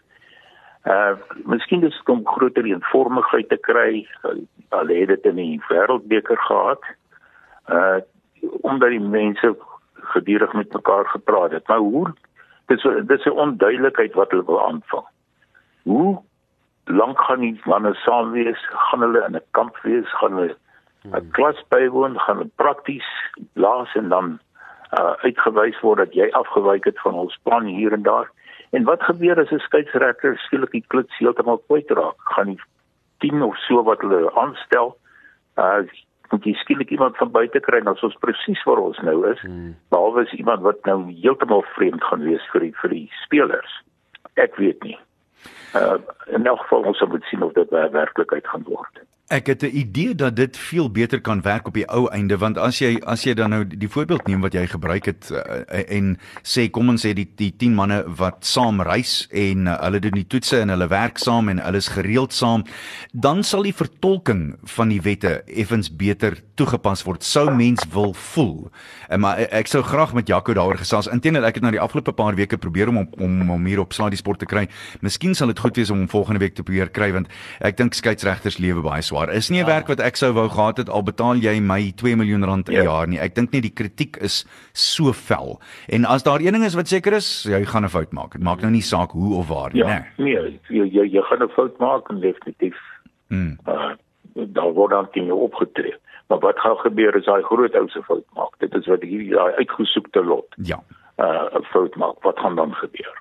Uh 0.86 1.14
miskien 1.46 1.84
is 1.84 1.98
dit 1.98 2.10
om 2.10 2.26
groter 2.26 2.66
eenvormigheid 2.66 3.50
te 3.50 3.58
kry. 3.58 4.08
Hulle 4.70 5.00
het 5.00 5.14
dit 5.14 5.26
in 5.26 5.36
die 5.36 5.62
wêreldbeker 5.70 6.42
gehad. 6.50 6.82
Uh 7.68 8.00
omdat 8.62 8.90
die 8.90 9.00
mense 9.00 9.56
gedurig 9.94 10.54
met 10.54 10.74
mekaar 10.74 11.06
gepraat 11.06 11.52
het. 11.52 11.68
Maar 11.68 11.78
hoe 11.78 12.14
dis 12.66 12.88
dis 13.08 13.26
'n 13.26 13.30
onduidelikheid 13.30 14.14
wat 14.14 14.32
hulle 14.32 14.46
wil 14.46 14.66
aanvang. 14.66 15.08
Hoe 15.84 16.22
lank 16.86 17.22
gaan 17.22 17.40
die 17.40 17.62
manne 17.66 17.94
saam 17.94 18.32
wees? 18.32 18.68
Gaan 18.70 19.02
hulle 19.02 19.26
in 19.26 19.36
'n 19.36 19.50
kamp 19.52 19.78
wees? 19.78 20.10
Gaan 20.20 20.34
hulle 20.34 20.56
'n 21.04 21.10
hmm. 21.10 21.32
klas 21.32 21.64
bywoon? 21.68 22.20
Gaan 22.20 22.38
hulle 22.38 22.50
prakties 22.56 23.08
blaas 23.54 23.96
en 23.96 24.10
dan 24.10 24.40
uh 25.00 25.14
uitgewys 25.22 25.80
word 25.80 25.98
dat 25.98 26.14
jy 26.14 26.30
afgewyk 26.32 26.84
het 26.84 27.00
van 27.00 27.14
ons 27.14 27.40
plan 27.44 27.66
hier 27.66 27.94
en 27.94 28.02
daar? 28.02 28.32
En 28.70 28.84
wat 28.84 29.04
gebeur 29.04 29.40
as 29.40 29.52
'n 29.52 29.60
skeieregter 29.60 30.38
skielik 30.38 30.72
die 30.72 30.86
klits 30.88 31.18
heeltemal 31.18 31.64
kwytraak? 31.68 32.16
Gaan 32.18 32.46
die 32.46 32.62
10 33.18 33.42
of 33.42 33.58
so 33.58 33.84
wat 33.84 34.02
hulle 34.02 34.32
aanstel 34.36 34.98
uh 35.58 35.82
moet 36.32 36.46
jy 36.46 36.54
skielik 36.62 36.94
iemand 36.94 37.18
van 37.18 37.32
buite 37.32 37.60
kry 37.66 37.82
dan 37.84 37.98
ons 38.06 38.18
presies 38.24 38.64
waar 38.70 38.82
ons 38.84 39.00
nou 39.06 39.18
is 39.32 39.42
hmm. 39.42 39.76
behalwe 39.94 40.26
as 40.28 40.34
iemand 40.38 40.66
wat 40.66 40.86
nou 40.86 41.02
heeltemal 41.10 41.66
vreemd 41.76 42.04
gaan 42.04 42.26
wees 42.28 42.46
vir 42.54 42.68
die 42.68 42.74
vir 42.82 42.96
die 42.96 43.06
spelers. 43.26 43.78
Ek 44.36 44.56
weet 44.62 44.84
nie. 44.84 44.98
Uh, 45.76 45.98
in 46.36 46.46
elk 46.50 46.62
geval 46.66 46.90
ons 46.92 47.06
moet 47.08 47.24
sien 47.30 47.44
of 47.46 47.54
dit 47.54 47.70
werklikheid 47.72 48.48
gaan 48.48 48.66
word 48.68 49.04
Ek 49.30 49.46
het 49.46 49.62
'n 49.62 49.76
idee 49.78 50.16
dat 50.16 50.36
dit 50.36 50.58
veel 50.58 50.92
beter 50.92 51.22
kan 51.22 51.42
werk 51.42 51.68
op 51.68 51.74
die 51.74 51.86
ou 51.88 52.08
einde 52.10 52.38
want 52.38 52.58
as 52.58 52.80
jy 52.80 53.00
as 53.06 53.24
jy 53.24 53.34
dan 53.34 53.50
nou 53.50 53.68
die 53.68 53.90
voorbeeld 53.90 54.28
neem 54.28 54.42
wat 54.42 54.54
jy 54.54 54.68
gebruik 54.68 55.06
het 55.06 55.30
uh, 55.32 55.86
en 55.98 56.18
sê 56.42 56.70
kom 56.70 56.90
ons 56.90 57.06
sê 57.06 57.14
die 57.14 57.30
die 57.36 57.54
10 57.58 57.76
manne 57.76 58.04
wat 58.08 58.46
saam 58.46 58.82
reis 58.82 59.28
en 59.30 59.68
uh, 59.68 59.76
hulle 59.84 60.00
doen 60.00 60.18
die 60.18 60.28
toetse 60.28 60.60
en 60.60 60.70
hulle 60.70 60.88
werk 60.88 61.18
saam 61.18 61.50
en 61.50 61.60
hulle 61.60 61.78
is 61.78 61.88
gereeld 61.88 62.34
saam 62.34 62.64
dan 63.14 63.44
sal 63.44 63.62
die 63.62 63.74
vertolking 63.74 64.58
van 64.64 64.90
die 64.90 65.02
wette 65.02 65.44
effens 65.46 65.96
beter 65.96 66.42
toegepas 66.56 67.04
word 67.04 67.24
sou 67.24 67.52
mens 67.56 67.86
wil 67.94 68.14
voel. 68.14 68.72
Uh, 69.12 69.18
maar 69.18 69.38
ek 69.38 69.68
sou 69.68 69.84
graag 69.84 70.14
met 70.14 70.28
Jaco 70.28 70.54
daaroor 70.54 70.78
gesels. 70.78 71.08
Inteendeel 71.08 71.46
ek 71.46 71.56
het 71.56 71.64
nou 71.64 71.72
die 71.72 71.80
afgelope 71.80 72.12
paar 72.12 72.36
weke 72.36 72.58
probeer 72.58 72.90
om 72.90 72.98
om 72.98 73.50
om, 73.50 73.66
hier 73.66 73.80
op 73.80 73.94
Slaa 73.94 74.10
die 74.10 74.18
sport 74.18 74.40
te 74.40 74.46
kry. 74.46 74.68
Miskien 75.02 75.36
sal 75.36 75.48
dit 75.48 75.60
goed 75.60 75.78
wees 75.78 75.90
om 75.90 75.98
hom 75.98 76.10
volgende 76.10 76.40
week 76.40 76.56
te 76.56 76.64
probeer 76.64 76.90
kry 76.90 77.12
want 77.14 77.28
ek 77.62 77.78
dink 77.78 77.94
skeieregters 77.94 78.58
lewe 78.58 78.82
baie 78.82 79.02
swaar 79.02 79.19
swaar. 79.20 79.36
Is 79.36 79.50
nie 79.50 79.60
'n 79.60 79.68
ja. 79.68 79.74
werk 79.74 79.88
wat 79.88 80.00
ek 80.00 80.16
sou 80.16 80.34
wou 80.34 80.50
gehad 80.50 80.78
het 80.78 80.90
al 80.90 81.04
betaal 81.04 81.36
jy 81.36 81.60
my 81.60 81.92
2 81.96 82.16
miljoen 82.16 82.44
rand 82.44 82.70
'n 82.70 82.74
ja. 82.74 82.84
jaar 82.84 83.08
nie. 83.08 83.20
Ek 83.20 83.36
dink 83.36 83.52
nie 83.52 83.62
die 83.62 83.74
kritiek 83.74 84.18
is 84.18 84.46
so 84.74 85.12
vel. 85.12 85.60
En 85.88 86.06
as 86.06 86.24
daar 86.24 86.40
een 86.40 86.54
ding 86.54 86.64
is 86.64 86.76
wat 86.76 86.88
seker 86.88 87.14
is, 87.14 87.44
jy 87.44 87.66
gaan 87.66 87.84
'n 87.84 87.90
fout 87.90 88.12
maak. 88.12 88.32
Dit 88.32 88.42
maak 88.44 88.62
nou 88.62 88.72
nie 88.72 88.82
saak 88.82 89.12
hoe 89.12 89.36
of 89.36 89.48
waar 89.48 89.74
nie, 89.74 89.84
ja, 89.84 90.06
nee. 90.18 90.36
Nee, 90.36 90.60
jy 90.70 90.86
jy 90.86 91.06
jy 91.12 91.22
gaan 91.22 91.44
'n 91.44 91.50
fout 91.50 91.78
maak 91.80 92.10
en 92.10 92.20
definitief. 92.20 92.78
Mm. 93.30 93.58
Uh, 93.68 93.94
daar 94.36 94.74
word 94.74 94.92
dan 94.92 95.08
dinge 95.12 95.34
opgetree. 95.34 95.96
Maar 96.28 96.40
wat 96.40 96.60
gaan 96.60 96.78
gebeur 96.78 97.16
as 97.16 97.26
daai 97.26 97.44
groot 97.44 97.76
ou 97.76 97.88
se 97.90 98.02
fout 98.04 98.26
maak? 98.34 98.54
Dit 98.60 98.74
is 98.74 98.86
wat 98.86 99.02
hier 99.02 99.36
daai 99.36 99.54
uitgesoekte 99.54 100.24
lot. 100.24 100.48
Ja 100.58 100.84
uh 101.20 101.60
'n 101.60 101.64
fout 101.72 101.96
maak, 101.96 102.24
wat 102.24 102.40
gaan 102.40 102.56
dan 102.56 102.74
gebeur? 102.74 103.16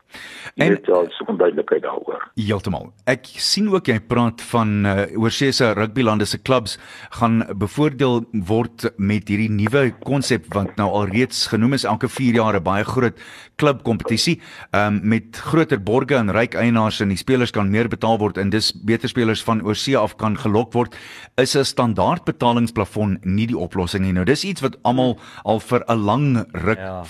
En 0.54 0.68
dit 0.68 0.88
is 0.88 1.22
onduidelikheid 1.26 1.82
daaroor. 1.82 2.30
Heeltemal. 2.34 2.92
Ek 3.04 3.26
sien 3.38 3.68
ook 3.70 3.86
jy 3.86 3.98
praat 4.00 4.42
van 4.50 4.86
uh, 4.86 5.04
oorsee 5.20 5.52
se 5.52 5.72
rugbylande 5.76 6.24
se 6.26 6.38
klubs 6.38 6.78
gaan 7.18 7.44
bevoordeel 7.58 8.24
word 8.32 8.88
met 8.96 9.28
hierdie 9.28 9.50
nuwe 9.50 9.90
konsep 10.02 10.48
wat 10.54 10.76
nou 10.80 10.88
al 10.90 11.12
reeds 11.12 11.46
genoem 11.52 11.76
is 11.78 11.84
elke 11.84 12.08
4 12.08 12.40
jaar 12.40 12.56
'n 12.56 12.62
baie 12.62 12.84
groot 12.84 13.20
klubkompetisie 13.56 14.40
um, 14.72 15.00
met 15.02 15.36
groter 15.36 15.82
borge 15.82 16.14
en 16.14 16.32
ryk 16.32 16.54
eienaars 16.54 17.00
en 17.00 17.08
die 17.08 17.20
spelers 17.20 17.50
kan 17.50 17.70
meer 17.70 17.88
betaal 17.88 18.18
word 18.18 18.38
en 18.38 18.50
dis 18.50 18.72
beter 18.72 19.08
spelers 19.08 19.42
van 19.42 19.62
oorsee 19.62 19.96
af 19.98 20.16
kan 20.16 20.38
gelok 20.38 20.72
word 20.72 20.96
is 21.36 21.56
'n 21.56 21.64
standaard 21.64 22.24
betalingsplafon 22.24 23.18
nie 23.22 23.46
die 23.46 23.58
oplossing 23.58 24.04
nie. 24.04 24.12
Nou 24.12 24.24
dis 24.24 24.44
iets 24.44 24.60
wat 24.60 24.78
almal 24.82 25.18
al 25.44 25.60
vir 25.60 25.84
'n 25.88 25.98
lang 26.04 26.46
ruk 26.52 26.78
ja. 26.78 27.04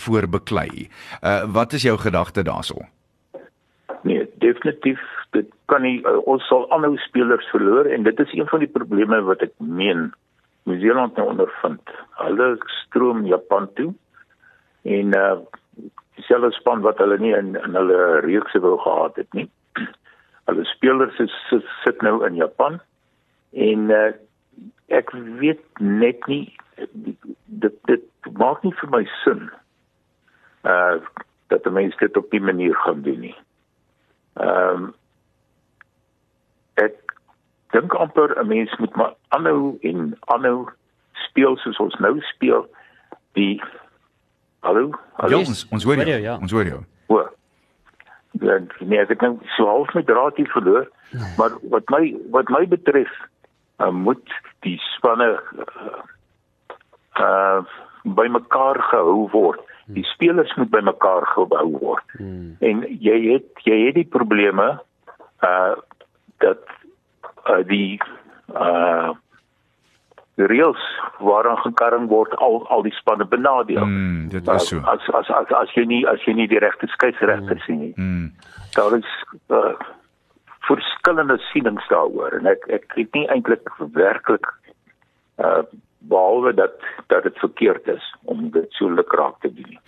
Voorbeklei. 0.79 0.89
Uh 1.23 1.53
wat 1.53 1.73
is 1.73 1.83
jou 1.83 1.99
gedagte 1.99 2.43
daaroor? 2.43 2.89
Nee, 4.03 4.31
definitief 4.39 5.01
dit 5.31 5.47
kan 5.67 5.83
nie 5.83 6.01
uh, 6.07 6.27
ons 6.27 6.47
sal 6.47 6.71
aanhou 6.71 6.97
spelers 6.97 7.47
verloor 7.51 7.85
en 7.85 8.03
dit 8.03 8.21
is 8.21 8.33
een 8.33 8.47
van 8.47 8.59
die 8.59 8.69
probleme 8.69 9.21
wat 9.23 9.43
ek 9.43 9.53
meen 9.59 10.13
Nieu-Seeland 10.65 11.17
nou 11.17 11.29
ondervind. 11.29 11.91
Hulle 12.21 12.57
stroom 12.85 13.27
Japan 13.27 13.69
toe 13.75 13.95
en 14.83 15.17
uh 15.17 15.39
dieselfde 16.19 16.51
span 16.51 16.81
wat 16.83 16.99
hulle 16.99 17.19
nie 17.19 17.35
in 17.35 17.55
in 17.57 17.75
hulle 17.75 18.21
reekse 18.25 18.59
wou 18.61 18.79
gehad 18.79 19.17
het 19.17 19.33
nie. 19.33 19.49
Hulle 20.49 20.65
spelers 20.65 21.19
is 21.19 21.35
sit 21.85 22.03
nou 22.03 22.27
in 22.27 22.35
Japan 22.35 22.81
en 23.53 23.91
uh 23.91 24.11
ek 24.89 25.13
weet 25.13 25.63
net 25.79 26.27
nie 26.27 26.57
dit 27.45 27.75
dit 27.87 28.05
maak 28.39 28.63
nie 28.65 28.75
vir 28.81 28.91
my 28.91 29.05
sin 29.25 29.51
uh 30.65 31.01
dat 31.49 31.63
die 31.65 31.73
mense 31.73 31.97
dit 31.97 32.17
op 32.17 32.31
die 32.31 32.41
manier 32.41 32.75
gaan 32.77 33.03
doen 33.03 33.21
nie. 33.21 33.37
Ehm 34.35 34.83
um, 34.83 34.95
ek 36.75 36.95
dink 37.73 37.95
amper 37.95 38.37
'n 38.41 38.47
mens 38.47 38.77
moet 38.77 38.97
maar 38.97 39.15
aanhou 39.29 39.79
en 39.81 40.17
aanhou 40.21 40.69
speel 41.13 41.57
soos 41.57 41.79
ons 41.79 41.95
nou 41.99 42.21
speel. 42.21 42.67
Die 43.33 43.63
Hallo? 44.61 44.91
Hallo. 45.13 45.39
Ja, 45.39 45.47
ons 45.47 45.67
ons 45.71 45.85
hoor 45.85 45.97
jou. 45.97 46.21
Ja. 46.21 46.37
Ons 46.41 46.53
hoor 46.53 46.67
jou. 46.67 46.81
O. 47.07 47.23
Ja, 48.41 48.59
nee, 48.79 48.99
ek 48.99 49.09
het 49.09 49.21
nou 49.21 49.39
so 49.57 49.67
half 49.67 49.93
my 49.95 50.03
draad 50.03 50.37
hier 50.37 50.51
verloor, 50.53 50.89
maar 51.39 51.55
wat 51.73 51.89
my 51.95 52.17
wat 52.35 52.51
my 52.53 52.67
betref, 52.69 53.13
uh, 53.79 53.91
moet 53.91 54.35
die 54.67 54.77
spanne 54.95 55.31
uh, 55.65 56.03
uh 57.23 57.63
bymekaar 58.03 58.79
gehou 58.91 59.29
word 59.31 59.61
die 59.95 60.05
spelers 60.05 60.55
moet 60.57 60.71
bymekaar 60.71 61.27
gebou 61.27 61.67
word. 61.81 62.17
Hmm. 62.19 62.57
En 62.61 62.85
jy 63.01 63.19
het 63.33 63.65
jy 63.65 63.79
het 63.87 63.97
die 63.97 64.09
probleme 64.09 64.79
uh 65.45 65.75
dat 66.45 66.63
uh 67.49 67.63
die 67.67 68.01
uh 68.55 69.15
reëls 70.39 70.83
waaraan 71.19 71.59
gekarring 71.59 72.09
word 72.09 72.37
al 72.37 72.61
al 72.69 72.83
die 72.83 72.95
spanne 72.95 73.27
benadeel. 73.27 73.85
Mm, 73.85 74.29
dit 74.29 74.49
is 74.49 74.69
so. 74.69 74.79
As 74.85 75.09
as 75.13 75.31
as 75.35 75.51
as 75.51 75.73
jy 75.75 75.85
nie 75.85 76.05
as 76.07 76.23
jy 76.27 76.37
nie 76.39 76.47
die 76.51 76.61
regte 76.63 76.87
skeieregter 76.87 77.59
mm. 77.59 77.65
sien 77.67 77.81
nie. 77.81 77.93
Mm. 77.97 78.31
Daar 78.77 78.95
is 78.99 79.11
uh, 79.49 79.75
verskillende 80.69 81.39
sienings 81.49 81.89
daaroor 81.91 82.39
en 82.39 82.47
ek 82.47 82.69
ek 82.71 82.95
weet 82.95 83.19
nie 83.19 83.27
eintlik 83.35 83.73
werklik 83.97 84.47
uh 85.43 85.63
behalwe 85.99 86.55
dat 86.55 86.73
dat 87.07 87.23
dit 87.23 87.39
verkeerd 87.39 87.87
is 87.89 88.15
om 88.23 88.51
dit 88.51 88.67
so 88.69 88.91
lukraak 88.91 89.41
te 89.41 89.53
doen. 89.53 89.79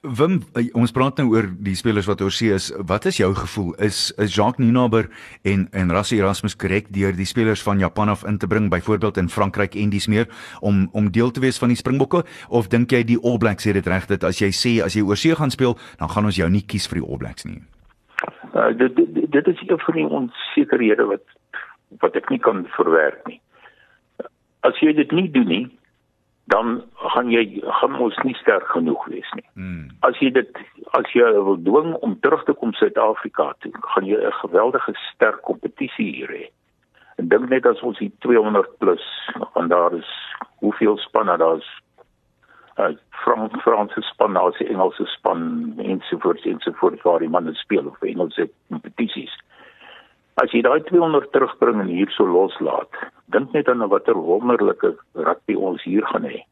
Wim, 0.00 0.40
ons 0.72 0.92
praat 0.92 1.16
nou 1.18 1.30
oor 1.32 1.48
die 1.64 1.74
spelers 1.74 2.06
wat 2.06 2.20
oorsee 2.20 2.54
is. 2.54 2.68
Wat 2.86 3.06
is 3.08 3.16
jou 3.16 3.32
gevoel? 3.34 3.72
Is 3.82 4.12
is 4.22 4.34
Jacques 4.34 4.62
Nienaber 4.62 5.08
en 5.42 5.66
en 5.72 5.90
Rassie 5.90 6.18
Erasmus 6.20 6.56
korrek 6.56 6.92
deur 6.94 7.16
die 7.16 7.26
spelers 7.26 7.62
van 7.62 7.78
Japan 7.78 8.08
af 8.08 8.24
in 8.24 8.38
te 8.38 8.46
bring, 8.46 8.70
byvoorbeeld 8.70 9.16
in 9.16 9.28
Frankryk 9.28 9.74
en 9.74 9.90
dis 9.90 10.06
meer 10.06 10.28
om 10.60 10.88
om 10.92 11.10
deel 11.10 11.30
te 11.30 11.40
wees 11.40 11.58
van 11.58 11.68
die 11.68 11.80
Springbokke 11.80 12.24
of 12.48 12.68
dink 12.68 12.92
jy 12.92 13.02
die 13.04 13.18
All 13.22 13.38
Blacks 13.38 13.64
het 13.64 13.74
dit 13.74 13.86
reg 13.86 14.06
dat 14.06 14.24
as 14.24 14.40
jy 14.40 14.52
sê 14.52 14.76
as 14.84 14.94
jy 14.94 15.02
oorsee 15.02 15.34
gaan 15.34 15.50
speel, 15.50 15.78
dan 15.98 16.08
gaan 16.08 16.24
ons 16.24 16.36
jou 16.36 16.48
nie 16.50 16.62
kies 16.62 16.86
vir 16.86 17.00
die 17.00 17.08
All 17.08 17.18
Blacks 17.18 17.44
nie? 17.44 17.62
Uh, 18.54 18.70
dit, 18.76 18.96
dit 18.96 19.32
dit 19.32 19.48
is 19.48 19.64
een 19.66 19.80
van 19.80 19.94
die 19.94 20.06
onsekerhede 20.06 21.08
wat 21.10 21.24
wat 22.02 22.16
ek 22.16 22.30
nie 22.30 22.42
kan 22.42 22.64
verwerk 22.76 23.26
nie 23.26 23.40
as 24.66 24.78
jy 24.82 24.92
dit 24.98 25.12
nie 25.14 25.28
doen 25.30 25.48
nie, 25.48 25.66
dan 26.52 26.82
gaan 27.12 27.30
jy 27.30 27.42
gaan 27.80 27.96
ons 28.02 28.18
nie 28.22 28.34
sterk 28.38 28.66
genoeg 28.74 29.06
wees 29.10 29.30
nie. 29.38 29.46
Hmm. 29.58 29.88
As 30.06 30.18
jy 30.22 30.30
dit 30.34 30.60
as 30.98 31.08
jy 31.14 31.26
wil 31.48 31.58
dwing 31.66 31.94
om 32.06 32.14
terug 32.22 32.44
te 32.46 32.54
kom 32.60 32.74
Suid-Afrika 32.78 33.52
toe, 33.62 33.72
gaan 33.94 34.06
jy 34.06 34.18
'n 34.20 34.38
geweldige 34.42 34.94
sterk 35.10 35.42
kompetisie 35.42 36.10
hier 36.18 36.30
hê. 36.30 36.46
En 37.18 37.28
dink 37.28 37.48
net 37.48 37.66
as 37.66 37.82
ons 37.82 37.98
hier 37.98 38.12
200 38.20 38.78
plus 38.78 39.04
en 39.56 39.68
daar 39.68 39.92
is 39.94 40.10
hoeveel 40.62 40.98
spanne 40.98 41.36
daar 41.38 41.58
is 41.58 41.70
uh 42.78 42.94
Frans 43.10 43.52
Franse 43.62 44.00
span, 44.02 44.34
daar 44.34 44.52
is 44.52 44.68
Engelse 44.68 45.06
span 45.06 45.74
en 45.78 46.00
so 46.08 46.18
voort 46.18 46.44
en 46.44 46.60
so 46.60 46.72
voort 46.72 47.02
waar 47.02 47.18
die 47.18 47.28
manne 47.28 47.54
speel 47.54 47.86
of 47.86 48.02
Engelse 48.02 48.50
kompetisies. 48.68 49.32
As 50.36 50.52
jy 50.52 50.60
daai 50.66 50.82
200 50.84 51.30
terugbring 51.32 51.80
en 51.80 51.88
hier 51.88 52.10
so 52.12 52.26
loslaat, 52.28 52.92
dink 53.32 53.54
net 53.56 53.68
aan 53.72 53.86
watter 53.88 54.18
wonderlike 54.20 54.92
rugby 55.14 55.56
ons 55.56 55.84
hier 55.88 56.04
gaan 56.12 56.28
hê. 56.28 56.42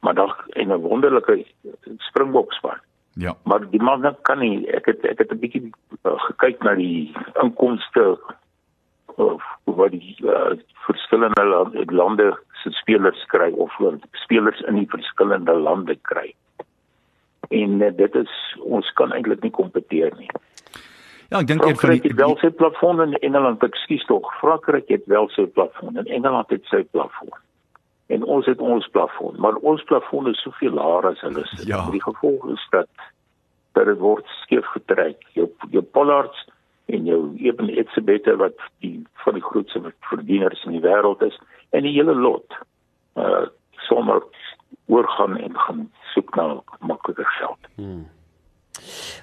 Maar 0.00 0.14
dan 0.14 0.32
en 0.56 0.72
'n 0.72 0.80
wonderlike 0.80 1.44
springbokspan. 2.08 2.80
Ja. 3.18 3.36
Maar 3.44 3.70
die 3.70 3.82
man 3.82 4.16
kan 4.22 4.38
nie 4.38 4.66
ek 4.70 4.86
het 4.86 5.04
ek 5.04 5.18
het 5.18 5.32
'n 5.32 5.38
bietjie 5.38 5.72
uh, 6.06 6.18
gekyk 6.28 6.62
na 6.62 6.74
die 6.74 7.12
inkomste 7.42 8.18
of 9.16 9.42
wat 9.64 9.90
die 9.90 10.16
uh, 10.22 10.54
verskillende 10.86 11.44
lande, 11.44 11.84
lande 11.92 12.38
se 12.62 12.70
spelers 12.70 13.24
kry 13.26 13.50
of 13.50 13.72
spelers 14.12 14.60
in 14.60 14.74
die 14.74 14.88
verskillende 14.88 15.52
lande 15.52 15.96
kry. 16.02 16.34
En 17.50 17.80
uh, 17.82 17.90
dit 17.96 18.14
is 18.14 18.32
ons 18.62 18.92
kan 18.92 19.12
eintlik 19.12 19.42
nie 19.42 19.50
kompeteer 19.50 20.14
nie. 20.16 20.30
Ja, 21.28 21.42
ek 21.42 21.46
dink 21.50 21.64
een 21.64 21.76
van 21.76 21.90
die 21.90 22.00
het 22.08 22.16
wel 22.16 22.36
sy 22.40 22.48
plafon 22.56 23.02
in 23.04 23.12
Engeland, 23.18 23.62
ekskuus 23.62 24.04
tog. 24.08 24.30
Frankryk 24.40 24.88
het 24.88 25.04
wel 25.12 25.28
sy 25.34 25.44
plafon 25.52 26.00
en 26.00 26.06
Engeland 26.08 26.48
het 26.54 26.64
sy 26.72 26.80
plafon. 26.88 27.34
En 28.08 28.24
ons 28.24 28.46
het 28.48 28.60
ons 28.64 28.88
plafon, 28.94 29.36
maar 29.36 29.58
ons 29.68 29.82
plafon 29.90 30.30
is 30.32 30.40
soveel 30.40 30.72
laer 30.78 31.10
as 31.10 31.20
hulle 31.20 31.44
se. 31.50 31.66
Ja. 31.68 31.82
Die 31.92 32.02
gevolg 32.02 32.48
is 32.54 32.64
dat 32.72 32.88
dat 33.76 33.86
dit 33.86 34.00
word 34.00 34.24
skeef 34.40 34.66
getrek. 34.72 35.20
Jou 35.36 35.50
jou 35.70 35.84
Pollards 35.84 36.48
en 36.88 37.04
jou 37.04 37.20
Eben 37.36 37.68
Etzebeth 37.68 38.32
wat 38.40 38.56
die 38.80 38.96
van 39.24 39.36
die 39.36 39.44
grootste 39.44 39.92
verdieners 40.08 40.64
in 40.64 40.78
die 40.78 40.84
wêreld 40.84 41.22
is 41.28 41.36
en 41.76 41.84
die 41.84 41.92
hele 41.92 42.16
lot 42.16 42.60
uh 43.20 43.46
sommer 43.88 44.24
oorgaan 44.88 45.36
en 45.36 45.54
gaan 45.56 45.90
soek 46.12 46.34
na 46.36 46.54
makliker 46.80 47.28
geld. 47.38 47.68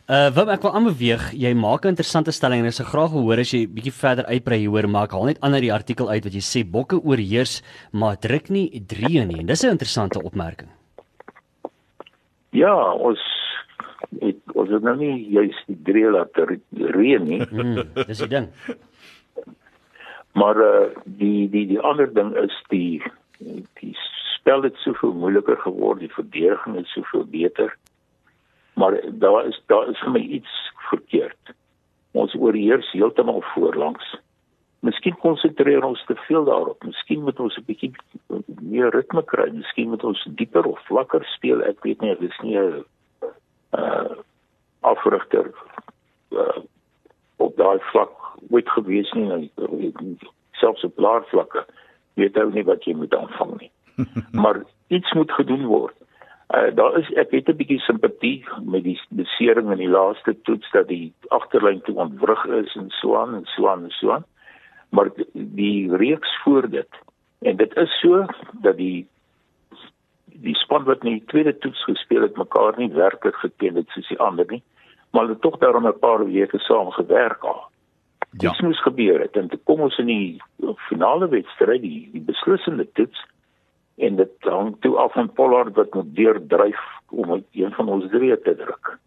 Uh 0.06 0.30
Wim, 0.30 0.50
ek 0.54 0.62
wil 0.62 0.76
aanbeweeg. 0.78 1.24
Jy 1.34 1.54
maak 1.58 1.86
'n 1.86 1.96
interessante 1.96 2.32
stelling 2.32 2.60
en 2.62 2.68
ek 2.70 2.74
sou 2.78 2.86
graag 2.86 3.10
hoor 3.10 3.40
as 3.42 3.50
jy 3.54 3.66
bietjie 3.66 3.92
verder 3.94 4.26
uitbrei 4.30 4.60
hieroor, 4.62 4.88
maar 4.88 5.06
ek 5.10 5.12
haal 5.18 5.26
net 5.26 5.40
ander 5.42 5.62
die 5.62 5.74
artikel 5.74 6.10
uit 6.10 6.24
wat 6.24 6.34
jy 6.34 6.44
sê 6.46 6.62
bokke 6.64 7.00
oorheers, 7.02 7.64
maar 7.92 8.16
druk 8.16 8.50
nie 8.50 8.70
drie 8.86 9.26
nie. 9.26 9.40
En 9.40 9.46
dis 9.48 9.64
'n 9.64 9.72
interessante 9.74 10.22
opmerking. 10.22 10.70
Ja, 12.52 12.94
ons 12.94 13.20
het 14.22 14.38
ons 14.54 14.70
het 14.70 14.84
nou 14.84 14.96
nie 14.96 15.26
juis 15.32 15.56
die 15.68 15.78
drie 15.84 16.06
laat 16.12 16.30
re- 16.38 16.62
reën 16.72 17.24
nie. 17.26 17.42
Mm, 17.52 17.84
dis 18.08 18.20
die 18.20 18.28
ding. 18.28 18.50
Maar 20.36 20.58
uh 20.58 20.90
die 21.06 21.50
die 21.50 21.66
die 21.68 21.80
ander 21.80 22.14
ding 22.14 22.36
is 22.36 22.54
die 22.70 23.02
die 23.80 23.96
spel 24.38 24.62
het 24.64 24.76
soveel 24.84 25.14
moeiliker 25.14 25.58
geword, 25.58 26.00
die 26.00 26.12
verdediging 26.14 26.76
is 26.78 26.92
soveel 26.92 27.24
beter. 27.26 27.78
Maar 28.76 29.00
daar 29.20 29.46
is 29.48 29.62
daar 29.72 29.90
is 29.90 30.00
vir 30.04 30.12
my 30.12 30.24
iets 30.38 30.54
verkeerd. 30.90 31.54
Ons 32.12 32.36
oorheers 32.36 32.92
heeltemal 32.92 33.42
voorlangs. 33.54 34.16
Miskien 34.86 35.16
konsentreer 35.24 35.84
ons 35.84 36.04
te 36.06 36.16
veel 36.28 36.44
daarop. 36.46 36.84
Miskien 36.84 37.24
moet 37.24 37.40
ons 37.40 37.58
'n 37.58 37.66
bietjie 37.66 37.92
meer 38.62 38.90
ritme 38.90 39.24
kry. 39.24 39.50
Miskien 39.52 39.90
moet 39.90 40.04
ons 40.04 40.28
dieper 40.30 40.66
of 40.66 40.80
vlakker 40.86 41.26
speel. 41.26 41.64
Ek 41.64 41.84
weet 41.84 42.02
nie, 42.02 42.16
dit 42.20 42.30
is 42.30 42.40
nie 42.44 42.60
'n 42.60 42.86
uh 43.72 44.16
afrigter 44.86 45.52
uh, 46.30 46.62
op 47.36 47.56
daai 47.58 47.80
vlak 47.80 48.12
ooit 48.50 48.70
gewees 48.70 49.12
nie. 49.12 49.26
Nou, 49.26 49.50
selfs 50.52 50.84
op 50.84 50.98
laer 50.98 51.26
vlakke 51.32 51.66
weet 52.14 52.38
ou 52.38 52.50
nie 52.52 52.64
wat 52.64 52.86
jy 52.88 52.94
moet 52.96 53.16
aanvang 53.16 53.58
nie. 53.60 53.72
maar 54.44 54.62
iets 54.88 55.14
moet 55.14 55.32
gedoen 55.32 55.66
word. 55.66 55.96
Uh, 56.54 56.76
daar 56.76 56.98
is 56.98 57.10
ek 57.18 57.32
het 57.32 57.48
'n 57.50 57.58
bietjie 57.58 57.80
simpatie 57.80 58.46
met 58.62 58.84
die 58.84 59.00
besering 59.10 59.72
in 59.72 59.78
die 59.78 59.90
laaste 59.90 60.42
toets 60.42 60.72
dat 60.72 60.88
die 60.88 61.14
agterlyn 61.28 61.82
toe 61.82 61.96
ontwrig 61.96 62.46
is 62.46 62.76
en 62.76 62.90
so 62.90 63.16
aan 63.18 63.34
en 63.34 63.46
so 63.46 63.68
aan 63.68 63.84
en 63.84 63.90
so 63.90 64.12
aan. 64.12 64.26
Maar 64.90 65.10
die, 65.34 65.96
reeks 65.96 66.38
voor 66.44 66.70
dit 66.70 66.90
en 67.40 67.56
dit 67.56 67.76
is 67.76 68.00
so 68.00 68.26
dat 68.62 68.78
die 68.78 69.08
die 70.26 70.56
span 70.56 70.84
wat 70.84 71.04
in 71.04 71.12
die 71.12 71.26
tweede 71.26 71.58
toets 71.58 71.84
gespeel 71.84 72.22
het 72.22 72.38
mekaar 72.38 72.78
nie 72.78 72.92
werklik 72.94 73.36
geken 73.36 73.76
het 73.76 73.90
soos 73.90 74.08
die 74.08 74.20
ander 74.20 74.46
nie, 74.50 74.64
maar 75.10 75.24
hulle 75.24 75.40
tog 75.40 75.58
daarom 75.58 75.88
'n 75.88 76.00
paar 76.00 76.26
weke 76.26 76.60
saam 76.60 76.92
gewerk 76.92 77.44
al. 77.44 77.64
Ja. 78.38 78.50
Iets 78.50 78.62
moes 78.62 78.82
gebeur 78.82 79.20
het 79.20 79.36
en 79.36 79.48
toe 79.48 79.60
kom 79.64 79.80
ons 79.80 79.98
in 79.98 80.06
die 80.06 80.42
finale 80.76 81.28
wedstryd, 81.28 81.82
die, 81.82 82.10
die 82.12 82.22
beslissende 82.22 82.92
toets 82.92 83.26
en 83.98 84.16
dit 84.16 84.32
hang 84.40 84.76
toe 84.80 84.98
af 84.98 85.14
van 85.14 85.32
Pollard 85.34 85.76
wat 85.76 85.94
moet 85.94 86.16
deurdryf 86.16 86.82
om 87.10 87.44
een 87.52 87.72
van 87.72 87.90
ons 87.90 88.10
drie 88.12 88.42
te 88.42 88.56
druk. 88.56 88.98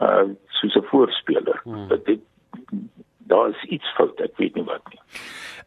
Uh 0.00 0.34
soos 0.46 0.74
'n 0.74 0.88
voorspeler. 0.90 1.60
Hmm. 1.64 1.88
Dat 1.88 2.04
dit 2.04 2.20
daar 3.26 3.48
is 3.48 3.62
iets 3.62 3.94
fout, 3.94 4.20
ek 4.20 4.36
weet 4.36 4.54
nie 4.54 4.64
wat 4.64 4.82
nie. 4.90 5.00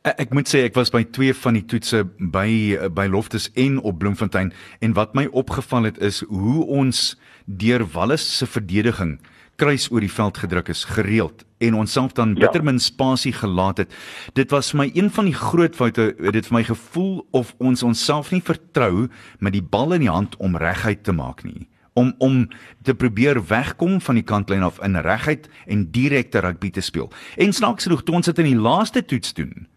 Ek, 0.02 0.32
moet 0.32 0.48
sê 0.48 0.64
ek 0.64 0.78
was 0.80 0.92
by 0.94 1.04
twee 1.04 1.34
van 1.36 1.58
die 1.58 1.66
toetse 1.66 2.06
by 2.18 2.78
by 2.96 3.08
Loftus 3.12 3.50
en 3.60 3.82
op 3.84 4.00
Bloemfontein 4.00 4.54
en 4.80 4.94
wat 4.94 5.14
my 5.14 5.28
opgeval 5.32 5.84
het 5.84 5.98
is 5.98 6.22
hoe 6.30 6.66
ons 6.66 7.20
deur 7.46 7.84
Wallis 7.94 8.38
se 8.38 8.48
verdediging 8.48 9.20
kruis 9.60 9.90
oor 9.92 10.04
die 10.06 10.12
veld 10.12 10.38
gedruk 10.42 10.70
is 10.72 10.86
gereeld 10.88 11.44
en 11.60 11.76
onsself 11.76 12.14
dan 12.16 12.36
Ja. 12.36 12.46
bitter 12.48 12.64
min 12.64 12.80
spasie 12.80 13.34
gelaat 13.34 13.78
het. 13.78 13.94
Dit 14.34 14.52
was 14.52 14.74
my 14.74 14.90
een 14.94 15.10
van 15.12 15.26
die 15.26 15.34
groot 15.36 15.76
foute, 15.76 16.16
dit 16.32 16.46
vir 16.48 16.56
my 16.58 16.64
gevoel 16.64 17.28
of 17.32 17.56
ons 17.60 17.84
onsself 17.84 18.32
nie 18.32 18.42
vertrou 18.42 19.10
met 19.40 19.54
die 19.54 19.62
bal 19.64 19.94
in 19.94 20.06
die 20.08 20.10
hand 20.12 20.38
om 20.40 20.56
reguit 20.58 21.04
te 21.04 21.12
maak 21.12 21.44
nie 21.44 21.68
om 22.00 22.14
om 22.18 22.48
te 22.84 22.94
probeer 22.96 23.42
wegkom 23.48 24.00
van 24.02 24.16
die 24.16 24.24
kantlyn 24.24 24.64
af 24.64 24.80
in 24.86 24.96
reguit 24.96 25.50
en 25.68 25.88
direkte 25.92 26.40
rugby 26.40 26.70
te 26.72 26.82
speel. 26.82 27.10
En 27.36 27.54
snaaks 27.54 27.84
genoeg 27.84 28.04
toe 28.04 28.16
ons 28.16 28.26
dit 28.26 28.40
in 28.40 28.46
die 28.54 28.62
laaste 28.62 29.06
toets 29.06 29.34
doen 29.34 29.68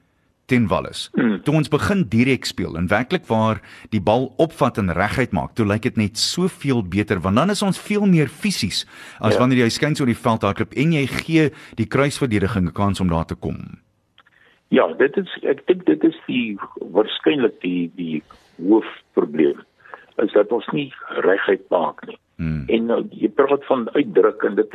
teen 0.53 0.69
Wallis. 0.69 1.07
Hmm. 1.17 1.39
Toe 1.47 1.55
ons 1.63 1.71
begin 1.73 2.05
direk 2.13 2.45
speel 2.49 2.77
en 2.77 2.89
werklik 2.91 3.25
waar 3.31 3.61
die 3.95 4.01
bal 4.05 4.29
opvat 4.43 4.79
en 4.83 4.93
reguit 4.93 5.33
maak, 5.33 5.55
toe 5.57 5.67
lyk 5.69 5.87
dit 5.89 6.01
net 6.01 6.21
soveel 6.21 6.83
beter 6.85 7.23
want 7.25 7.41
dan 7.41 7.55
is 7.55 7.63
ons 7.65 7.81
veel 7.81 8.05
meer 8.07 8.29
fisies 8.29 8.85
as 9.21 9.35
Ja. 9.35 9.41
wanneer 9.41 9.65
jy 9.65 9.71
skuins 9.71 10.01
oor 10.01 10.11
die 10.11 10.19
veld 10.19 10.43
hardloop 10.43 10.77
en 10.77 10.93
jy 10.93 11.07
gee 11.07 11.51
die 11.77 11.87
kruisverdediging 11.87 12.69
'n 12.69 12.73
kans 12.73 13.01
om 13.01 13.09
daar 13.09 13.27
te 13.27 13.35
kom. 13.35 13.81
Ja, 14.69 14.87
dit 14.99 15.17
is 15.17 15.29
ek 15.43 15.67
dink 15.67 15.87
dit 15.87 16.05
is 16.05 16.17
die 16.27 16.59
waarskynlik 16.81 17.61
die 17.61 17.91
die 17.97 18.23
hoofprobleem 18.61 19.61
is 20.23 20.33
dat 20.33 20.53
ons 20.53 20.67
nie 20.73 20.93
reguit 21.25 21.65
maak 21.71 22.07
nie. 22.07 22.19
Hmm. 22.43 22.65
En 22.75 22.87
nou, 22.91 23.01
jy 23.15 23.29
praat 23.39 23.63
van 23.69 23.87
uitdruk 23.95 24.43
en 24.49 24.57
dit 24.59 24.73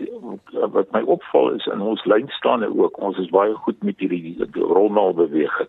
wat 0.75 0.91
my 0.95 1.01
opval 1.03 1.49
is 1.58 1.65
in 1.73 1.82
ons 1.84 2.06
lynstaande 2.08 2.69
ook, 2.71 2.99
ons 3.03 3.17
is 3.19 3.32
baie 3.34 3.56
goed 3.65 3.84
met 3.84 3.99
hierdie 3.99 4.38
die 4.39 4.67
rolmaal 4.71 5.12
beweging. 5.17 5.67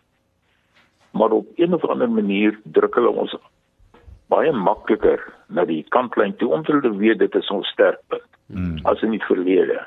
Maar 1.19 1.35
op 1.41 1.49
een 1.57 1.75
of 1.75 1.87
ander 1.91 2.11
manier 2.11 2.55
druk 2.79 2.95
hulle 3.01 3.11
ons 3.25 3.35
baie 4.31 4.53
makliker 4.53 5.25
na 5.49 5.65
die 5.67 5.83
kantlyn 5.95 6.37
toe 6.37 6.53
omdat 6.53 6.77
hulle 6.77 6.97
weet 7.01 7.19
dit 7.25 7.35
is 7.35 7.51
ons 7.51 7.75
sterkpunt 7.75 8.29
Hmm. 8.49 8.79
as 8.89 9.03
in 9.03 9.13
die 9.13 9.25
verlede. 9.29 9.83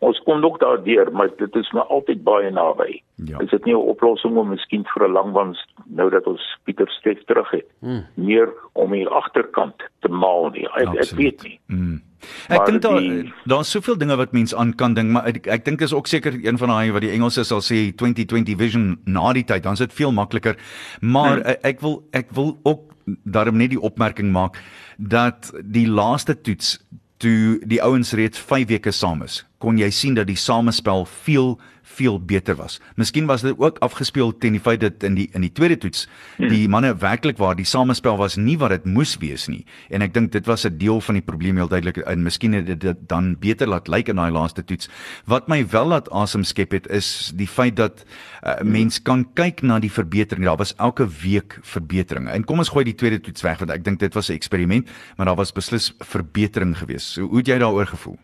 Ons 0.00 0.18
kom 0.24 0.40
nog 0.40 0.58
daardeur, 0.58 1.12
maar 1.12 1.28
dit 1.38 1.54
is 1.56 1.70
maar 1.72 1.82
altyd 1.90 2.22
baie 2.24 2.50
naby. 2.50 3.00
Ja. 3.26 3.38
Is 3.40 3.50
dit 3.50 3.64
nie 3.64 3.74
'n 3.74 3.88
oplossing 3.94 4.36
om 4.36 4.48
miskien 4.48 4.84
vir 4.94 5.08
'n 5.08 5.12
langbans 5.12 5.58
nou 5.86 6.10
dat 6.10 6.26
ons 6.26 6.58
Pieter 6.64 6.88
Steef 6.88 7.24
terug 7.24 7.50
het, 7.50 7.66
Hmm. 7.80 8.06
meer 8.14 8.48
om 8.74 8.90
die 8.92 9.08
agterkant 9.08 9.74
te 10.00 10.08
maal 10.08 10.50
nie? 10.50 10.64
Ek, 10.66 10.82
ek 10.82 10.88
Absoluut. 10.88 11.16
weet 11.22 11.42
nie. 11.42 11.60
Mm. 11.66 12.02
Ek 12.48 12.66
dink 12.66 12.82
daar 12.82 13.32
daar's 13.46 13.70
soveel 13.70 13.98
dinge 13.98 14.16
wat 14.16 14.32
mens 14.32 14.54
aan 14.54 14.74
kan 14.74 14.94
dink, 14.94 15.10
maar 15.10 15.26
ek, 15.26 15.46
ek 15.46 15.64
dink 15.64 15.80
is 15.80 15.92
ook 15.94 16.06
seker 16.06 16.32
een 16.44 16.58
van 16.58 16.68
daai 16.68 16.90
wat 16.92 17.00
die 17.02 17.10
Engelse 17.10 17.44
sal 17.44 17.60
sê 17.60 17.92
2020 17.94 18.56
vision 18.56 18.98
na 19.04 19.32
die 19.32 19.44
tyd, 19.44 19.62
dan 19.62 19.72
is 19.72 19.78
dit 19.78 19.92
veel 19.92 20.12
makliker. 20.12 20.56
Maar 21.00 21.36
Hmm. 21.36 21.46
ek, 21.46 21.58
ek 21.64 21.80
wil 21.80 22.02
ek 22.12 22.26
wil 22.30 22.58
ook 22.64 22.80
daarom 23.24 23.56
net 23.56 23.70
die 23.70 23.80
opmerking 23.80 24.32
maak 24.32 24.58
dat 24.98 25.52
die 25.64 25.86
laaste 25.88 26.40
toets 26.40 26.78
toe 27.18 27.58
die 27.66 27.82
ouens 27.82 28.12
reeds 28.12 28.38
5 28.38 28.68
weke 28.68 28.90
saam 28.92 29.22
is, 29.22 29.44
kon 29.58 29.78
jy 29.78 29.90
sien 29.90 30.14
dat 30.14 30.26
die 30.26 30.36
samespel 30.36 31.06
veel 31.24 31.58
veel 31.88 32.18
beter 32.20 32.56
was. 32.58 32.78
Miskien 33.00 33.26
was 33.26 33.42
dit 33.42 33.56
ook 33.58 33.78
afgespeel 33.84 34.32
teen 34.38 34.56
die 34.58 34.62
feit 34.62 34.82
dat 34.82 35.02
in 35.06 35.16
die 35.16 35.28
in 35.34 35.44
die 35.44 35.52
tweede 35.52 35.78
toets 35.80 36.06
die 36.36 36.68
manne 36.70 36.92
werklik 37.00 37.38
waar 37.40 37.56
die 37.56 37.66
samespel 37.66 38.18
was 38.20 38.36
nie 38.36 38.58
wat 38.60 38.74
dit 38.76 38.84
moes 38.84 39.16
wees 39.22 39.48
nie. 39.48 39.64
En 39.90 40.04
ek 40.04 40.14
dink 40.14 40.32
dit 40.32 40.46
was 40.46 40.66
'n 40.66 40.78
deel 40.78 41.00
van 41.00 41.18
die 41.18 41.24
probleem 41.24 41.56
heel 41.56 41.68
duidelik 41.68 41.96
en 42.04 42.22
miskien 42.22 42.52
het 42.52 42.80
dit 42.80 42.98
dan 43.08 43.36
beter 43.40 43.68
laat 43.68 43.88
lyk 43.88 44.08
in 44.08 44.16
daai 44.16 44.30
laaste 44.30 44.64
toets. 44.64 44.88
Wat 45.24 45.48
my 45.48 45.64
wel 45.66 45.86
laat 45.86 46.10
asem 46.10 46.44
skep 46.44 46.72
het 46.72 46.86
is 46.86 47.32
die 47.34 47.48
feit 47.48 47.76
dat 47.76 48.04
uh, 48.44 48.60
mens 48.62 49.02
kan 49.02 49.26
kyk 49.34 49.62
na 49.62 49.78
die 49.78 49.92
verbetering. 49.92 50.44
Daar 50.44 50.56
was 50.56 50.74
elke 50.76 51.08
week 51.22 51.58
verbetering. 51.62 52.28
En 52.28 52.44
kom 52.44 52.58
ons 52.58 52.68
gooi 52.68 52.84
die 52.84 52.94
tweede 52.94 53.20
toets 53.20 53.42
weg 53.42 53.58
want 53.58 53.70
ek 53.70 53.84
dink 53.84 53.98
dit 53.98 54.14
was 54.14 54.28
'n 54.28 54.32
eksperiment, 54.32 54.88
maar 55.16 55.26
daar 55.26 55.36
was 55.36 55.52
beslis 55.52 55.94
verbetering 55.98 56.78
gewees. 56.78 57.12
So 57.12 57.22
hoe 57.22 57.38
het 57.38 57.46
jy 57.46 57.58
daaroor 57.58 57.86
gevoel? 57.86 58.18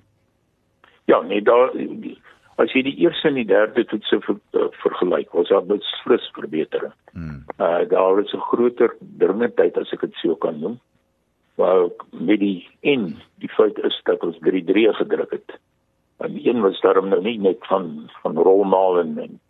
Ja, 1.04 1.20
nee, 1.20 1.42
daar 1.42 1.70
as 2.62 2.72
jy 2.74 2.84
die 2.86 2.96
eerste 3.02 3.28
en 3.28 3.38
die 3.38 3.48
derde 3.48 3.84
toetse 3.90 4.20
ver, 4.24 4.38
uh, 4.54 4.68
vergelyk, 4.82 5.32
was 5.34 5.50
daar 5.50 5.64
beslis 5.66 6.26
verbetering. 6.36 6.94
Hmm. 7.12 7.42
Uh 7.58 7.82
daar 7.90 8.20
is 8.22 8.32
'n 8.34 8.46
groter 8.50 8.94
dringendheid 9.18 9.78
as 9.78 9.92
ek 9.92 10.00
dit 10.00 10.14
so 10.22 10.34
kan 10.34 10.60
noem. 10.60 10.78
Maar 11.56 11.90
met 12.10 12.40
die 12.40 12.68
en 12.80 13.16
die 13.38 13.48
feit 13.48 13.78
is 13.78 14.00
dat 14.04 14.22
ons 14.22 14.38
3-3 14.38 14.94
gedruk 14.94 15.30
het. 15.30 15.58
En 16.18 16.38
een 16.46 16.60
was 16.60 16.80
daarom 16.80 17.08
nou 17.08 17.22
nie 17.22 17.38
net 17.38 17.66
van 17.66 18.10
van 18.22 18.36
rolmaal 18.36 18.98
en, 18.98 19.18
en 19.18 19.40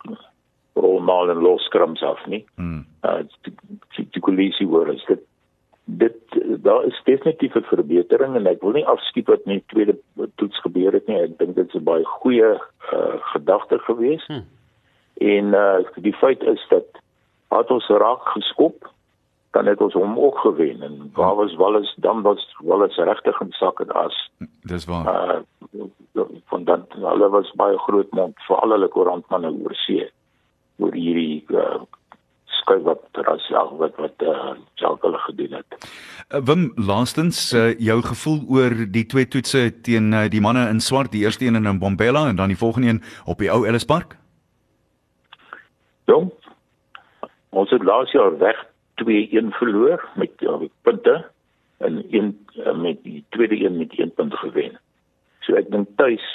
rolmaal 0.73 1.29
en 1.29 1.37
los 1.37 1.63
skrums 1.63 2.01
af 2.01 2.25
nie. 2.25 2.45
Hmm. 2.55 2.85
Uh 3.03 3.21
die, 3.41 3.53
die, 3.95 4.07
die 4.11 4.21
polisie 4.21 4.67
hoor 4.67 4.93
is 4.93 5.05
dit 5.05 5.21
dit 5.85 6.17
daar 6.63 6.83
is 6.83 7.01
definitief 7.03 7.55
'n 7.55 7.67
verbetering 7.69 8.35
en 8.35 8.47
ek 8.47 8.61
wil 8.61 8.71
nie 8.71 8.85
afskiet 8.85 9.27
wat 9.27 9.43
die 9.45 9.63
tweede 9.67 9.97
toets 10.35 10.59
gebeur 10.61 10.93
het 10.93 11.07
nie. 11.07 11.19
Ek 11.21 11.37
dink 11.37 11.55
dit 11.55 11.67
is 11.67 11.73
'n 11.73 11.83
baie 11.83 12.05
goeie 12.05 12.57
uh, 12.93 13.15
gedagte 13.33 13.79
geweest. 13.79 14.27
Hmm. 14.27 14.45
En 15.17 15.45
uh, 15.45 15.77
die 15.95 16.13
feit 16.13 16.43
is 16.43 16.65
dat 16.69 16.85
het 17.49 17.71
ons 17.71 17.87
raak 17.87 18.27
geskop 18.27 18.93
dan 19.55 19.65
het 19.65 19.81
ons 19.81 19.93
hom 19.93 20.19
ook 20.19 20.37
gewen 20.37 20.81
en 20.81 21.11
waar 21.13 21.35
was 21.35 21.55
Wallis 21.55 21.93
dan 21.97 22.21
was 22.21 22.55
Wallis 22.57 22.95
regtig 22.95 23.41
in 23.41 23.51
sak 23.51 23.79
en 23.79 23.91
as 23.91 24.29
dis 24.61 24.85
waar 24.85 25.05
uh, 25.05 25.39
van 26.45 26.63
dan 26.63 26.85
hulle 26.89 27.29
was 27.29 27.51
baie 27.55 27.77
groot 27.77 28.11
mond 28.11 28.35
vir 28.47 28.57
al 28.57 28.75
hulle 28.75 28.89
koerantmanne 28.91 29.53
oor 29.63 29.75
see 29.85 30.09
oor 30.83 30.93
hierdie 30.93 31.45
uh, 31.47 31.79
skuif 32.59 32.83
wat 32.87 33.03
rasjaag 33.27 33.71
wat 33.79 33.95
wat 34.01 34.23
uh, 34.23 34.53
hulle 35.01 35.21
gedoen 35.27 35.57
het. 35.59 35.77
Uh, 36.33 36.41
Wim, 36.47 36.71
laastens 36.75 37.53
uh, 37.53 37.71
jou 37.79 38.01
gevoel 38.01 38.39
oor 38.49 38.75
die 38.91 39.05
twee 39.05 39.27
toetse 39.27 39.81
teen 39.81 40.13
uh, 40.13 40.25
die 40.29 40.41
manne 40.41 40.67
in 40.69 40.79
swart, 40.79 41.11
die 41.11 41.23
eerste 41.25 41.45
een 41.45 41.61
in 41.61 41.79
Bombela 41.79 42.27
en 42.29 42.35
dan 42.35 42.53
die 42.53 42.57
volgende 42.57 42.87
een 42.87 43.01
op 43.25 43.37
die 43.37 43.51
ou 43.51 43.65
Ellis 43.67 43.85
Park? 43.85 44.17
Jong. 46.05 46.31
Ons 47.49 47.71
het 47.71 47.83
laas 47.83 48.11
jaar 48.11 48.37
weg 48.37 48.65
2-1 49.03 49.53
verloor 49.59 50.09
met 50.15 50.31
uh, 50.41 50.61
punte 50.81 51.25
en 51.77 52.03
een 52.09 52.33
uh, 52.55 52.75
met 52.75 53.03
die 53.03 53.23
tweede 53.29 53.65
een 53.65 53.77
met 53.77 53.97
1 53.97 54.13
punt 54.13 54.33
gewen. 54.33 54.79
So 55.39 55.55
ek 55.59 55.69
dink 55.71 55.87
tuis 55.95 56.25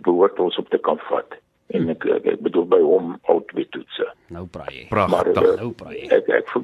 behoort 0.00 0.38
ons 0.40 0.56
op 0.56 0.68
te 0.72 0.78
kan 0.78 1.00
vat 1.10 1.39
en 1.76 1.90
ek 1.94 2.06
ek, 2.18 2.28
ek 2.34 2.44
bedoel 2.46 2.68
by 2.70 2.80
hom 2.84 3.16
al 3.32 3.42
twee 3.52 3.68
toetse. 3.74 4.06
Nou 4.34 4.46
praai 4.50 4.70
jy. 4.74 4.84
Pragtig. 4.92 5.16
Maar, 5.16 5.50
uh, 5.54 5.58
Nou 5.60 5.72
praai 5.76 5.96
jy. 5.98 6.06
Ek 6.18 6.30
ek 6.40 6.54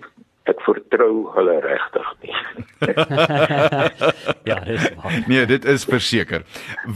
ek 0.46 0.60
vertrou 0.62 1.26
hulle 1.34 1.56
regtig 1.64 2.10
nie. 2.22 2.34
ja, 4.50 4.58
dis 4.68 4.84
waar. 4.94 5.16
Nee, 5.26 5.42
dit 5.50 5.66
is 5.72 5.86
verseker. 5.88 6.44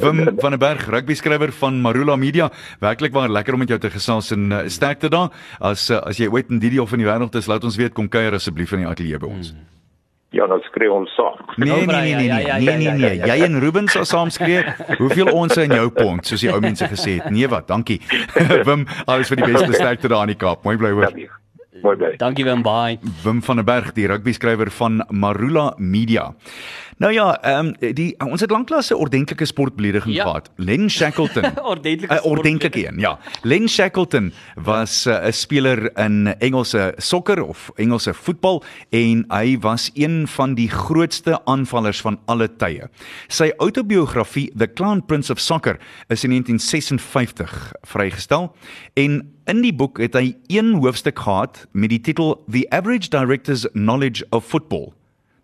Wim 0.03 0.23
van 0.38 0.55
der 0.55 0.61
Berg, 0.62 0.87
rugby 0.92 1.16
skrywer 1.18 1.51
van 1.59 1.81
Marula 1.83 2.14
Media. 2.20 2.51
Werklik 2.83 3.14
waar 3.16 3.33
lekker 3.33 3.59
om 3.59 3.64
met 3.64 3.75
jou 3.75 3.81
te 3.83 3.90
gesels 3.90 4.31
en 4.37 4.46
uh, 4.55 4.62
sterkte 4.70 5.11
daar. 5.11 5.35
As 5.59 5.88
uh, 5.90 5.99
as 6.07 6.23
jy 6.23 6.31
ooit 6.31 6.55
in 6.55 6.62
die 6.62 6.70
deel 6.77 6.87
van 6.87 7.03
die 7.03 7.11
wêreld 7.11 7.35
is, 7.38 7.51
laat 7.51 7.66
ons 7.66 7.79
weet 7.81 7.96
kom 7.96 8.09
kuier 8.12 8.38
asseblief 8.38 8.77
in 8.79 8.85
die 8.85 8.90
ateljee 8.90 9.18
by 9.18 9.35
ons. 9.35 9.53
Hmm. 9.57 9.80
Ja, 10.31 10.47
dan 10.47 10.61
skree 10.62 10.93
ons 10.93 11.11
saam. 11.19 11.40
Nee 11.57 11.87
nee 11.87 11.87
nee 11.87 12.14
nee 12.14 12.27
Ja, 12.27 12.35
nee 12.35 12.47
ja, 12.47 12.57
ja, 12.57 12.77
nee 12.79 12.90
nee 12.90 13.19
nee. 13.19 13.27
Jy 13.27 13.45
en 13.45 13.59
Ruben 13.61 13.88
sal 13.90 14.05
saam 14.07 14.31
skree. 14.31 14.62
Hoeveel 15.01 15.27
ons 15.35 15.57
in 15.59 15.75
jou 15.75 15.88
pond, 15.90 16.27
soos 16.27 16.45
die 16.45 16.53
ou 16.53 16.61
mense 16.62 16.87
gesê 16.87 17.16
het. 17.19 17.31
Nee 17.35 17.49
wat, 17.51 17.66
dankie. 17.69 17.99
Wim, 18.69 18.87
alles 19.11 19.33
vir 19.33 19.43
die 19.43 19.51
beste 19.51 19.73
sterkte 19.75 20.09
daar 20.12 20.29
in 20.29 20.35
die 20.37 20.38
Kaap. 20.38 20.62
Mooi 20.64 20.77
bly 20.79 20.93
hoor. 20.95 21.11
Mooi 21.83 21.97
bly. 21.97 22.12
Dankie 22.21 22.45
Wim, 22.47 22.62
bye. 22.62 23.01
Wim 23.25 23.43
van 23.43 23.59
der 23.59 23.66
Berg, 23.66 23.90
die 23.99 24.07
rugby 24.07 24.33
skrywer 24.37 24.71
van 24.79 25.03
Marula 25.11 25.73
Media. 25.79 26.29
Nou 27.01 27.13
ja, 27.13 27.31
ehm 27.41 27.67
um, 27.67 27.95
die 27.97 28.11
ons 28.21 28.43
het 28.45 28.51
lanklaas 28.51 28.91
'n 28.91 28.95
ordentlike 28.95 29.45
sportbelediging 29.45 30.15
Ja. 30.15 30.25
gehad. 30.25 30.51
Len 30.57 30.91
Shackleton. 30.91 31.45
Ordentlike 31.73 32.15
'n 32.15 32.23
Ordentlike 32.23 32.87
een, 32.89 32.99
ja. 32.99 33.19
Len 33.43 33.69
Shackleton 33.69 34.33
was 34.55 35.07
eh, 35.07 35.15
'n 35.15 35.27
uh, 35.27 35.33
speler 35.33 35.99
in 35.99 36.35
Engelse 36.39 36.93
sokker 36.97 37.43
of 37.43 37.71
Engelse 37.75 38.15
voetbal 38.15 38.63
en 38.91 39.25
hy 39.29 39.59
was 39.59 39.91
een 39.95 40.29
van 40.29 40.55
die 40.55 40.69
grootste 40.69 41.45
aanvallers 41.45 42.01
van 42.01 42.21
alle 42.27 42.57
tye. 42.57 42.89
Sy 43.29 43.53
outobiografie 43.57 44.53
The 44.57 44.73
Clown 44.73 45.03
Prince 45.07 45.33
of 45.33 45.39
Soccer 45.39 45.79
is 46.09 46.25
in 46.25 46.31
1956 46.31 47.73
vrygestel 47.83 48.57
en 48.95 49.33
in 49.45 49.63
die 49.63 49.75
boek 49.75 49.99
het 49.99 50.15
hy 50.15 50.37
een 50.47 50.75
hoofstuk 50.75 51.19
gehad 51.19 51.67
met 51.73 51.89
die 51.89 52.01
titel 52.01 52.45
The 52.51 52.67
Average 52.69 53.09
Director's 53.09 53.67
Knowledge 53.73 54.27
of 54.31 54.45
Football. 54.45 55.00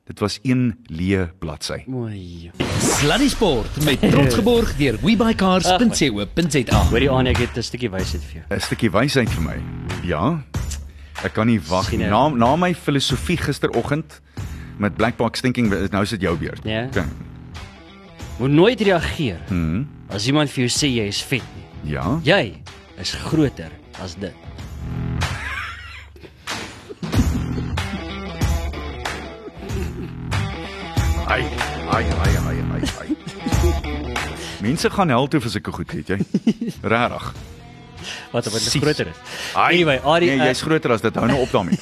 Dit 0.07 0.19
was 0.23 0.39
een 0.43 0.79
leë 0.87 1.33
bladsy. 1.39 1.81
Mooi. 1.91 2.51
Sluddy 2.79 3.27
Sport 3.29 3.81
met 3.85 4.01
trots 4.13 4.35
geborg 4.39 4.77
deur 4.79 4.99
webycars.co.za. 5.03 6.83
Hoorie 6.93 7.11
aan, 7.11 7.27
ek 7.27 7.37
het 7.43 7.57
'n 7.59 7.63
stukkie 7.67 7.91
wysheid 7.91 8.23
vir 8.23 8.35
jou. 8.41 8.45
'n 8.55 8.61
Stukkie 8.61 8.91
wysheid 8.91 9.31
vir 9.31 9.43
my. 9.43 9.57
Ja. 10.07 10.43
Ek 11.25 11.33
kan 11.33 11.47
nie 11.47 11.59
wag 11.61 11.91
nie. 11.91 12.07
Na 12.07 12.29
na 12.29 12.57
my 12.57 12.75
filosofie 12.75 13.37
gisteroggend 13.37 14.21
met 14.79 14.95
Blackbox 14.97 15.41
thinking 15.41 15.91
nou 15.91 16.03
is 16.03 16.11
dit 16.11 16.21
jou 16.21 16.37
beurt. 16.39 16.61
Ja. 16.65 16.85
Okay. 16.87 17.05
Moet 18.39 18.51
nooit 18.51 18.81
reageer 18.81 19.39
Mhm. 19.49 19.85
as 20.09 20.27
iemand 20.27 20.51
vir 20.51 20.67
jou 20.67 20.71
sê 20.71 20.87
jy 20.95 21.07
is 21.09 21.23
vet 21.23 21.43
nie. 21.57 21.93
Ja. 21.93 22.21
Jy 22.23 22.63
is 23.01 23.13
groter 23.15 23.71
as 24.03 24.15
dit. 24.15 24.35
Ai, 31.27 31.43
ai, 31.91 32.05
ai, 32.23 32.33
ai, 32.49 32.57
ai, 32.75 32.83
ai. 33.01 33.17
Mense 34.65 34.91
gaan 34.91 35.09
hel 35.13 35.27
toe 35.31 35.41
vir 35.43 35.51
sulke 35.57 35.73
goed, 35.75 35.93
weet 35.93 36.09
jy? 36.15 36.19
Regtig. 36.87 37.27
Wat 38.31 38.47
wat 38.53 38.61
Sies. 38.63 38.77
groter 38.83 39.09
is. 39.11 39.19
Ai, 39.59 39.75
Anyway, 39.81 39.97
Ari, 40.07 40.27
nee, 40.31 40.39
uh, 40.39 40.45
jy's 40.47 40.61
groter 40.63 40.93
as 40.95 41.03
dit. 41.03 41.15
Hou 41.19 41.27
nou 41.27 41.41
op 41.43 41.51
daarmee. 41.51 41.79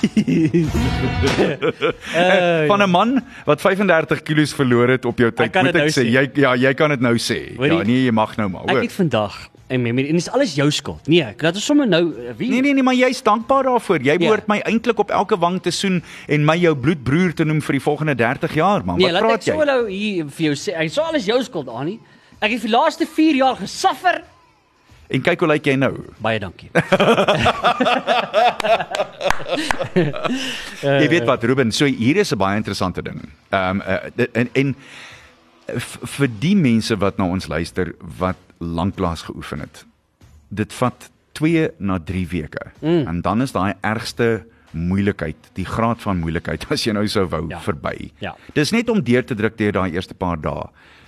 uh, 2.15 2.67
Van 2.71 2.81
'n 2.87 2.91
man 2.91 3.15
wat 3.45 3.61
35 3.61 4.23
kg 4.25 4.49
verloor 4.57 4.89
het 4.89 5.05
op 5.05 5.19
jou 5.19 5.31
tyd, 5.33 5.51
kan 5.53 5.65
moet 5.69 5.75
ek 5.75 5.81
nou 5.85 5.91
sê, 5.93 6.01
sê. 6.01 6.09
jy 6.15 6.25
ja, 6.41 6.55
jy 6.57 6.73
kan 6.75 6.89
dit 6.97 7.01
nou 7.05 7.15
sê. 7.19 7.41
Hoorie, 7.57 7.79
Ja, 7.79 7.85
nee, 7.85 8.05
jy 8.09 8.13
mag 8.13 8.37
nou 8.37 8.49
maar, 8.49 8.63
ek 8.65 8.71
hoor. 8.71 8.83
het 8.89 8.93
vandag 8.97 9.37
'n 9.75 9.83
memory 9.83 10.09
en 10.09 10.15
dis 10.17 10.29
alles 10.31 10.55
jou 10.55 10.71
skuld. 10.71 11.07
Nee, 11.09 11.23
ek 11.23 11.43
laat 11.43 11.55
ons 11.55 11.65
sommer 11.65 11.87
nou 11.87 12.03
uh, 12.09 12.33
wie 12.37 12.51
Nee 12.51 12.61
nee 12.63 12.73
nee, 12.75 12.83
maar 12.83 12.95
jy's 12.95 13.23
dankbaar 13.23 13.63
daarvoor. 13.65 13.99
Jy 14.03 14.13
Ja. 14.13 14.19
behoort 14.19 14.47
my 14.49 14.59
eintlik 14.65 14.99
op 14.99 15.11
elke 15.11 15.37
wang 15.39 15.61
te 15.63 15.71
soen 15.71 16.03
en 16.29 16.45
my 16.45 16.57
jou 16.57 16.75
bloedbroer 16.77 17.35
te 17.35 17.45
noem 17.45 17.61
vir 17.63 17.73
die 17.73 17.81
volgende 17.83 18.15
30 18.15 18.55
jaar, 18.55 18.85
man. 18.85 18.97
Nee, 18.99 19.07
Wat 19.13 19.13
laat 19.13 19.23
ek 19.23 19.29
praat 19.29 19.43
so 19.45 19.59
jy? 19.59 19.65
nou 19.65 19.89
hier 19.91 20.25
vir 20.29 20.45
jou 20.47 20.55
sê. 20.55 20.73
Ek 20.77 20.91
sou 20.91 21.05
alles 21.07 21.25
jou 21.27 21.43
skuld 21.43 21.69
aan 21.69 21.87
nie. 21.87 21.99
Ek 22.41 22.51
het 22.51 22.61
vir 22.61 22.69
die 22.71 22.77
laaste 22.77 23.07
4 23.07 23.35
jaar 23.37 23.57
gesuffer. 23.57 24.23
En 25.11 25.21
kyk 25.21 25.41
hoe 25.41 25.49
lyk 25.49 25.65
jy 25.67 25.77
nou. 25.77 25.93
Baie 26.19 26.39
dankie. 26.41 26.71
Jy 30.85 31.09
weet 31.09 31.25
wat, 31.29 31.45
Ruben, 31.45 31.73
so 31.73 31.85
hier 31.87 32.17
is 32.17 32.33
'n 32.33 32.39
baie 32.39 32.57
interessante 32.57 33.03
ding. 33.03 33.21
Ehm 33.51 33.81
um, 33.81 33.83
uh, 33.87 34.27
en 34.33 34.49
en 34.53 34.75
v- 35.67 35.99
vir 36.17 36.29
die 36.41 36.57
mense 36.57 36.97
wat 36.97 37.19
na 37.19 37.25
ons 37.27 37.47
luister 37.49 37.95
wat 38.19 38.37
lanklaas 38.65 39.23
geoefen 39.29 39.61
het. 39.61 39.85
Dit 40.49 40.73
vat 40.73 41.11
2 41.33 41.69
na 41.79 41.99
3 41.99 42.27
weke. 42.29 42.71
Mm. 42.81 43.07
En 43.07 43.21
dan 43.21 43.43
is 43.43 43.53
daai 43.53 43.75
ergste 43.83 44.45
moeilikheid, 44.75 45.37
die 45.55 45.65
graad 45.67 46.03
van 46.03 46.19
moeilikheid 46.23 46.67
as 46.75 46.85
jy 46.87 46.93
nou 46.93 47.07
sou 47.09 47.27
wou 47.31 47.45
Ja. 47.51 47.61
verby. 47.61 48.11
Ja. 48.21 48.35
Dis 48.55 48.71
net 48.75 48.89
om 48.91 49.03
deur 49.03 49.25
te 49.25 49.35
druk 49.35 49.57
deur 49.59 49.73
daai 49.73 49.93
eerste 49.95 50.15
paar 50.15 50.41
dae. 50.41 50.67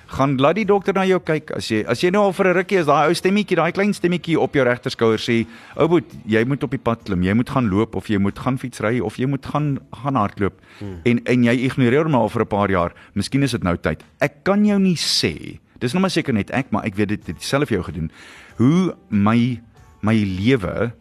Gaan 0.08 0.36
laat 0.38 0.54
die 0.54 0.64
dokter 0.64 0.94
na 0.94 1.02
jou 1.04 1.18
kyk 1.18 1.50
as 1.56 1.66
jy 1.68 1.80
as 1.90 1.98
jy 2.04 2.12
nou 2.14 2.22
al 2.28 2.32
vir 2.32 2.46
'n 2.46 2.54
rukkie 2.54 2.78
is 2.78 2.86
daai 2.86 3.08
ou 3.08 3.14
stemmetjie, 3.14 3.56
daai 3.56 3.72
klein 3.72 3.92
stemmetjie 3.92 4.38
op 4.38 4.54
jou 4.54 4.62
regterskouer 4.64 5.18
sê, 5.18 5.46
"Ou 5.76 5.88
boet, 5.88 6.04
jy 6.26 6.44
moet 6.46 6.62
op 6.62 6.70
die 6.70 6.78
pad 6.78 7.02
klim, 7.04 7.22
jy 7.22 7.34
moet 7.34 7.50
gaan 7.50 7.68
loop 7.68 7.96
of 7.96 8.06
jy 8.06 8.18
moet 8.18 8.38
gaan 8.38 8.56
fietsry 8.56 9.00
of 9.00 9.16
jy 9.16 9.26
moet 9.26 9.44
gaan 9.46 9.78
gaan 9.92 10.14
hardloop." 10.14 10.54
Hmm. 10.78 11.00
En 11.04 11.20
en 11.26 11.42
jy 11.42 11.64
ignoreer 11.66 12.04
hom 12.04 12.14
al 12.14 12.28
vir 12.28 12.42
'n 12.42 12.46
paar 12.46 12.70
jaar. 12.70 12.92
Miskien 13.16 13.42
is 13.42 13.50
dit 13.50 13.62
nou 13.64 13.76
tyd. 13.76 14.04
Ek 14.20 14.44
kan 14.44 14.64
jou 14.64 14.78
nie 14.78 14.94
sê. 14.96 15.58
Dis 15.78 15.92
nog 15.92 16.00
maar 16.00 16.10
seker 16.10 16.32
net 16.32 16.50
ek, 16.50 16.70
maar 16.70 16.84
ek 16.88 16.96
weet 16.96 17.08
dit 17.08 17.26
het 17.26 17.42
self 17.42 17.68
jou 17.68 17.82
gedoen. 17.84 18.10
Hoe 18.56 18.96
my 19.08 19.60
my 20.00 20.16
lewe 20.24 20.92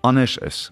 anders 0.00 0.38
is 0.38 0.70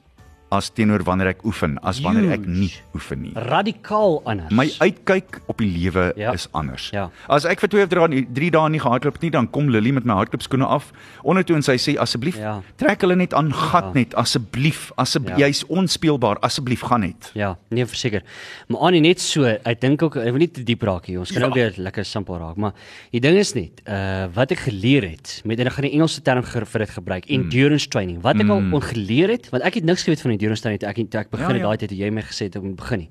as 0.53 0.69
teenoor 0.77 1.03
wanneer 1.09 1.31
ek 1.33 1.45
oefen, 1.49 1.79
as 1.83 2.01
wanneer 2.05 2.35
ek 2.37 2.45
nie 2.47 2.71
oefen 2.95 3.23
nie. 3.25 3.33
Radikaal 3.49 4.19
anders. 4.29 4.53
My 4.53 4.67
uitkyk 4.85 5.39
op 5.49 5.59
die 5.63 5.69
lewe 5.71 6.13
Ja. 6.17 6.33
is 6.37 6.47
anders. 6.53 6.91
Ja. 6.93 7.07
As 7.29 7.45
ek 7.49 7.61
vir 7.65 7.69
2 7.73 7.83
of 7.83 7.89
3 7.89 8.27
3 8.35 8.51
dae 8.51 8.69
nie 8.71 8.81
gehardloop 8.81 9.15
het 9.17 9.23
nie, 9.23 9.31
dan 9.31 9.49
kom 9.51 9.71
Lily 9.73 9.91
met 9.97 10.05
my 10.05 10.15
hardloopskoene 10.19 10.67
af 10.67 10.91
ondertoe 11.25 11.57
en 11.57 11.63
sy 11.63 11.77
sê 11.79 11.97
asseblief 11.99 12.37
Ja. 12.37 12.61
trek 12.77 13.01
hulle 13.01 13.17
net 13.17 13.33
aan 13.35 13.53
gat 13.53 13.85
Ja. 13.85 13.93
net 13.95 14.15
asseblief, 14.15 14.93
asseblief 14.97 15.39
Ja. 15.39 15.47
jy's 15.47 15.65
onspeelbaar, 15.69 16.39
asseblief 16.43 16.81
gaan 16.83 17.01
net. 17.01 17.31
Ja, 17.35 17.57
nee 17.71 17.87
verseker. 17.87 18.23
Maar 18.69 18.81
Annie 18.81 19.01
net 19.01 19.21
so, 19.21 19.45
ek 19.45 19.81
dink 19.81 20.03
ook 20.03 20.17
ek 20.17 20.25
wil 20.25 20.39
nie 20.39 20.51
te 20.51 20.63
diep 20.63 20.83
raak 20.83 21.07
hier. 21.07 21.19
Ons 21.21 21.31
kan 21.33 21.41
Ja. 21.43 21.49
nou 21.49 21.55
weer 21.55 21.73
lekker 21.79 22.05
simpel 22.05 22.37
raak, 22.39 22.57
maar 22.57 22.73
die 23.11 23.21
ding 23.21 23.37
is 23.39 23.55
net, 23.55 23.81
uh 23.89 24.27
wat 24.35 24.51
ek 24.53 24.59
geleer 24.59 25.03
het 25.11 25.41
met 25.45 25.59
en 25.61 25.67
ek 25.67 25.73
gaan 25.73 25.83
die 25.85 25.93
Engelse 25.93 26.21
term 26.23 26.43
vir 26.43 26.79
dit 26.79 26.91
gebruik, 26.91 27.25
Mm. 27.29 27.35
endurance 27.43 27.89
training. 27.89 28.21
Wat 28.23 28.37
ek 28.37 28.49
al 28.49 28.63
ongeleer 28.73 29.29
het, 29.31 29.49
want 29.51 29.63
ek 29.65 29.75
het 29.75 29.85
niks 29.85 30.03
geweet 30.05 30.21
van 30.21 30.31
endurance 30.31 30.42
training 30.43 30.81
toe 30.81 30.89
ek 30.89 31.11
toe 31.11 31.21
ek 31.21 31.31
begin 31.31 31.49
Ja, 31.49 31.53
het 31.53 31.61
ja. 31.63 31.69
daai 31.69 31.79
tyd 31.79 31.89
toe 31.89 31.99
jy 31.99 32.11
my 32.11 32.23
gesê 32.23 32.49
het 32.49 32.63
moet 32.63 32.77
begin 32.77 32.99
nie. 32.99 33.11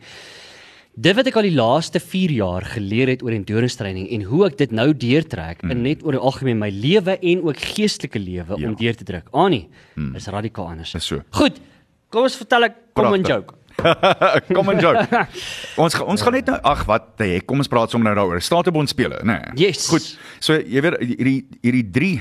Dit 0.91 1.15
wat 1.15 1.27
ek 1.27 1.37
al 1.39 1.47
die 1.47 1.55
laaste 1.55 1.99
4 2.03 2.31
jaar 2.35 2.65
geleer 2.67 3.07
het 3.07 3.21
oor 3.23 3.31
endurance 3.31 3.77
training 3.79 4.09
en 4.11 4.25
hoe 4.27 4.45
ek 4.49 4.57
dit 4.59 4.71
nou 4.71 4.89
deurtrek 4.91 5.63
mm. 5.63 5.71
in 5.71 5.81
net 5.83 6.03
oor 6.03 6.17
die 6.17 6.19
algemeen 6.19 6.59
my 6.59 6.69
lewe 6.69 7.15
en 7.15 7.43
ook 7.47 7.57
geestelike 7.57 8.19
lewe 8.19 8.57
ja. 8.59 8.67
Om 8.67 8.75
deur 8.75 8.95
te 8.95 9.07
druk. 9.07 9.29
Annie, 9.31 9.69
mm. 9.95 10.15
is 10.19 10.27
radikaal 10.27 10.73
anders. 10.73 10.93
Is 10.95 11.07
so. 11.07 11.23
Goed. 11.31 11.61
Kom 12.11 12.27
ons 12.27 12.35
vertel 12.35 12.67
ek 12.67 12.75
kom 12.93 13.13
'n 13.15 13.23
joke. 13.23 13.55
kom 14.55 14.69
en 14.69 14.79
joke. 14.83 15.05
ons 15.83 15.95
ga- 15.95 16.03
ons 16.03 16.21
gaan 16.21 16.33
net 16.35 16.49
nou 16.51 16.59
ag 16.73 16.83
wat 16.89 17.13
hey, 17.23 17.39
kom 17.39 17.63
ons 17.63 17.71
praat 17.71 17.93
sommer 17.93 18.11
nou 18.11 18.19
daaroor. 18.19 18.43
Statebond 18.43 18.89
spele, 18.91 19.21
nê. 19.23 19.37
Nee. 19.39 19.69
Yes. 19.69 19.87
Goed. 19.87 20.17
So 20.43 20.59
jy 20.59 20.83
weet 20.83 20.99
hierdie 20.99 21.37
hierdie 21.61 21.85
drie 21.87 22.15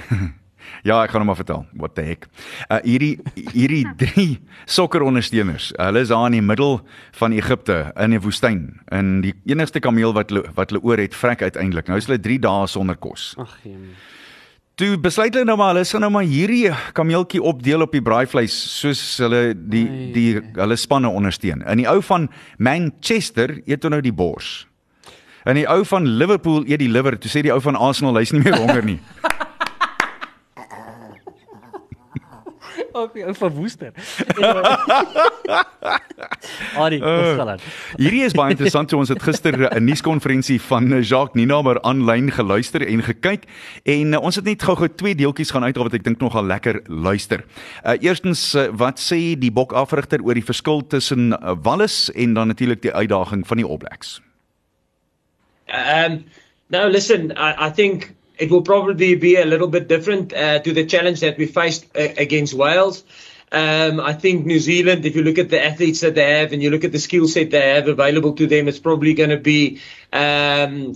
Ja, 0.83 1.03
ek 1.05 1.11
gaan 1.11 1.21
hom 1.25 1.27
maar 1.33 1.39
vertel. 1.41 1.67
What 1.73 1.95
the 1.95 2.03
heck. 2.03 2.27
Uh 2.71 2.79
hierdie 2.85 3.19
hierdie 3.53 3.85
drie 4.03 4.39
sokkerondersteuners. 4.67 5.73
Hulle 5.77 6.01
is 6.05 6.09
daar 6.09 6.27
in 6.31 6.39
die 6.39 6.45
middel 6.45 6.81
van 7.19 7.33
Egipte 7.33 7.93
in 7.97 8.15
'n 8.15 8.21
woestyn. 8.21 8.81
En 8.89 9.21
die 9.21 9.35
enigste 9.47 9.81
kameel 9.81 10.13
wat 10.13 10.31
hulle 10.31 10.45
wat 10.55 10.71
hulle 10.71 10.83
oor 10.83 10.99
het, 10.99 11.15
vrek 11.15 11.43
uiteindelik. 11.43 11.89
Nou 11.89 11.99
is 11.99 12.07
hulle 12.07 12.21
3 12.21 12.39
dae 12.39 12.67
sonder 12.67 12.97
kos. 12.97 13.35
Ag, 13.39 13.59
jemie. 13.65 13.95
Toe 14.81 14.97
besluit 14.97 15.35
hulle 15.35 15.45
nou 15.45 15.57
maar 15.61 15.75
hulle 15.75 15.85
gaan 15.85 16.01
nou 16.01 16.11
maar 16.11 16.25
hierdie 16.25 16.71
kameeltjie 16.97 17.43
opdeel 17.43 17.83
op 17.85 17.93
die 17.93 18.01
braaivleis 18.01 18.55
soos 18.81 19.19
hulle 19.21 19.55
die 19.55 19.85
Ai. 19.89 20.13
die 20.15 20.41
hulle 20.57 20.77
spanne 20.77 21.09
ondersteun. 21.09 21.61
In 21.69 21.77
die 21.83 21.89
ou 21.89 22.01
van 22.03 22.31
Manchester 22.59 23.61
eet 23.67 23.83
hulle 23.83 23.99
nou 23.99 24.01
die 24.01 24.13
bors. 24.13 24.67
En 25.45 25.55
die 25.57 25.67
ou 25.69 25.85
van 25.85 26.07
Liverpool 26.07 26.65
eet 26.69 26.79
die 26.79 26.89
liver. 26.89 27.19
Toe 27.19 27.31
sê 27.31 27.43
die 27.43 27.53
ou 27.53 27.61
van 27.61 27.77
Arsenal 27.77 28.17
hy's 28.21 28.33
nie 28.33 28.43
meer 28.45 28.57
honger 28.57 28.85
nie. 28.85 28.99
Ook 32.93 33.17
ou 33.17 33.35
van 33.35 33.51
Woester. 33.55 33.93
Adi, 36.77 36.99
ons 36.99 37.37
gaan 37.37 37.49
aan. 37.49 37.63
Hierdie 37.97 38.25
is 38.25 38.35
baie 38.37 38.55
interessant. 38.55 38.91
So 38.91 38.99
ons 38.99 39.09
het 39.13 39.23
gister 39.23 39.55
'n 39.69 39.85
nuuskonferensie 39.85 40.61
van 40.61 40.93
eh, 40.93 41.03
Jacques 41.03 41.35
Ninaber 41.35 41.81
aanlyn 41.83 42.31
geluister 42.31 42.87
en 42.87 43.03
gekyk 43.03 43.45
en 43.85 44.13
uh, 44.13 44.21
ons 44.21 44.37
het 44.37 44.45
net 44.45 44.63
gou-gou 44.63 44.89
twee 44.89 45.15
deeltjies 45.15 45.51
gaan 45.51 45.65
uithaal 45.65 45.85
wat 45.85 45.95
ek 45.95 46.05
dink 46.05 46.21
nogal 46.21 46.45
lekker 46.45 46.81
luister. 46.87 47.45
Uh 47.85 47.97
eerstens 48.01 48.55
uh, 48.55 48.69
wat 48.73 48.99
sê 49.01 49.39
die 49.39 49.53
bokafrigter 49.53 50.23
oor 50.23 50.35
die 50.35 50.45
verskil 50.45 50.87
tussen 50.87 51.33
uh, 51.33 51.55
Wallis 51.63 52.11
en 52.15 52.35
dan 52.35 52.47
natuurlik 52.47 52.83
die 52.83 52.93
uitdaging 52.93 53.47
van 53.47 53.57
die 53.57 53.67
All 53.67 53.79
Blacks? 53.79 54.21
Um, 55.71 56.25
no, 56.69 56.89
listen, 56.89 57.31
I, 57.31 57.55
I 57.67 57.71
think 57.71 58.15
it 58.41 58.51
will 58.51 58.63
probably 58.63 59.15
be 59.15 59.37
a 59.37 59.45
little 59.45 59.69
bit 59.69 59.89
different 59.89 60.33
uh, 60.33 60.59
to 60.61 60.73
the 60.73 60.87
challenge 60.87 61.21
that 61.21 61.39
we 61.39 61.47
faced 61.47 61.87
uh, 61.97 62.09
against 62.17 62.55
Wales. 62.55 63.05
Um, 63.53 64.01
I 64.01 64.13
think 64.13 64.47
New 64.47 64.61
Zealand, 64.61 65.05
if 65.05 65.17
you 65.17 65.23
look 65.23 65.39
at 65.39 65.51
the 65.51 65.63
athletes 65.65 66.01
that 66.01 66.15
they 66.15 66.39
have 66.39 66.53
and 66.53 66.63
you 66.63 66.71
look 66.71 66.85
at 66.85 66.93
the 66.93 66.99
skill 66.99 67.27
set 67.27 67.51
they 67.51 67.75
have 67.75 67.89
available 67.89 68.33
to 68.35 68.47
them, 68.47 68.69
it's 68.69 68.79
probably 68.79 69.15
going 69.15 69.31
to 69.31 69.39
be 69.39 69.81
um, 70.13 70.95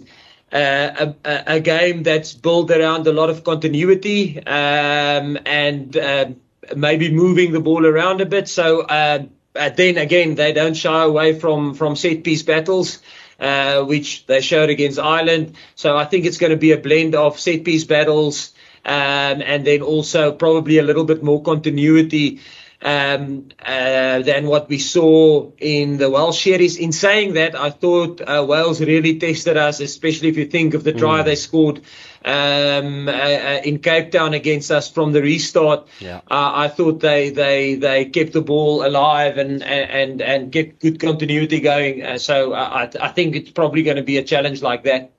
uh, 0.53 1.13
a, 1.25 1.43
a 1.57 1.61
game 1.61 2.05
that's 2.05 2.33
built 2.33 2.71
around 2.71 3.07
a 3.09 3.13
lot 3.13 3.29
of 3.29 3.43
continuity 3.43 4.39
um, 4.47 5.37
and 5.45 5.97
uh, 5.97 6.27
maybe 6.77 7.11
moving 7.11 7.53
the 7.53 7.61
ball 7.61 7.85
around 7.85 8.21
a 8.21 8.27
bit. 8.27 8.49
So 8.49 8.83
uh, 8.83 9.25
then 9.55 9.99
again, 9.99 10.37
they 10.37 10.53
don't 10.53 10.75
shy 10.75 11.03
away 11.03 11.39
from 11.39 11.75
from 11.75 11.97
set 11.97 12.23
piece 12.25 12.43
battles. 12.43 13.01
Uh, 13.41 13.83
which 13.83 14.27
they 14.27 14.41
showed 14.41 14.71
against 14.71 14.99
Ireland. 14.99 15.57
So 15.75 15.97
I 15.97 16.05
think 16.05 16.25
it's 16.25 16.39
going 16.39 16.53
to 16.53 16.57
be 16.57 16.71
a 16.71 16.79
blend 16.79 17.17
of 17.17 17.41
set 17.41 17.65
piece 17.65 17.83
battles 17.83 18.55
um, 18.85 19.43
and 19.43 19.67
then 19.67 19.83
also 19.83 20.31
probably 20.31 20.79
a 20.79 20.83
little 20.83 21.05
bit 21.05 21.23
more 21.23 21.43
continuity 21.43 22.41
um, 22.85 23.49
uh, 23.65 24.21
than 24.21 24.47
what 24.47 24.69
we 24.69 24.79
saw 24.79 25.51
in 25.59 25.97
the 25.97 26.11
Welsh 26.11 26.45
series. 26.45 26.77
In 26.77 26.93
saying 26.93 27.35
that, 27.35 27.55
I 27.55 27.71
thought 27.71 28.21
uh, 28.21 28.45
Wales 28.47 28.81
really 28.81 29.19
tested 29.19 29.57
us, 29.57 29.81
especially 29.81 30.29
if 30.29 30.37
you 30.37 30.47
think 30.47 30.75
of 30.75 30.85
the 30.85 30.93
try 30.93 31.23
they 31.23 31.35
scored 31.35 31.81
um, 32.25 33.09
uh, 33.09 33.13
uh, 33.13 33.61
in 33.65 33.79
Cape 33.79 34.13
Town 34.13 34.35
against 34.35 34.71
us 34.71 34.91
from 34.91 35.13
the 35.13 35.23
restart. 35.23 35.89
Yeah. 35.99 36.19
Uh, 36.31 36.53
I 36.55 36.69
thought 36.69 37.01
they, 37.01 37.31
they, 37.31 37.77
they 37.77 38.05
kept 38.05 38.35
the 38.35 38.43
ball 38.43 38.87
alive 38.87 39.39
and, 39.39 39.63
and, 39.63 40.21
and 40.21 40.53
get 40.53 40.79
good 40.79 41.01
continuity 41.01 41.61
going. 41.61 42.03
Uh, 42.03 42.19
so 42.19 42.53
I, 42.53 42.91
I 43.01 43.09
think 43.09 43.35
it's 43.35 43.51
probably 43.51 43.83
going 43.83 43.97
to 43.97 44.03
be 44.03 44.19
a 44.19 44.23
challenge 44.23 44.61
like 44.61 44.85
that. 44.85 45.11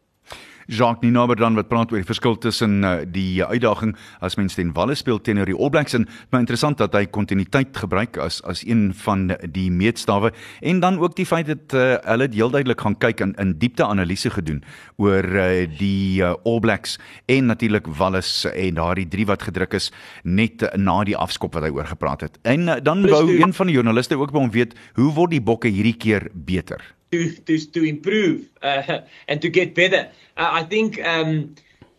Jacques 0.67 1.03
Ninaber 1.03 1.35
dan 1.35 1.55
wat 1.55 1.69
praat 1.69 1.91
oor 1.91 2.01
die 2.01 2.07
verskil 2.07 2.37
tussen 2.37 2.83
uh, 2.83 2.97
die 3.05 3.43
uitdaging 3.43 3.95
as 4.25 4.37
mens 4.39 4.55
teen 4.57 4.73
Wallis 4.73 5.03
speel 5.03 5.21
teenoor 5.21 5.49
die 5.49 5.57
All 5.57 5.69
Blacks 5.69 5.93
en 5.97 6.07
maar 6.31 6.43
interessant 6.43 6.77
dat 6.81 6.95
hy 6.97 7.05
kontinuïteit 7.05 7.77
gebruik 7.77 8.17
as 8.21 8.41
as 8.43 8.63
een 8.65 8.89
van 9.05 9.27
die 9.51 9.69
meetstawe 9.71 10.31
en 10.61 10.79
dan 10.83 10.99
ook 10.99 11.15
die 11.15 11.27
feit 11.27 11.47
dat 11.51 11.75
uh, 11.77 11.95
hulle 12.05 12.29
heel 12.33 12.53
duidelik 12.53 12.81
gaan 12.81 12.97
kyk 12.97 13.21
in 13.25 13.35
in 13.41 13.55
diepte 13.61 13.85
analise 13.85 14.29
gedoen 14.29 14.63
oor 14.97 15.25
uh, 15.25 15.65
die 15.77 16.21
uh, 16.21 16.33
All 16.45 16.59
Blacks 16.59 16.97
en 17.25 17.45
natuurlik 17.51 17.87
Wallis 17.87 18.45
en 18.53 18.79
daardie 18.79 19.07
drie 19.07 19.25
wat 19.25 19.43
gedruk 19.43 19.73
is 19.77 19.91
net 20.23 20.63
uh, 20.63 20.73
na 20.77 21.01
die 21.07 21.17
afskop 21.17 21.55
wat 21.55 21.67
hy 21.67 21.73
oor 21.75 21.87
gepraat 21.89 22.25
het. 22.25 22.39
En 22.43 22.67
uh, 22.67 22.79
dan 22.81 23.05
wou 23.09 23.23
een 23.29 23.53
van 23.53 23.69
die 23.69 23.77
joernaliste 23.77 24.17
ook 24.19 24.33
by 24.35 24.43
hom 24.45 24.53
weet 24.53 24.75
hoe 24.99 25.11
word 25.13 25.35
die 25.35 25.43
bokke 25.43 25.71
hierdie 25.71 25.97
keer 25.97 26.29
beter? 26.33 26.94
To 27.11 27.31
to 27.31 27.59
to 27.71 27.83
improve 27.83 28.49
uh, 28.61 28.99
and 29.27 29.41
to 29.41 29.49
get 29.49 29.75
better. 29.75 30.09
Uh, 30.37 30.49
I 30.51 30.63
think 30.63 31.03
um, 31.03 31.55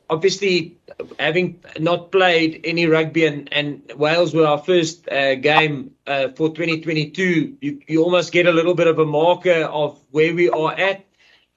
obviously 0.09 0.77
having 1.19 1.61
not 1.79 2.13
played 2.13 2.61
any 2.65 2.87
rugby 2.87 3.27
and, 3.27 3.53
and 3.53 3.93
Wales 3.97 4.35
were 4.35 4.47
our 4.47 4.59
first 4.59 5.09
uh, 5.09 5.35
game 5.35 5.93
uh, 6.07 6.29
for 6.29 6.49
2022, 6.49 7.59
you, 7.61 7.81
you 7.87 8.03
almost 8.03 8.33
get 8.33 8.47
a 8.47 8.53
little 8.53 8.75
bit 8.75 8.87
of 8.87 8.99
a 8.99 9.05
marker 9.05 9.65
of 9.65 9.99
where 10.11 10.35
we 10.35 10.49
are 10.51 10.73
at. 10.73 11.05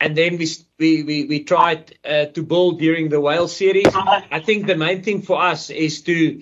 And 0.02 0.16
then 0.16 0.38
we 0.38 0.48
we 0.78 1.04
we, 1.04 1.26
we 1.26 1.44
tried 1.44 1.98
uh, 2.06 2.26
to 2.28 2.42
build 2.42 2.80
during 2.80 3.10
the 3.10 3.20
Wales 3.20 3.54
series. 3.54 3.88
I 3.94 4.40
think 4.40 4.66
the 4.66 4.78
main 4.78 5.04
thing 5.04 5.22
for 5.24 5.42
us 5.42 5.70
is 5.70 6.04
to 6.04 6.42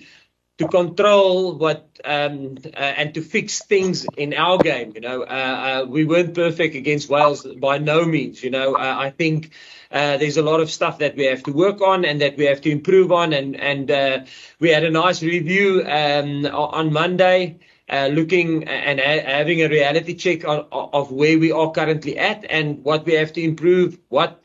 to 0.58 0.66
control 0.66 1.56
what 1.56 1.98
um, 2.04 2.56
uh, 2.66 2.76
and 2.76 3.14
to 3.14 3.22
fix 3.22 3.64
things 3.64 4.04
in 4.16 4.34
our 4.34 4.58
game. 4.58 4.92
You 4.94 5.00
know, 5.00 5.22
uh, 5.22 5.24
uh, 5.24 5.86
we 5.88 6.04
weren't 6.04 6.34
perfect 6.34 6.74
against 6.74 7.08
Wales 7.08 7.44
by 7.44 7.78
no 7.78 8.04
means. 8.04 8.42
You 8.42 8.50
know, 8.50 8.74
uh, 8.74 8.96
I 8.98 9.10
think 9.10 9.52
uh, 9.90 10.16
there's 10.16 10.36
a 10.36 10.42
lot 10.42 10.60
of 10.60 10.70
stuff 10.70 10.98
that 10.98 11.16
we 11.16 11.24
have 11.26 11.44
to 11.44 11.52
work 11.52 11.80
on 11.80 12.04
and 12.04 12.20
that 12.20 12.36
we 12.36 12.44
have 12.46 12.60
to 12.62 12.70
improve 12.70 13.12
on. 13.12 13.32
And 13.32 13.54
and 13.56 13.90
uh, 13.90 14.24
we 14.58 14.70
had 14.70 14.84
a 14.84 14.90
nice 14.90 15.22
review 15.22 15.84
um, 15.86 16.44
on 16.46 16.92
Monday. 16.92 17.58
Looking 17.90 18.68
and 18.68 19.00
ha- 19.00 19.24
having 19.24 19.62
a 19.62 19.68
reality 19.68 20.14
check 20.14 20.44
on, 20.44 20.66
of 20.70 21.10
where 21.10 21.38
we 21.38 21.52
are 21.52 21.70
currently 21.70 22.18
at 22.18 22.44
and 22.50 22.84
what 22.84 23.06
we 23.06 23.14
have 23.14 23.32
to 23.32 23.42
improve, 23.42 23.98
what 24.10 24.44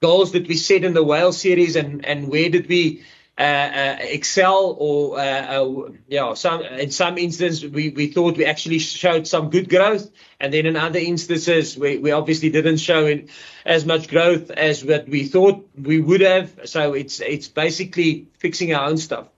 goals 0.00 0.30
did 0.32 0.48
we 0.48 0.54
set 0.54 0.84
in 0.84 0.94
the 0.94 1.04
Wales 1.04 1.38
series, 1.38 1.76
and 1.76 2.06
and 2.06 2.28
where 2.28 2.48
did 2.48 2.66
we 2.66 3.02
excel 3.40 4.76
or 4.78 5.18
uh, 5.18 5.22
uh, 5.22 5.88
you 6.08 6.34
some 6.34 6.62
in 6.62 6.90
some 6.90 7.18
instances 7.18 7.64
we, 7.70 7.90
we 7.90 8.08
thought 8.08 8.36
we 8.36 8.44
actually 8.44 8.80
showed 8.80 9.26
some 9.26 9.50
good 9.50 9.68
growth 9.68 10.10
and 10.40 10.52
then 10.52 10.66
in 10.66 10.76
other 10.76 10.98
instances 10.98 11.76
we, 11.78 11.98
we 11.98 12.10
obviously 12.10 12.50
didn't 12.50 12.78
show 12.78 13.06
in 13.06 13.28
as 13.64 13.84
much 13.84 14.08
growth 14.08 14.50
as 14.50 14.84
what 14.84 15.08
we 15.08 15.24
thought 15.24 15.68
we 15.80 16.00
would 16.00 16.20
have. 16.20 16.50
So 16.64 16.94
it's 16.94 17.20
it's 17.20 17.48
basically 17.48 18.26
fixing 18.38 18.74
our 18.74 18.88
own 18.88 18.96
stuff 18.96 19.28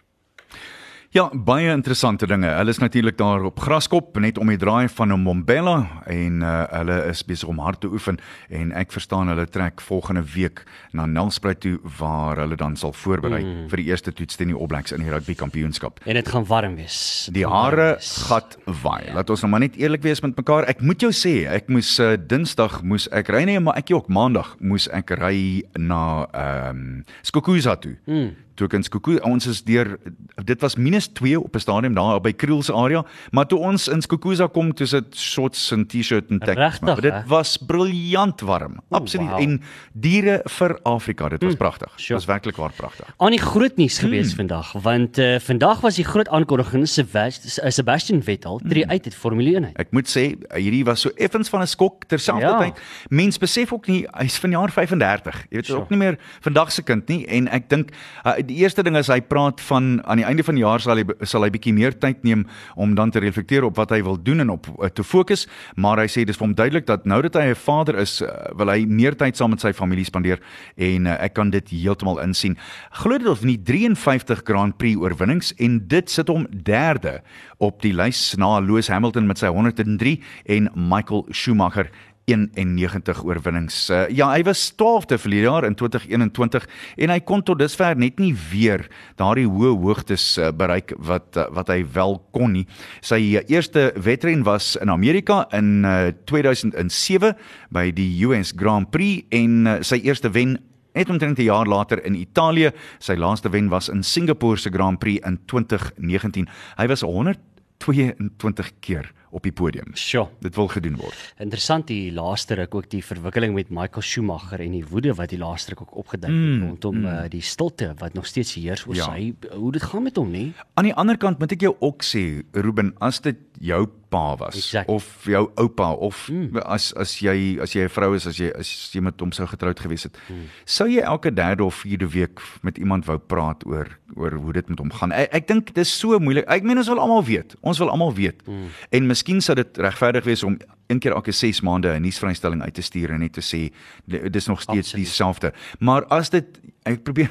Ja, 1.11 1.25
baie 1.35 1.73
interessante 1.75 2.23
dinge. 2.31 2.47
Hulle 2.55 2.71
is 2.71 2.79
natuurlik 2.79 3.17
daar 3.19 3.43
op 3.43 3.57
Graskop 3.59 4.15
net 4.23 4.37
om 4.39 4.47
die 4.47 4.59
draai 4.63 4.87
van 4.95 5.11
Mbombela 5.19 6.05
en 6.07 6.37
uh, 6.47 6.51
hulle 6.71 6.99
is 7.11 7.25
besig 7.27 7.49
om 7.51 7.59
hard 7.59 7.81
te 7.83 7.89
oefen 7.91 8.21
en 8.47 8.69
ek 8.79 8.93
verstaan 8.95 9.27
hulle 9.27 9.49
trek 9.51 9.83
volgende 9.83 10.23
week 10.37 10.63
na 10.95 11.09
Nelspruit 11.11 11.59
toe 11.65 11.81
waar 11.99 12.39
hulle 12.39 12.55
dan 12.55 12.77
sal 12.79 12.95
voorberei 12.95 13.41
mm. 13.43 13.65
vir 13.73 13.83
die 13.83 13.89
eerste 13.91 14.15
toets 14.15 14.39
teen 14.39 14.53
die 14.53 14.55
All 14.55 14.71
Blacks 14.71 14.95
in 14.95 15.03
die 15.03 15.11
rugby 15.11 15.35
kampioenskap. 15.35 15.99
En 16.07 16.15
dit 16.15 16.31
gaan 16.31 16.47
warm 16.47 16.77
wees. 16.79 17.01
Die 17.35 17.43
hare 17.43 17.89
gat 18.29 18.55
waai. 18.85 19.11
Laat 19.17 19.33
ons 19.35 19.43
nou 19.43 19.51
maar 19.51 19.65
net 19.65 19.81
eerlik 19.83 20.07
wees 20.07 20.23
met 20.23 20.39
mekaar. 20.39 20.69
Ek 20.71 20.79
moet 20.79 21.03
jou 21.03 21.11
sê, 21.11 21.41
ek 21.51 21.73
moes 21.75 21.91
uh, 21.99 22.13
Dinsdag 22.23 22.85
moes 22.87 23.09
ek 23.11 23.33
ry 23.35 23.43
nee, 23.51 23.59
maar 23.59 23.83
ek 23.83 23.91
ook 23.97 24.07
Maandag 24.15 24.55
moes 24.63 24.87
ek 24.95 25.11
ry 25.19 25.67
na 25.75 26.05
ehm 26.31 26.71
um, 26.71 27.03
Skokuza 27.27 27.75
toe. 27.83 27.97
Hmm. 28.07 28.31
In 28.61 28.83
Skokuza 28.83 29.25
ons 29.25 29.47
is 29.47 29.63
deur 29.65 29.99
dit 30.45 30.61
was 30.61 30.77
minus 30.77 31.09
2 31.09 31.41
op 31.41 31.55
'n 31.55 31.59
stadium 31.59 31.95
daar 31.95 32.21
by 32.21 32.33
Kriel 32.33 32.63
se 32.63 32.73
area, 32.73 33.05
maar 33.31 33.47
toe 33.47 33.59
ons 33.59 33.89
in 33.89 34.03
Skokuza 34.03 34.47
kom, 34.47 34.75
toe 34.75 34.87
sit 34.87 35.17
shorts 35.17 35.71
en 35.73 35.87
T-shirt 35.87 36.31
en. 36.31 36.39
Regtig, 36.41 36.81
maar 36.81 37.01
dit 37.01 37.13
hè? 37.13 37.23
was 37.27 37.57
briljant 37.57 38.41
warm. 38.41 38.81
Absoluut. 38.89 39.29
wow. 39.29 39.41
En 39.41 39.63
diere 39.93 40.41
vir 40.45 40.79
Afrika, 40.83 41.29
dit 41.29 41.43
was 41.43 41.55
pragtig. 41.55 41.91
Dit 41.91 42.01
sure. 42.01 42.15
was 42.15 42.25
werklik 42.25 42.57
waar 42.57 42.73
pragtig. 42.77 43.15
Aan 43.17 43.31
die 43.31 43.41
groot 43.41 43.77
nuus 43.77 43.99
gewees 43.99 44.27
hmm. 44.27 44.37
vandag 44.37 44.73
want 44.73 45.19
uh, 45.19 45.39
vandag 45.39 45.81
was 45.81 45.95
die 45.95 46.05
groot 46.05 46.29
aankondiging 46.29 46.83
uh, 46.83 47.71
Sebastian 47.71 48.23
Vettel 48.23 48.61
tree 48.69 48.87
uit 48.87 49.05
uit 49.05 49.15
Formule 49.15 49.55
1 49.55 49.65
uit. 49.65 49.77
Ek 49.77 49.91
moet 49.91 50.09
sê 50.09 50.25
hierdie 50.55 50.85
was 50.85 51.01
so 51.01 51.11
effens 51.17 51.49
van 51.49 51.63
'n 51.63 51.67
skok 51.67 52.05
terselfdertyd. 52.07 52.77
Ja. 52.77 52.83
Mens 53.09 53.39
besef 53.39 53.73
ook 53.73 53.87
nie 53.87 54.07
hy's 54.11 54.39
vanjaar 54.39 54.71
35. 54.71 55.35
Jy 55.51 55.57
weet 55.57 55.67
Sure. 55.67 55.79
sure. 55.79 55.81
ook 55.81 55.91
nie 55.91 55.99
meer 55.99 56.19
vandag 56.41 56.73
se 56.73 56.83
kind 56.83 57.09
nie 57.09 57.27
en 57.27 57.49
ek 57.49 57.69
dink 57.69 57.91
uh, 58.25 58.33
die 58.51 58.59
eerste 58.65 58.83
ding 58.87 58.97
is 58.99 59.11
hy 59.11 59.21
praat 59.23 59.61
van 59.69 59.99
aan 60.11 60.21
die 60.21 60.27
einde 60.27 60.45
van 60.47 60.59
die 60.59 60.65
jaar 60.65 60.83
sal 60.83 60.99
hy 60.99 61.05
sal 61.29 61.45
hy 61.47 61.51
bietjie 61.55 61.75
meer 61.77 61.95
tyd 62.03 62.25
neem 62.27 62.47
om 62.81 62.95
dan 62.99 63.13
te 63.15 63.23
reflekteer 63.23 63.67
op 63.69 63.79
wat 63.79 63.95
hy 63.95 64.01
wil 64.07 64.19
doen 64.19 64.43
en 64.45 64.53
op 64.57 64.69
uh, 64.73 64.91
te 64.91 65.05
fokus, 65.07 65.47
maar 65.81 66.01
hy 66.03 66.09
sê 66.11 66.25
dis 66.27 66.39
vir 66.39 66.49
hom 66.49 66.57
duidelik 66.59 66.89
dat 66.89 67.07
nou 67.09 67.21
dat 67.27 67.39
hy 67.39 67.51
'n 67.53 67.59
vader 67.59 67.99
is, 68.03 68.21
uh, 68.23 68.29
wil 68.59 68.73
hy 68.73 68.85
meer 68.87 69.15
tyd 69.15 69.37
saam 69.37 69.55
met 69.55 69.61
sy 69.61 69.73
familie 69.73 70.05
spandeer 70.05 70.41
en 70.77 71.07
uh, 71.07 71.17
ek 71.21 71.35
kan 71.35 71.51
dit 71.51 71.71
heeltemal 71.71 72.21
insien. 72.21 72.57
Glo 73.03 73.19
dit 73.19 73.29
of 73.29 73.45
nie 73.45 73.59
53 73.59 74.43
Grand 74.45 74.77
Prix 74.77 74.99
oorwinnings 74.99 75.55
en 75.59 75.81
dit 75.87 76.11
sit 76.11 76.29
hom 76.29 76.47
derde 76.51 77.21
op 77.59 77.83
die 77.83 77.93
lys 77.93 78.37
na 78.37 78.59
Lewis 78.61 78.89
Hamilton 78.89 79.27
met 79.27 79.39
sy 79.39 79.47
103 79.47 80.21
en 80.47 80.71
Michael 80.75 81.27
Schumacher 81.31 81.91
91 82.29 83.25
oorwinnings. 83.25 83.89
Uh, 83.91 84.05
ja, 84.15 84.29
hy 84.31 84.43
was 84.47 84.73
12de 84.79 85.19
verlede 85.19 85.49
jaar 85.49 85.65
in 85.67 85.75
2021 85.75 86.67
en 86.97 87.13
hy 87.15 87.19
kon 87.27 87.43
tot 87.43 87.59
dusver 87.59 87.99
net 87.99 88.21
nie 88.23 88.33
weer 88.51 88.87
daardie 89.21 89.49
hoë 89.49 89.75
hoogtes 89.81 90.27
uh, 90.39 90.51
bereik 90.55 90.95
wat 90.99 91.39
uh, 91.41 91.49
wat 91.57 91.73
hy 91.73 91.81
wel 91.95 92.19
kon 92.35 92.55
nie. 92.59 92.67
Sy 93.01 93.21
uh, 93.35 93.45
eerste 93.51 93.91
wedren 93.99 94.45
was 94.47 94.77
in 94.81 94.93
Amerika 94.93 95.43
in 95.57 95.85
uh, 95.85 96.11
2007 96.31 97.35
by 97.75 97.89
die 97.97 98.11
US 98.29 98.55
Grand 98.57 98.91
Prix 98.91 99.27
en 99.35 99.63
uh, 99.67 99.79
sy 99.87 100.03
eerste 100.05 100.33
wen 100.35 100.59
net 100.95 101.11
omtrent 101.11 101.39
'n 101.39 101.45
jaar 101.47 101.67
later 101.67 102.05
in 102.05 102.15
Italië. 102.15 102.73
Sy 102.99 103.15
laaste 103.15 103.51
wen 103.51 103.69
was 103.69 103.89
in 103.89 104.03
Singapore 104.03 104.57
se 104.57 104.71
Grand 104.71 104.99
Prix 104.99 105.25
in 105.27 105.39
2019. 105.47 106.49
Hy 106.77 106.87
was 106.87 107.03
122 107.03 108.71
keer 108.81 109.13
op 109.31 109.43
die 109.43 109.53
podium. 109.53 109.95
Sjoe. 109.95 110.29
Dit 110.41 110.55
wil 110.57 110.69
gedoen 110.69 110.97
word. 110.97 111.15
Interessant 111.39 111.87
die 111.87 112.13
laaste 112.13 112.55
ruk 112.55 112.75
ook 112.75 112.91
die 112.91 113.03
verwikkeling 113.05 113.55
met 113.55 113.71
Michael 113.71 114.03
Schumacher 114.03 114.61
en 114.61 114.73
die 114.73 114.85
woede 114.91 115.15
wat 115.15 115.31
die 115.31 115.39
laaste 115.39 115.71
ruk 115.75 115.81
ook 115.83 115.97
opgeduik 115.97 116.33
het 116.33 116.41
Mm, 116.41 116.63
rondom 116.69 116.97
mm. 116.97 117.05
uh, 117.07 117.23
die 117.29 117.43
stilte 117.43 117.95
wat 117.99 118.15
nog 118.15 118.27
steeds 118.27 118.55
heers 118.55 118.87
oor 118.87 118.95
Ja. 118.95 119.05
sy 119.05 119.35
hoe 119.53 119.73
dit 119.73 119.83
gaan 119.83 120.03
met 120.03 120.17
hom 120.17 120.31
nê. 120.33 120.53
Aan 120.75 120.85
die 120.85 120.95
ander 120.95 121.17
kant 121.17 121.39
moet 121.39 121.53
ek 121.53 121.61
jou 121.61 121.77
ook 121.81 122.03
sê, 122.03 122.43
Ruben, 122.53 122.95
as 123.01 123.21
dit 123.21 123.37
jou 123.61 123.87
pa 124.11 124.37
was 124.37 124.57
Exactly. 124.57 124.95
of 124.95 125.25
jou 125.25 125.51
oupa 125.55 125.93
of 125.93 126.29
mm. 126.29 126.57
as 126.65 126.95
as 126.97 127.19
jy 127.21 127.59
as 127.63 127.73
jy 127.73 127.85
'n 127.85 127.89
vrou 127.89 128.15
is 128.15 128.27
as 128.27 128.37
jy 128.39 128.51
as 128.59 128.91
jy 128.93 129.01
met 129.01 129.21
hom 129.21 129.33
sou 129.33 129.47
getroud 129.47 129.79
gewees 129.79 130.03
het, 130.03 130.17
mm. 130.29 130.47
sou 130.65 130.89
jy 130.89 131.01
elke 131.01 131.31
derde 131.35 131.65
of 131.65 131.75
vierde 131.75 132.09
week 132.09 132.41
met 132.63 132.79
iemand 132.79 133.05
wou 133.07 133.19
praat 133.19 133.67
oor 133.67 133.87
oor 134.17 134.33
hoe 134.33 134.53
dit 134.53 134.69
met 134.69 134.79
hom 134.79 134.91
gaan. 134.91 135.13
Ek, 135.13 135.29
ek 135.33 135.47
dink 135.47 135.75
dis 135.75 135.99
so 135.99 136.19
moeilik. 136.19 136.45
Ek 136.49 136.63
meen 136.67 136.79
ons 136.79 136.89
wil 136.89 136.99
almal 136.99 137.25
weet. 137.25 137.55
Ons 137.61 137.79
wil 137.79 137.91
almal 137.91 138.13
weet. 138.15 138.43
Mm. 138.47 138.67
En 138.91 139.07
miskien 139.21 139.41
sou 139.45 139.55
dit 139.59 139.79
regverdig 139.79 140.25
wees 140.25 140.43
om 140.45 140.57
een 140.91 140.99
keer 140.99 141.13
elke 141.15 141.33
6 141.33 141.61
maande 141.63 141.93
'n 141.95 142.03
nuusvrystelling 142.03 142.63
uit 142.63 142.75
te 142.75 142.83
stuur 142.83 143.11
en 143.11 143.21
net 143.21 143.33
te 143.33 143.41
sê 143.43 143.71
di- 144.07 144.31
dis 144.31 144.47
nog 144.47 144.61
steeds 144.63 144.93
dieselfde. 144.93 145.53
Maar 145.79 146.05
as 146.07 146.31
dit 146.31 146.47
ek 146.85 147.03
probeer 147.05 147.31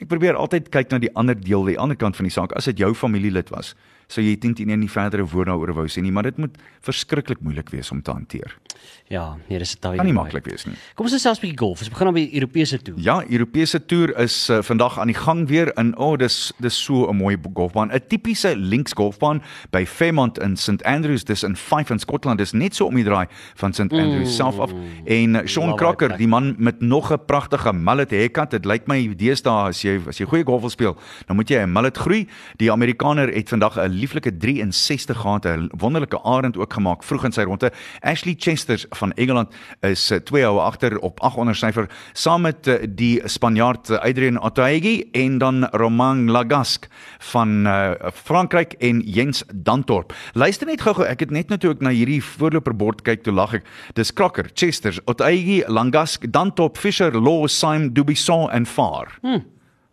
ek 0.00 0.06
probeer 0.08 0.34
altyd 0.36 0.68
kyk 0.68 0.90
na 0.90 0.98
die 0.98 1.14
ander 1.16 1.34
deel, 1.40 1.64
die 1.64 1.78
ander 1.78 1.96
kant 1.96 2.16
van 2.16 2.24
die 2.24 2.32
saak. 2.32 2.52
As 2.52 2.64
dit 2.64 2.78
jou 2.78 2.94
familielid 2.94 3.48
was, 3.50 3.74
sou 4.08 4.22
jy 4.24 4.36
teen 4.36 4.54
teen 4.54 4.78
nie 4.78 4.88
verdere 4.90 5.24
woord 5.24 5.46
daaroor 5.46 5.72
wou 5.74 5.86
sê 5.88 6.02
nie, 6.02 6.12
maar 6.12 6.22
dit 6.24 6.36
moet 6.38 6.56
verskriklik 6.82 7.40
moeilik 7.40 7.70
wees 7.70 7.90
om 7.90 8.02
te 8.02 8.10
hanteer. 8.10 8.56
Ja, 9.12 9.36
nee, 9.48 9.58
dis 9.58 9.74
'n 9.74 9.78
taai. 9.80 9.96
Kan 9.96 10.06
nie 10.06 10.14
maklik 10.14 10.46
wees 10.46 10.64
nie. 10.64 10.74
Kom 10.94 11.04
ons 11.04 11.14
gesels 11.14 11.38
'n 11.38 11.40
bietjie 11.40 11.58
golf. 11.58 11.78
Ons 11.78 11.88
begin 11.88 12.04
dan 12.06 12.14
by 12.14 12.20
die 12.20 12.34
Europese 12.34 12.82
toer. 12.82 12.94
Ja, 12.96 13.22
Europese 13.28 13.84
toer 13.84 14.16
is 14.18 14.48
uh, 14.48 14.62
vandag 14.62 14.98
aan 14.98 15.06
die 15.06 15.16
gang 15.16 15.48
weer 15.48 15.72
in 15.76 15.96
o, 15.96 16.12
oh, 16.12 16.16
dis 16.16 16.52
dis 16.58 16.84
so 16.84 17.10
'n 17.10 17.16
mooi 17.16 17.36
golfbaan, 17.54 17.92
'n 17.92 18.00
tipiese 18.08 18.56
links 18.56 18.92
golfbaan 18.92 19.42
by 19.70 19.84
Fairmont 19.86 20.38
in 20.38 20.56
St 20.56 20.82
Andrews, 20.84 21.24
dis 21.24 21.42
in 21.42 21.56
Fife 21.56 21.92
in 21.92 21.98
Skotland, 21.98 22.38
dis 22.38 22.52
net 22.52 22.74
so 22.74 22.86
om 22.86 22.94
die 22.94 23.04
draai 23.04 23.26
van 23.54 23.72
St 23.72 23.80
Andrews 23.80 24.28
mm. 24.28 24.34
self 24.34 24.58
af. 24.58 24.70
En 25.04 25.34
uh, 25.34 25.40
Sean 25.44 25.76
Crocker, 25.76 26.16
die 26.16 26.28
man 26.28 26.54
met 26.58 26.80
nog 26.80 27.12
'n 27.12 27.24
pragtige 27.26 27.72
mullet 27.72 28.10
haircut, 28.10 28.50
dit 28.50 28.64
lyk 28.64 28.86
my 28.86 29.14
deesdae 29.14 29.68
as 29.68 29.82
jy 29.82 30.00
as 30.08 30.18
jy 30.18 30.26
goeie 30.26 30.44
golf 30.44 30.60
wil 30.60 30.70
speel, 30.70 30.96
dan 31.26 31.36
moet 31.36 31.48
jy 31.48 31.60
'n 31.60 31.72
mullet 31.72 31.96
groei. 31.96 32.28
Die 32.56 32.72
Amerikaner 32.72 33.28
het 33.34 33.48
vandag 33.48 33.76
'n 33.76 33.88
lieflike 33.88 34.36
63 34.38 35.16
gehad, 35.16 35.46
'n 35.46 35.70
wonderlike 35.76 36.22
arend 36.22 36.56
ook 36.56 36.72
gemaak 36.72 37.02
vroeg 37.02 37.24
in 37.24 37.32
sy 37.32 37.42
ronde. 37.42 37.72
Ashley 38.00 38.34
Chesters 38.62 38.86
van 38.88 39.12
Engeland 39.12 39.54
is 39.80 40.10
eh, 40.10 40.18
twee 40.18 40.44
houe 40.44 40.60
agter 40.60 40.98
op 40.98 41.20
8 41.20 41.36
onder 41.36 41.56
syfer 41.58 41.88
saam 42.12 42.44
met 42.46 42.66
eh, 42.66 42.86
die 42.88 43.20
Spanjaard 43.24 43.90
eh, 43.90 43.98
Adrian 43.98 44.38
Otaegi 44.38 45.08
en 45.12 45.38
dan 45.38 45.64
Romain 45.70 46.30
Lagasque 46.30 46.88
van 47.18 47.66
uh, 47.66 47.90
Frankryk 48.14 48.72
en 48.72 49.00
Jens 49.00 49.42
Dantorp. 49.54 50.14
Luister 50.32 50.66
net 50.66 50.82
gou-gou, 50.82 51.06
ek 51.06 51.24
het 51.24 51.30
net 51.34 51.50
nou 51.50 51.58
toe 51.58 51.72
ek 51.74 51.82
na 51.82 51.90
hierdie 51.94 52.20
voorloperbord 52.22 53.02
kyk, 53.06 53.24
toe 53.26 53.34
lag 53.34 53.54
ek. 53.58 53.66
Dis 53.98 54.12
Crocker, 54.14 54.50
Chesters, 54.54 55.00
Otaegi, 55.10 55.62
Lagasque, 55.66 56.30
Dantorp, 56.30 56.78
Fisher, 56.78 57.14
Law, 57.14 57.48
Syme, 57.50 57.90
Dubisson 57.94 58.50
en 58.54 58.66
Farr. 58.66 59.10
Hmm. 59.22 59.42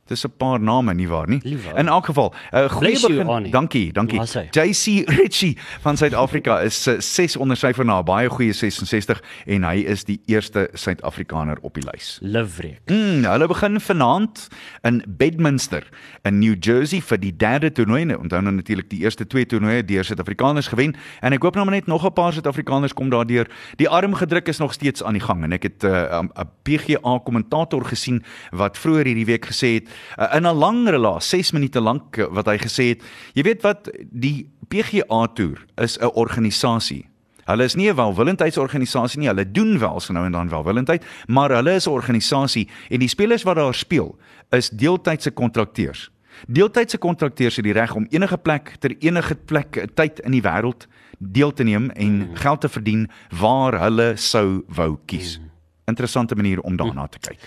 Dis 0.10 0.26
'n 0.26 0.32
paar 0.38 0.60
name 0.60 0.94
nie 0.94 1.08
waar 1.08 1.28
nie. 1.30 1.40
Liewe. 1.44 1.74
In 1.76 1.88
elk 1.88 2.06
geval, 2.06 2.34
'n 2.52 2.58
uh, 2.58 2.70
goeie 2.70 3.00
begin. 3.00 3.52
Dankie, 3.52 3.94
dankie. 3.94 4.22
JC 4.52 5.10
Ritchie 5.10 5.58
van 5.82 5.98
Suid-Afrika 5.98 6.60
is 6.60 6.88
6 6.98 7.38
onder 7.38 7.58
syfer 7.58 7.86
na 7.86 8.00
'n 8.00 8.06
baie 8.06 8.30
goeie 8.30 8.54
66 8.54 9.22
en 9.46 9.64
hy 9.64 9.76
is 9.76 10.04
die 10.04 10.22
eerste 10.26 10.70
Suid-Afrikaner 10.74 11.58
op 11.62 11.74
die 11.74 11.84
lys. 11.92 12.20
Livreek. 12.22 12.82
Mm, 12.86 13.24
hulle 13.24 13.48
begin 13.48 13.80
vanaand 13.80 14.48
in 14.82 15.04
Bedminster 15.08 15.88
in 16.22 16.40
New 16.40 16.56
Jersey 16.60 17.02
vir 17.02 17.20
die 17.20 17.36
derde 17.36 17.72
toernooi. 17.72 18.06
Nou, 18.06 18.20
Onthou 18.20 18.42
nou 18.42 18.56
natuurlik 18.56 18.90
die 18.90 19.00
eerste 19.00 19.28
twee 19.28 19.46
toernooie 19.46 19.86
deur 19.86 20.04
Suid-Afrikaners 20.04 20.68
gewen 20.68 20.96
en 21.22 21.34
ek 21.34 21.44
hoop 21.44 21.56
nou 21.56 21.66
maar 21.66 21.76
net 21.76 21.88
nog 21.88 22.06
'n 22.06 22.14
paar 22.14 22.34
Suid-Afrikaners 22.34 22.94
kom 22.94 23.10
daardeur. 23.10 23.48
Die 23.76 23.90
armgedruk 23.90 24.48
is 24.48 24.58
nog 24.58 24.74
steeds 24.74 25.04
aan 25.04 25.14
die 25.14 25.22
gang 25.22 25.44
en 25.44 25.52
ek 25.52 25.64
het 25.64 25.84
'n 25.84 25.88
uh, 25.88 26.20
'n 26.22 26.50
PGA 26.64 27.20
kommentator 27.24 27.86
gesien 27.86 28.24
wat 28.52 28.78
vroeër 28.78 29.06
hierdie 29.06 29.26
week 29.26 29.46
gesê 29.46 29.74
het 29.74 29.90
uh, 30.18 30.36
in 30.36 30.48
'n 30.48 30.56
lang 30.56 30.90
relaas, 30.90 31.30
6 31.30 31.52
minute 31.52 31.80
lank 31.80 32.18
uh, 32.18 32.28
wat 32.32 32.46
hy 32.46 32.58
gesê 32.58 32.88
het, 32.94 33.02
jy 33.34 33.44
weet 33.44 33.62
wat 33.62 33.90
die 34.12 34.50
PGA 34.70 35.28
toer 35.34 35.66
is 35.78 35.98
'n 35.98 36.12
organisasie. 36.14 37.10
Hulle 37.50 37.64
is 37.64 37.76
nie 37.76 37.90
'n 37.90 37.96
welwillendheidsorganisasie 37.96 39.20
nie. 39.20 39.28
Hulle 39.28 39.52
doen 39.52 39.80
wel 39.80 40.00
so 40.00 40.14
nou 40.14 40.26
en 40.26 40.32
dan 40.32 40.50
welwillendheid, 40.50 41.04
maar 41.28 41.50
hulle 41.50 41.74
is 41.74 41.88
'n 41.88 41.92
organisasie 41.92 42.68
en 42.90 43.00
die 43.00 43.08
spelers 43.08 43.44
wat 43.44 43.56
daar 43.56 43.74
speel 43.74 44.18
is 44.50 44.70
deeltydse 44.70 45.32
kontrakteurs. 45.32 46.12
Deeltydse 46.48 46.98
kontrakteurs 46.98 47.56
het 47.56 47.66
die 47.66 47.74
reg 47.74 47.96
om 47.96 48.06
enige 48.10 48.38
plek 48.38 48.76
ter 48.80 48.96
enige 49.00 49.36
plek 49.36 49.76
eh, 49.76 49.88
tyd 49.94 50.20
in 50.20 50.32
die 50.32 50.42
wêreld 50.42 50.88
deel 51.18 51.54
te 51.54 51.64
neem 51.64 51.90
en 51.90 52.30
geld 52.34 52.62
te 52.62 52.70
verdien 52.70 53.10
waar 53.30 53.80
hulle 53.80 54.14
sou 54.16 54.64
wou 54.68 54.98
kies. 55.06 55.40
Interessante 55.86 56.36
manier 56.36 56.62
om 56.62 56.76
daarna 56.76 57.08
te 57.08 57.20
kyk. 57.20 57.40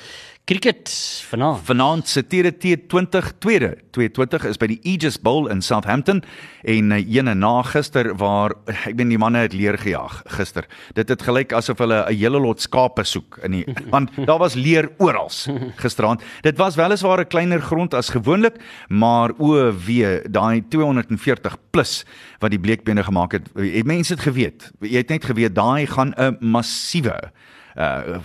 Cricket 0.45 0.91
vanaand. 1.29 1.61
Vanaand 1.65 2.09
se 2.09 2.23
TD 2.27 2.51
T20 2.59 3.29
tweede 3.39 3.77
22 3.91 4.47
is 4.49 4.57
by 4.59 4.67
die 4.73 4.81
Aegis 4.83 5.15
Bowl 5.23 5.47
in 5.47 5.61
Southampton 5.63 6.19
en 6.67 6.91
uh, 6.91 6.99
ene 6.99 7.37
na 7.39 7.53
gister 7.63 8.09
waar 8.19 8.57
ek 8.67 8.97
weet 8.99 9.13
die 9.13 9.21
manne 9.23 9.45
het 9.45 9.55
leer 9.55 9.79
gejaag 9.79 10.17
gister. 10.35 10.67
Dit 10.99 11.13
het 11.15 11.23
gelyk 11.23 11.55
asof 11.55 11.79
hulle 11.79 12.01
'n 12.11 12.19
hele 12.19 12.41
lot 12.43 12.59
skape 12.59 13.05
soek 13.07 13.39
in 13.47 13.55
die 13.61 13.63
want 13.95 14.11
daar 14.19 14.43
was 14.43 14.59
leer 14.59 14.91
oral 14.99 15.31
gisteraand. 15.79 16.27
Dit 16.43 16.59
was 16.59 16.75
weliswaar 16.75 17.23
'n 17.23 17.31
kleiner 17.31 17.63
grond 17.63 17.95
as 17.95 18.11
gewoonlik, 18.11 18.59
maar 18.89 19.31
o 19.39 19.71
wee, 19.71 20.27
daai 20.27 20.67
240 20.69 21.57
plus 21.71 22.03
wat 22.41 22.51
die 22.51 22.59
bleekbene 22.61 23.05
gemaak 23.05 23.33
het. 23.33 23.47
Het 23.55 23.87
mense 23.87 24.17
dit 24.17 24.25
geweet? 24.27 24.73
Jy 24.81 25.07
het 25.07 25.09
net 25.09 25.25
geweet 25.25 25.55
daai 25.55 25.87
gaan 25.87 26.15
'n 26.19 26.37
massiewe 26.41 27.31
uh 27.77 28.19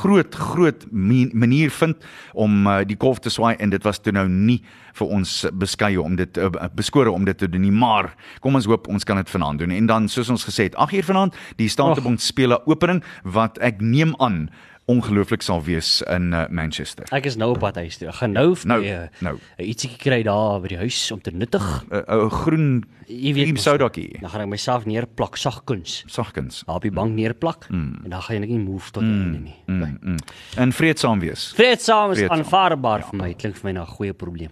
groot 0.00 0.34
groot 0.34 0.86
manier 0.90 1.70
vind 1.70 1.96
om 2.32 2.66
uh, 2.66 2.80
die 2.86 2.96
golf 2.98 3.18
te 3.18 3.30
swaai 3.30 3.56
en 3.58 3.70
dit 3.70 3.82
was 3.82 3.98
toe 3.98 4.12
nou 4.12 4.26
nie 4.28 4.62
vir 4.94 5.10
ons 5.10 5.32
beskeie 5.52 6.00
om 6.00 6.16
dit 6.16 6.38
uh, 6.38 6.50
beskore 6.74 7.10
om 7.10 7.24
dit 7.24 7.38
te 7.38 7.48
doen 7.48 7.60
nie. 7.60 7.72
Maar 7.72 8.14
kom 8.40 8.54
ons 8.54 8.68
hoop 8.70 8.88
ons 8.88 9.04
kan 9.04 9.16
dit 9.20 9.30
vanaand 9.30 9.58
doen. 9.58 9.74
En 9.74 9.86
dan 9.86 10.08
soos 10.08 10.30
ons 10.30 10.44
gesê 10.44 10.70
het 10.70 10.76
8 10.76 10.94
uur 10.94 11.08
vanaand 11.10 11.36
die 11.56 11.68
Statebond 11.68 12.22
spele 12.22 12.60
opening 12.66 13.02
wat 13.22 13.58
ek 13.58 13.80
neem 13.80 14.14
aan 14.18 14.48
ongelooflik 14.90 15.42
sal 15.42 15.62
wees 15.64 16.02
in 16.12 16.32
uh, 16.32 16.44
Manchester. 16.52 17.08
Ek 17.16 17.24
is 17.24 17.38
nou 17.40 17.54
op 17.54 17.62
pad 17.62 17.78
huis 17.80 17.96
toe. 17.96 18.08
Ek 18.10 18.18
gaan 18.18 18.34
nou 18.36 18.50
vir 18.56 18.68
Nou, 18.68 18.80
uh, 18.84 19.06
nou. 19.24 19.34
ietsiekie 19.64 20.00
kry 20.02 20.18
daar 20.26 20.60
by 20.60 20.74
die 20.74 20.80
huis 20.82 20.98
om 21.14 21.22
te 21.24 21.32
nuttig. 21.32 21.64
'n 21.88 21.94
uh, 21.94 22.02
uh, 22.04 22.30
groen 22.30 22.84
cream 23.06 23.54
mos. 23.56 23.62
sodakie. 23.62 24.20
Dan 24.20 24.30
gaan 24.30 24.44
ek 24.44 24.50
myself 24.52 24.84
neerplak 24.84 25.36
sagkuns. 25.40 26.02
Sagkens. 26.06 26.62
Daar 26.66 26.76
op 26.76 26.82
die 26.82 26.92
bank 26.92 27.14
neerplak 27.16 27.68
mm. 27.68 28.04
en 28.04 28.10
dan 28.10 28.22
gaan 28.22 28.42
ek 28.42 28.52
nie 28.52 28.58
move 28.60 28.90
tot 28.90 29.02
mm. 29.02 29.20
einde 29.20 29.38
nie. 29.38 29.56
Mm. 29.66 29.80
Mm, 29.80 29.98
mm. 30.00 30.16
En 30.56 30.72
vreedsaam 30.72 31.20
wees. 31.20 31.52
Vreedsaam 31.56 32.12
is 32.12 32.18
Vreedsaam. 32.18 32.38
aanvaarbaar 32.38 32.98
ja. 32.98 33.08
vir 33.08 33.18
my. 33.22 33.32
Klink 33.34 33.56
vir 33.56 33.70
my 33.70 33.72
na 33.72 33.82
'n 33.82 33.94
goeie 33.96 34.12
probleem. 34.12 34.50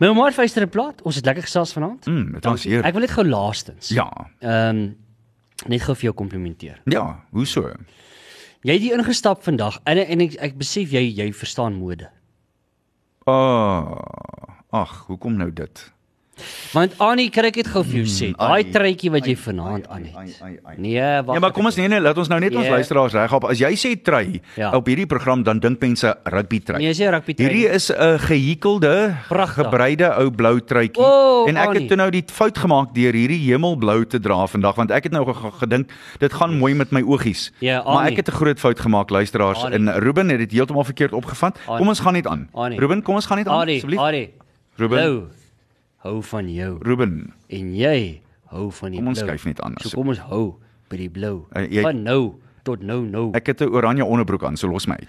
My 0.00 0.12
maar 0.12 0.32
vyster 0.32 0.62
'n 0.62 0.68
plaat. 0.68 1.02
Ons 1.02 1.16
het 1.16 1.24
lekker 1.24 1.42
gesels 1.42 1.72
vanaand. 1.72 2.06
Mm, 2.06 2.32
dit 2.32 2.44
was 2.44 2.64
heerlik. 2.64 2.86
Ek 2.86 2.92
wil 2.92 3.00
net 3.00 3.10
gou 3.10 3.24
laastens. 3.24 3.88
Ja. 3.88 4.08
Ehm 4.40 4.76
um, 4.76 4.96
net 5.66 5.82
gou 5.82 5.94
vir 5.94 6.02
jou 6.02 6.14
komplimenteer. 6.14 6.80
Ja, 6.84 7.24
hoe 7.30 7.46
so? 7.46 7.72
Jy 8.60 8.74
het 8.76 8.82
hier 8.84 8.98
ingestap 9.00 9.40
vandag 9.40 9.78
en 9.88 9.98
en 10.02 10.20
ek, 10.20 10.34
ek 10.36 10.56
besef 10.60 10.90
jy 10.92 11.00
jy 11.16 11.30
verstaan 11.32 11.78
mode. 11.80 12.10
Ah, 13.24 13.96
ag, 14.68 14.92
hoekom 15.08 15.38
nou 15.40 15.48
dit? 15.48 15.80
Want 16.72 16.94
Annie, 16.98 17.30
kan 17.30 17.44
ek 17.44 17.54
dit 17.54 17.66
gou 17.66 17.82
vir 17.84 17.94
jou 18.04 18.06
sê? 18.06 18.36
Daai 18.36 18.70
truitjie 18.70 19.10
wat 19.10 19.24
jy 19.26 19.36
vanaand 19.36 19.88
aan 19.88 20.04
het. 20.04 20.78
Nee, 20.78 21.00
wag. 21.00 21.34
Ja, 21.34 21.40
maar 21.40 21.52
kom 21.52 21.64
ons 21.66 21.76
nee 21.76 21.88
nee, 21.88 22.00
laat 22.00 22.18
ons 22.18 22.28
nou 22.28 22.40
net 22.40 22.54
ons 22.54 22.64
Ja. 22.64 22.70
luisteraars 22.70 23.12
regop. 23.12 23.44
As 23.44 23.58
jy 23.58 23.72
sê 23.76 24.02
trui 24.02 24.40
Ja. 24.56 24.70
op 24.76 24.86
hierdie 24.86 25.06
program 25.06 25.42
dan 25.42 25.58
dink 25.58 25.80
mense 25.80 26.14
rugby 26.24 26.60
trui. 26.60 26.78
Nee, 26.78 26.92
jy 26.92 27.04
sê 27.06 27.10
rugby 27.10 27.34
trui. 27.34 27.48
Hierdie 27.48 27.68
is 27.74 27.90
'n 27.90 28.18
gehikelde, 28.18 29.16
Pragtig. 29.28 29.64
gebreide 29.64 30.14
ou 30.18 30.30
blou 30.30 30.60
truitjie. 30.60 31.02
O, 31.02 31.46
en 31.48 31.56
ek 31.56 31.66
Annie. 31.68 31.80
het 31.80 31.88
toe 31.88 31.96
nou 31.96 32.10
die 32.10 32.24
fout 32.26 32.58
gemaak 32.58 32.94
deur 32.94 33.12
hierdie 33.12 33.38
hemelblou 33.52 34.04
te 34.06 34.18
dra 34.20 34.46
vandag 34.46 34.74
want 34.76 34.90
ek 34.90 35.04
het 35.04 35.12
nou 35.12 35.24
ge- 35.32 35.50
gedink 35.60 35.90
dit 36.18 36.32
gaan 36.32 36.58
mooi 36.58 36.74
met 36.74 36.90
my 36.92 37.02
oogies. 37.02 37.50
Ja, 37.60 37.82
maar 37.84 38.06
ek 38.08 38.16
het 38.16 38.28
'n 38.28 38.32
groot 38.32 38.58
fout 38.58 38.80
gemaak 38.80 39.10
luisteraars 39.10 39.64
Annie. 39.64 39.78
en 39.78 39.98
Ruben 40.00 40.28
het 40.28 40.38
dit 40.38 40.52
heeltemal 40.52 40.84
verkeerd 40.84 41.12
opgevat. 41.12 41.58
Annie. 41.66 41.78
Kom 41.78 41.88
ons 41.88 42.00
gaan 42.00 42.12
net 42.12 42.26
aan. 42.26 42.48
Annie. 42.54 42.78
Ruben, 42.78 43.02
kom 43.02 43.14
ons 43.14 43.26
gaan 43.26 43.38
net 43.38 43.48
aan 43.48 43.68
asseblief. 43.68 44.30
Ruben. 44.76 44.98
Lou, 44.98 45.22
hou 46.04 46.20
van 46.22 46.48
jou 46.52 46.78
Ruben. 46.82 47.32
en 47.48 47.74
jy 47.76 48.20
hou 48.50 48.70
van 48.72 48.90
die 48.90 48.98
Kom 49.00 49.08
ons 49.08 49.18
blou. 49.22 49.28
skuif 49.30 49.44
net 49.46 49.60
aan, 49.60 49.74
So 49.80 49.96
kom 49.96 50.08
ons 50.08 50.18
hou 50.18 50.56
by 50.90 50.96
die 50.96 51.08
blou. 51.10 51.46
Uh, 51.56 51.66
jy- 51.70 51.82
Van 51.82 52.02
nou 52.02 52.34
tot 52.64 52.82
nou 52.82 53.04
nou. 53.06 53.30
Ek 53.34 53.46
het 53.46 53.60
'n 53.62 53.68
oranje 53.72 54.04
onderbroek 54.04 54.44
aan, 54.44 54.56
so 54.56 54.68
los 54.68 54.86
my 54.86 54.94
uit. 54.98 55.08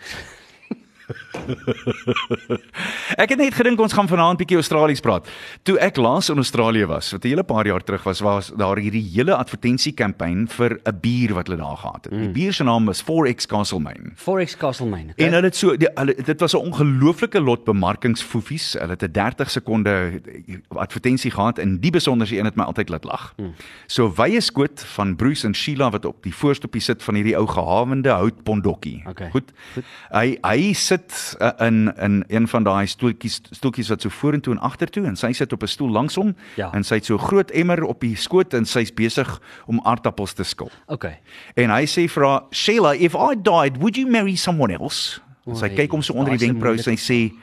Ek 3.21 3.29
het 3.33 3.37
net 3.39 3.53
gedink 3.57 3.79
ons 3.83 3.93
gaan 3.93 4.07
vanaand 4.09 4.37
bietjie 4.41 4.57
Australies 4.59 4.99
praat. 5.03 5.27
Toe 5.67 5.77
ek 5.79 5.97
laas 6.01 6.29
in 6.29 6.37
Australië 6.41 6.85
was, 6.89 7.11
wat 7.11 7.23
'n 7.25 7.27
hele 7.33 7.43
paar 7.43 7.65
jaar 7.67 7.83
terug 7.83 8.03
was, 8.03 8.19
was 8.19 8.51
daar 8.57 8.77
hierdie 8.77 9.03
hele 9.13 9.35
advertensiekampanje 9.35 10.47
vir 10.47 10.79
'n 10.85 10.97
bier 11.01 11.33
wat 11.33 11.47
hulle 11.47 11.59
daar 11.61 11.77
gehad 11.77 12.03
het. 12.05 12.13
Die 12.13 12.27
Mm. 12.27 12.33
bier 12.33 12.53
se 12.53 12.63
naam 12.63 12.85
was 12.85 13.01
Forex 13.01 13.45
Castlemaine. 13.45 14.11
Forex 14.15 14.57
Castlemaine. 14.57 15.13
En 15.17 15.31
hulle 15.33 15.45
het 15.45 15.55
so 15.55 15.75
die, 15.77 15.89
hulle 15.95 16.15
dit 16.15 16.39
was 16.39 16.53
'n 16.53 16.57
ongelooflike 16.57 17.39
lot 17.39 17.63
bemarkingsfoefies. 17.65 18.73
Hulle 18.79 18.89
het 18.91 19.03
'n 19.03 19.11
30 19.11 19.49
sekonde 19.49 20.21
advertensie 20.69 21.31
gehad 21.31 21.57
en 21.59 21.79
die 21.79 21.91
besonderse 21.91 22.37
een 22.37 22.45
het 22.45 22.55
my 22.55 22.63
altyd 22.63 22.89
laat 22.89 23.03
lag. 23.03 23.33
Hmm. 23.37 23.53
So 23.87 24.13
wye 24.15 24.41
skoot 24.41 24.83
van 24.83 25.15
Bruce 25.15 25.47
en 25.47 25.53
Sheila 25.55 25.89
wat 25.89 26.05
op 26.05 26.23
die 26.23 26.33
voorstoepie 26.35 26.81
sit 26.81 27.03
van 27.03 27.15
hierdie 27.15 27.35
ou 27.37 27.47
gehawende 27.47 28.09
houtpondokkie. 28.09 29.03
Okay. 29.09 29.29
Goed. 29.29 29.51
Goed. 29.73 29.83
Hy 30.11 30.37
hy 30.41 30.73
sit 30.73 31.00
uh, 31.39 31.51
in 31.67 31.93
in 31.97 32.23
een 32.27 32.47
van 32.47 32.63
daai 32.63 32.87
stoeltjies 32.87 33.41
stoeltjies 33.51 33.89
wat 33.89 34.01
so 34.01 34.09
vorentoe 34.09 34.53
en 34.53 34.59
agtertoe 34.59 35.05
en 35.05 35.15
sy 35.15 35.31
sit 35.33 35.53
op 35.53 35.63
'n 35.63 35.67
stoel 35.67 35.89
langs 35.89 36.15
hom 36.15 36.35
Ja. 36.55 36.69
en 36.73 36.83
sy 36.83 36.95
het 36.95 37.05
so 37.05 37.17
groot 37.17 37.51
emmer 37.51 37.83
op 37.83 37.99
die 37.99 38.15
skoot 38.15 38.53
en 38.53 38.65
sy's 38.65 38.93
besig 38.93 39.41
om 39.65 39.79
aardappels 39.83 40.33
te 40.33 40.43
skil. 40.43 40.71
Okay. 40.87 41.19
En 41.55 41.69
hy 41.69 41.85
sê 41.85 42.07
vir 42.09 42.25
haar, 42.25 42.43
"Sheila, 42.51 42.93
if 42.93 43.13
I 43.13 43.35
died, 43.35 43.77
would 43.77 43.95
you 43.95 44.09
marry 44.09 44.35
someone 44.35 44.73
else?" 44.73 45.21
En 45.45 45.55
sy 45.55 45.65
Oei, 45.65 45.75
kyk 45.75 45.91
hom 45.91 46.01
so 46.01 46.13
onder 46.13 46.37
die 46.37 46.47
wenkbrauw 46.47 46.73
en 46.73 46.83
sy 46.83 46.95
sê, 46.95 47.33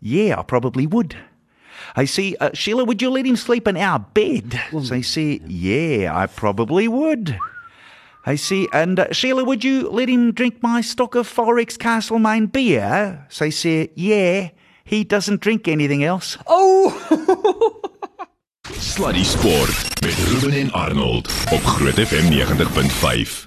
"Yeah, 0.00 0.40
I 0.40 0.42
probably 0.42 0.86
would." 0.88 1.16
Hy 1.94 2.04
sê, 2.06 2.32
uh, 2.40 2.48
"Sheila, 2.52 2.84
would 2.84 3.00
you 3.00 3.12
let 3.12 3.26
him 3.26 3.36
sleep 3.36 3.68
in 3.68 3.76
our 3.76 4.00
bed?" 4.12 4.54
Sy 4.82 5.02
sê, 5.02 5.40
"Yeah, 5.46 6.22
I 6.24 6.26
probably 6.26 6.88
would." 6.88 7.34
Hy 8.24 8.36
see. 8.36 8.68
"And 8.72 8.98
uh, 8.98 9.12
Sheila, 9.12 9.44
would 9.44 9.64
you 9.64 9.88
let 9.90 10.08
him 10.08 10.32
drink 10.32 10.62
my 10.62 10.80
stock 10.80 11.14
of 11.14 11.28
Forex 11.28 11.76
Castlemaine 11.78 12.46
beer?" 12.46 13.26
Sy 13.28 13.48
sê, 13.50 13.90
"Yeah, 13.94 14.50
he 14.84 15.04
doesn't 15.04 15.40
drink 15.40 15.66
anything 15.66 16.04
else." 16.04 16.38
Oh! 16.46 16.92
Sluddy 18.70 19.24
Sport 19.24 20.00
met 20.00 20.14
Ruben 20.28 20.52
en 20.52 20.72
Arnold 20.72 21.28
op 21.50 21.64
Groot 21.64 21.98
FM 21.98 22.30
90.5. 22.30 23.40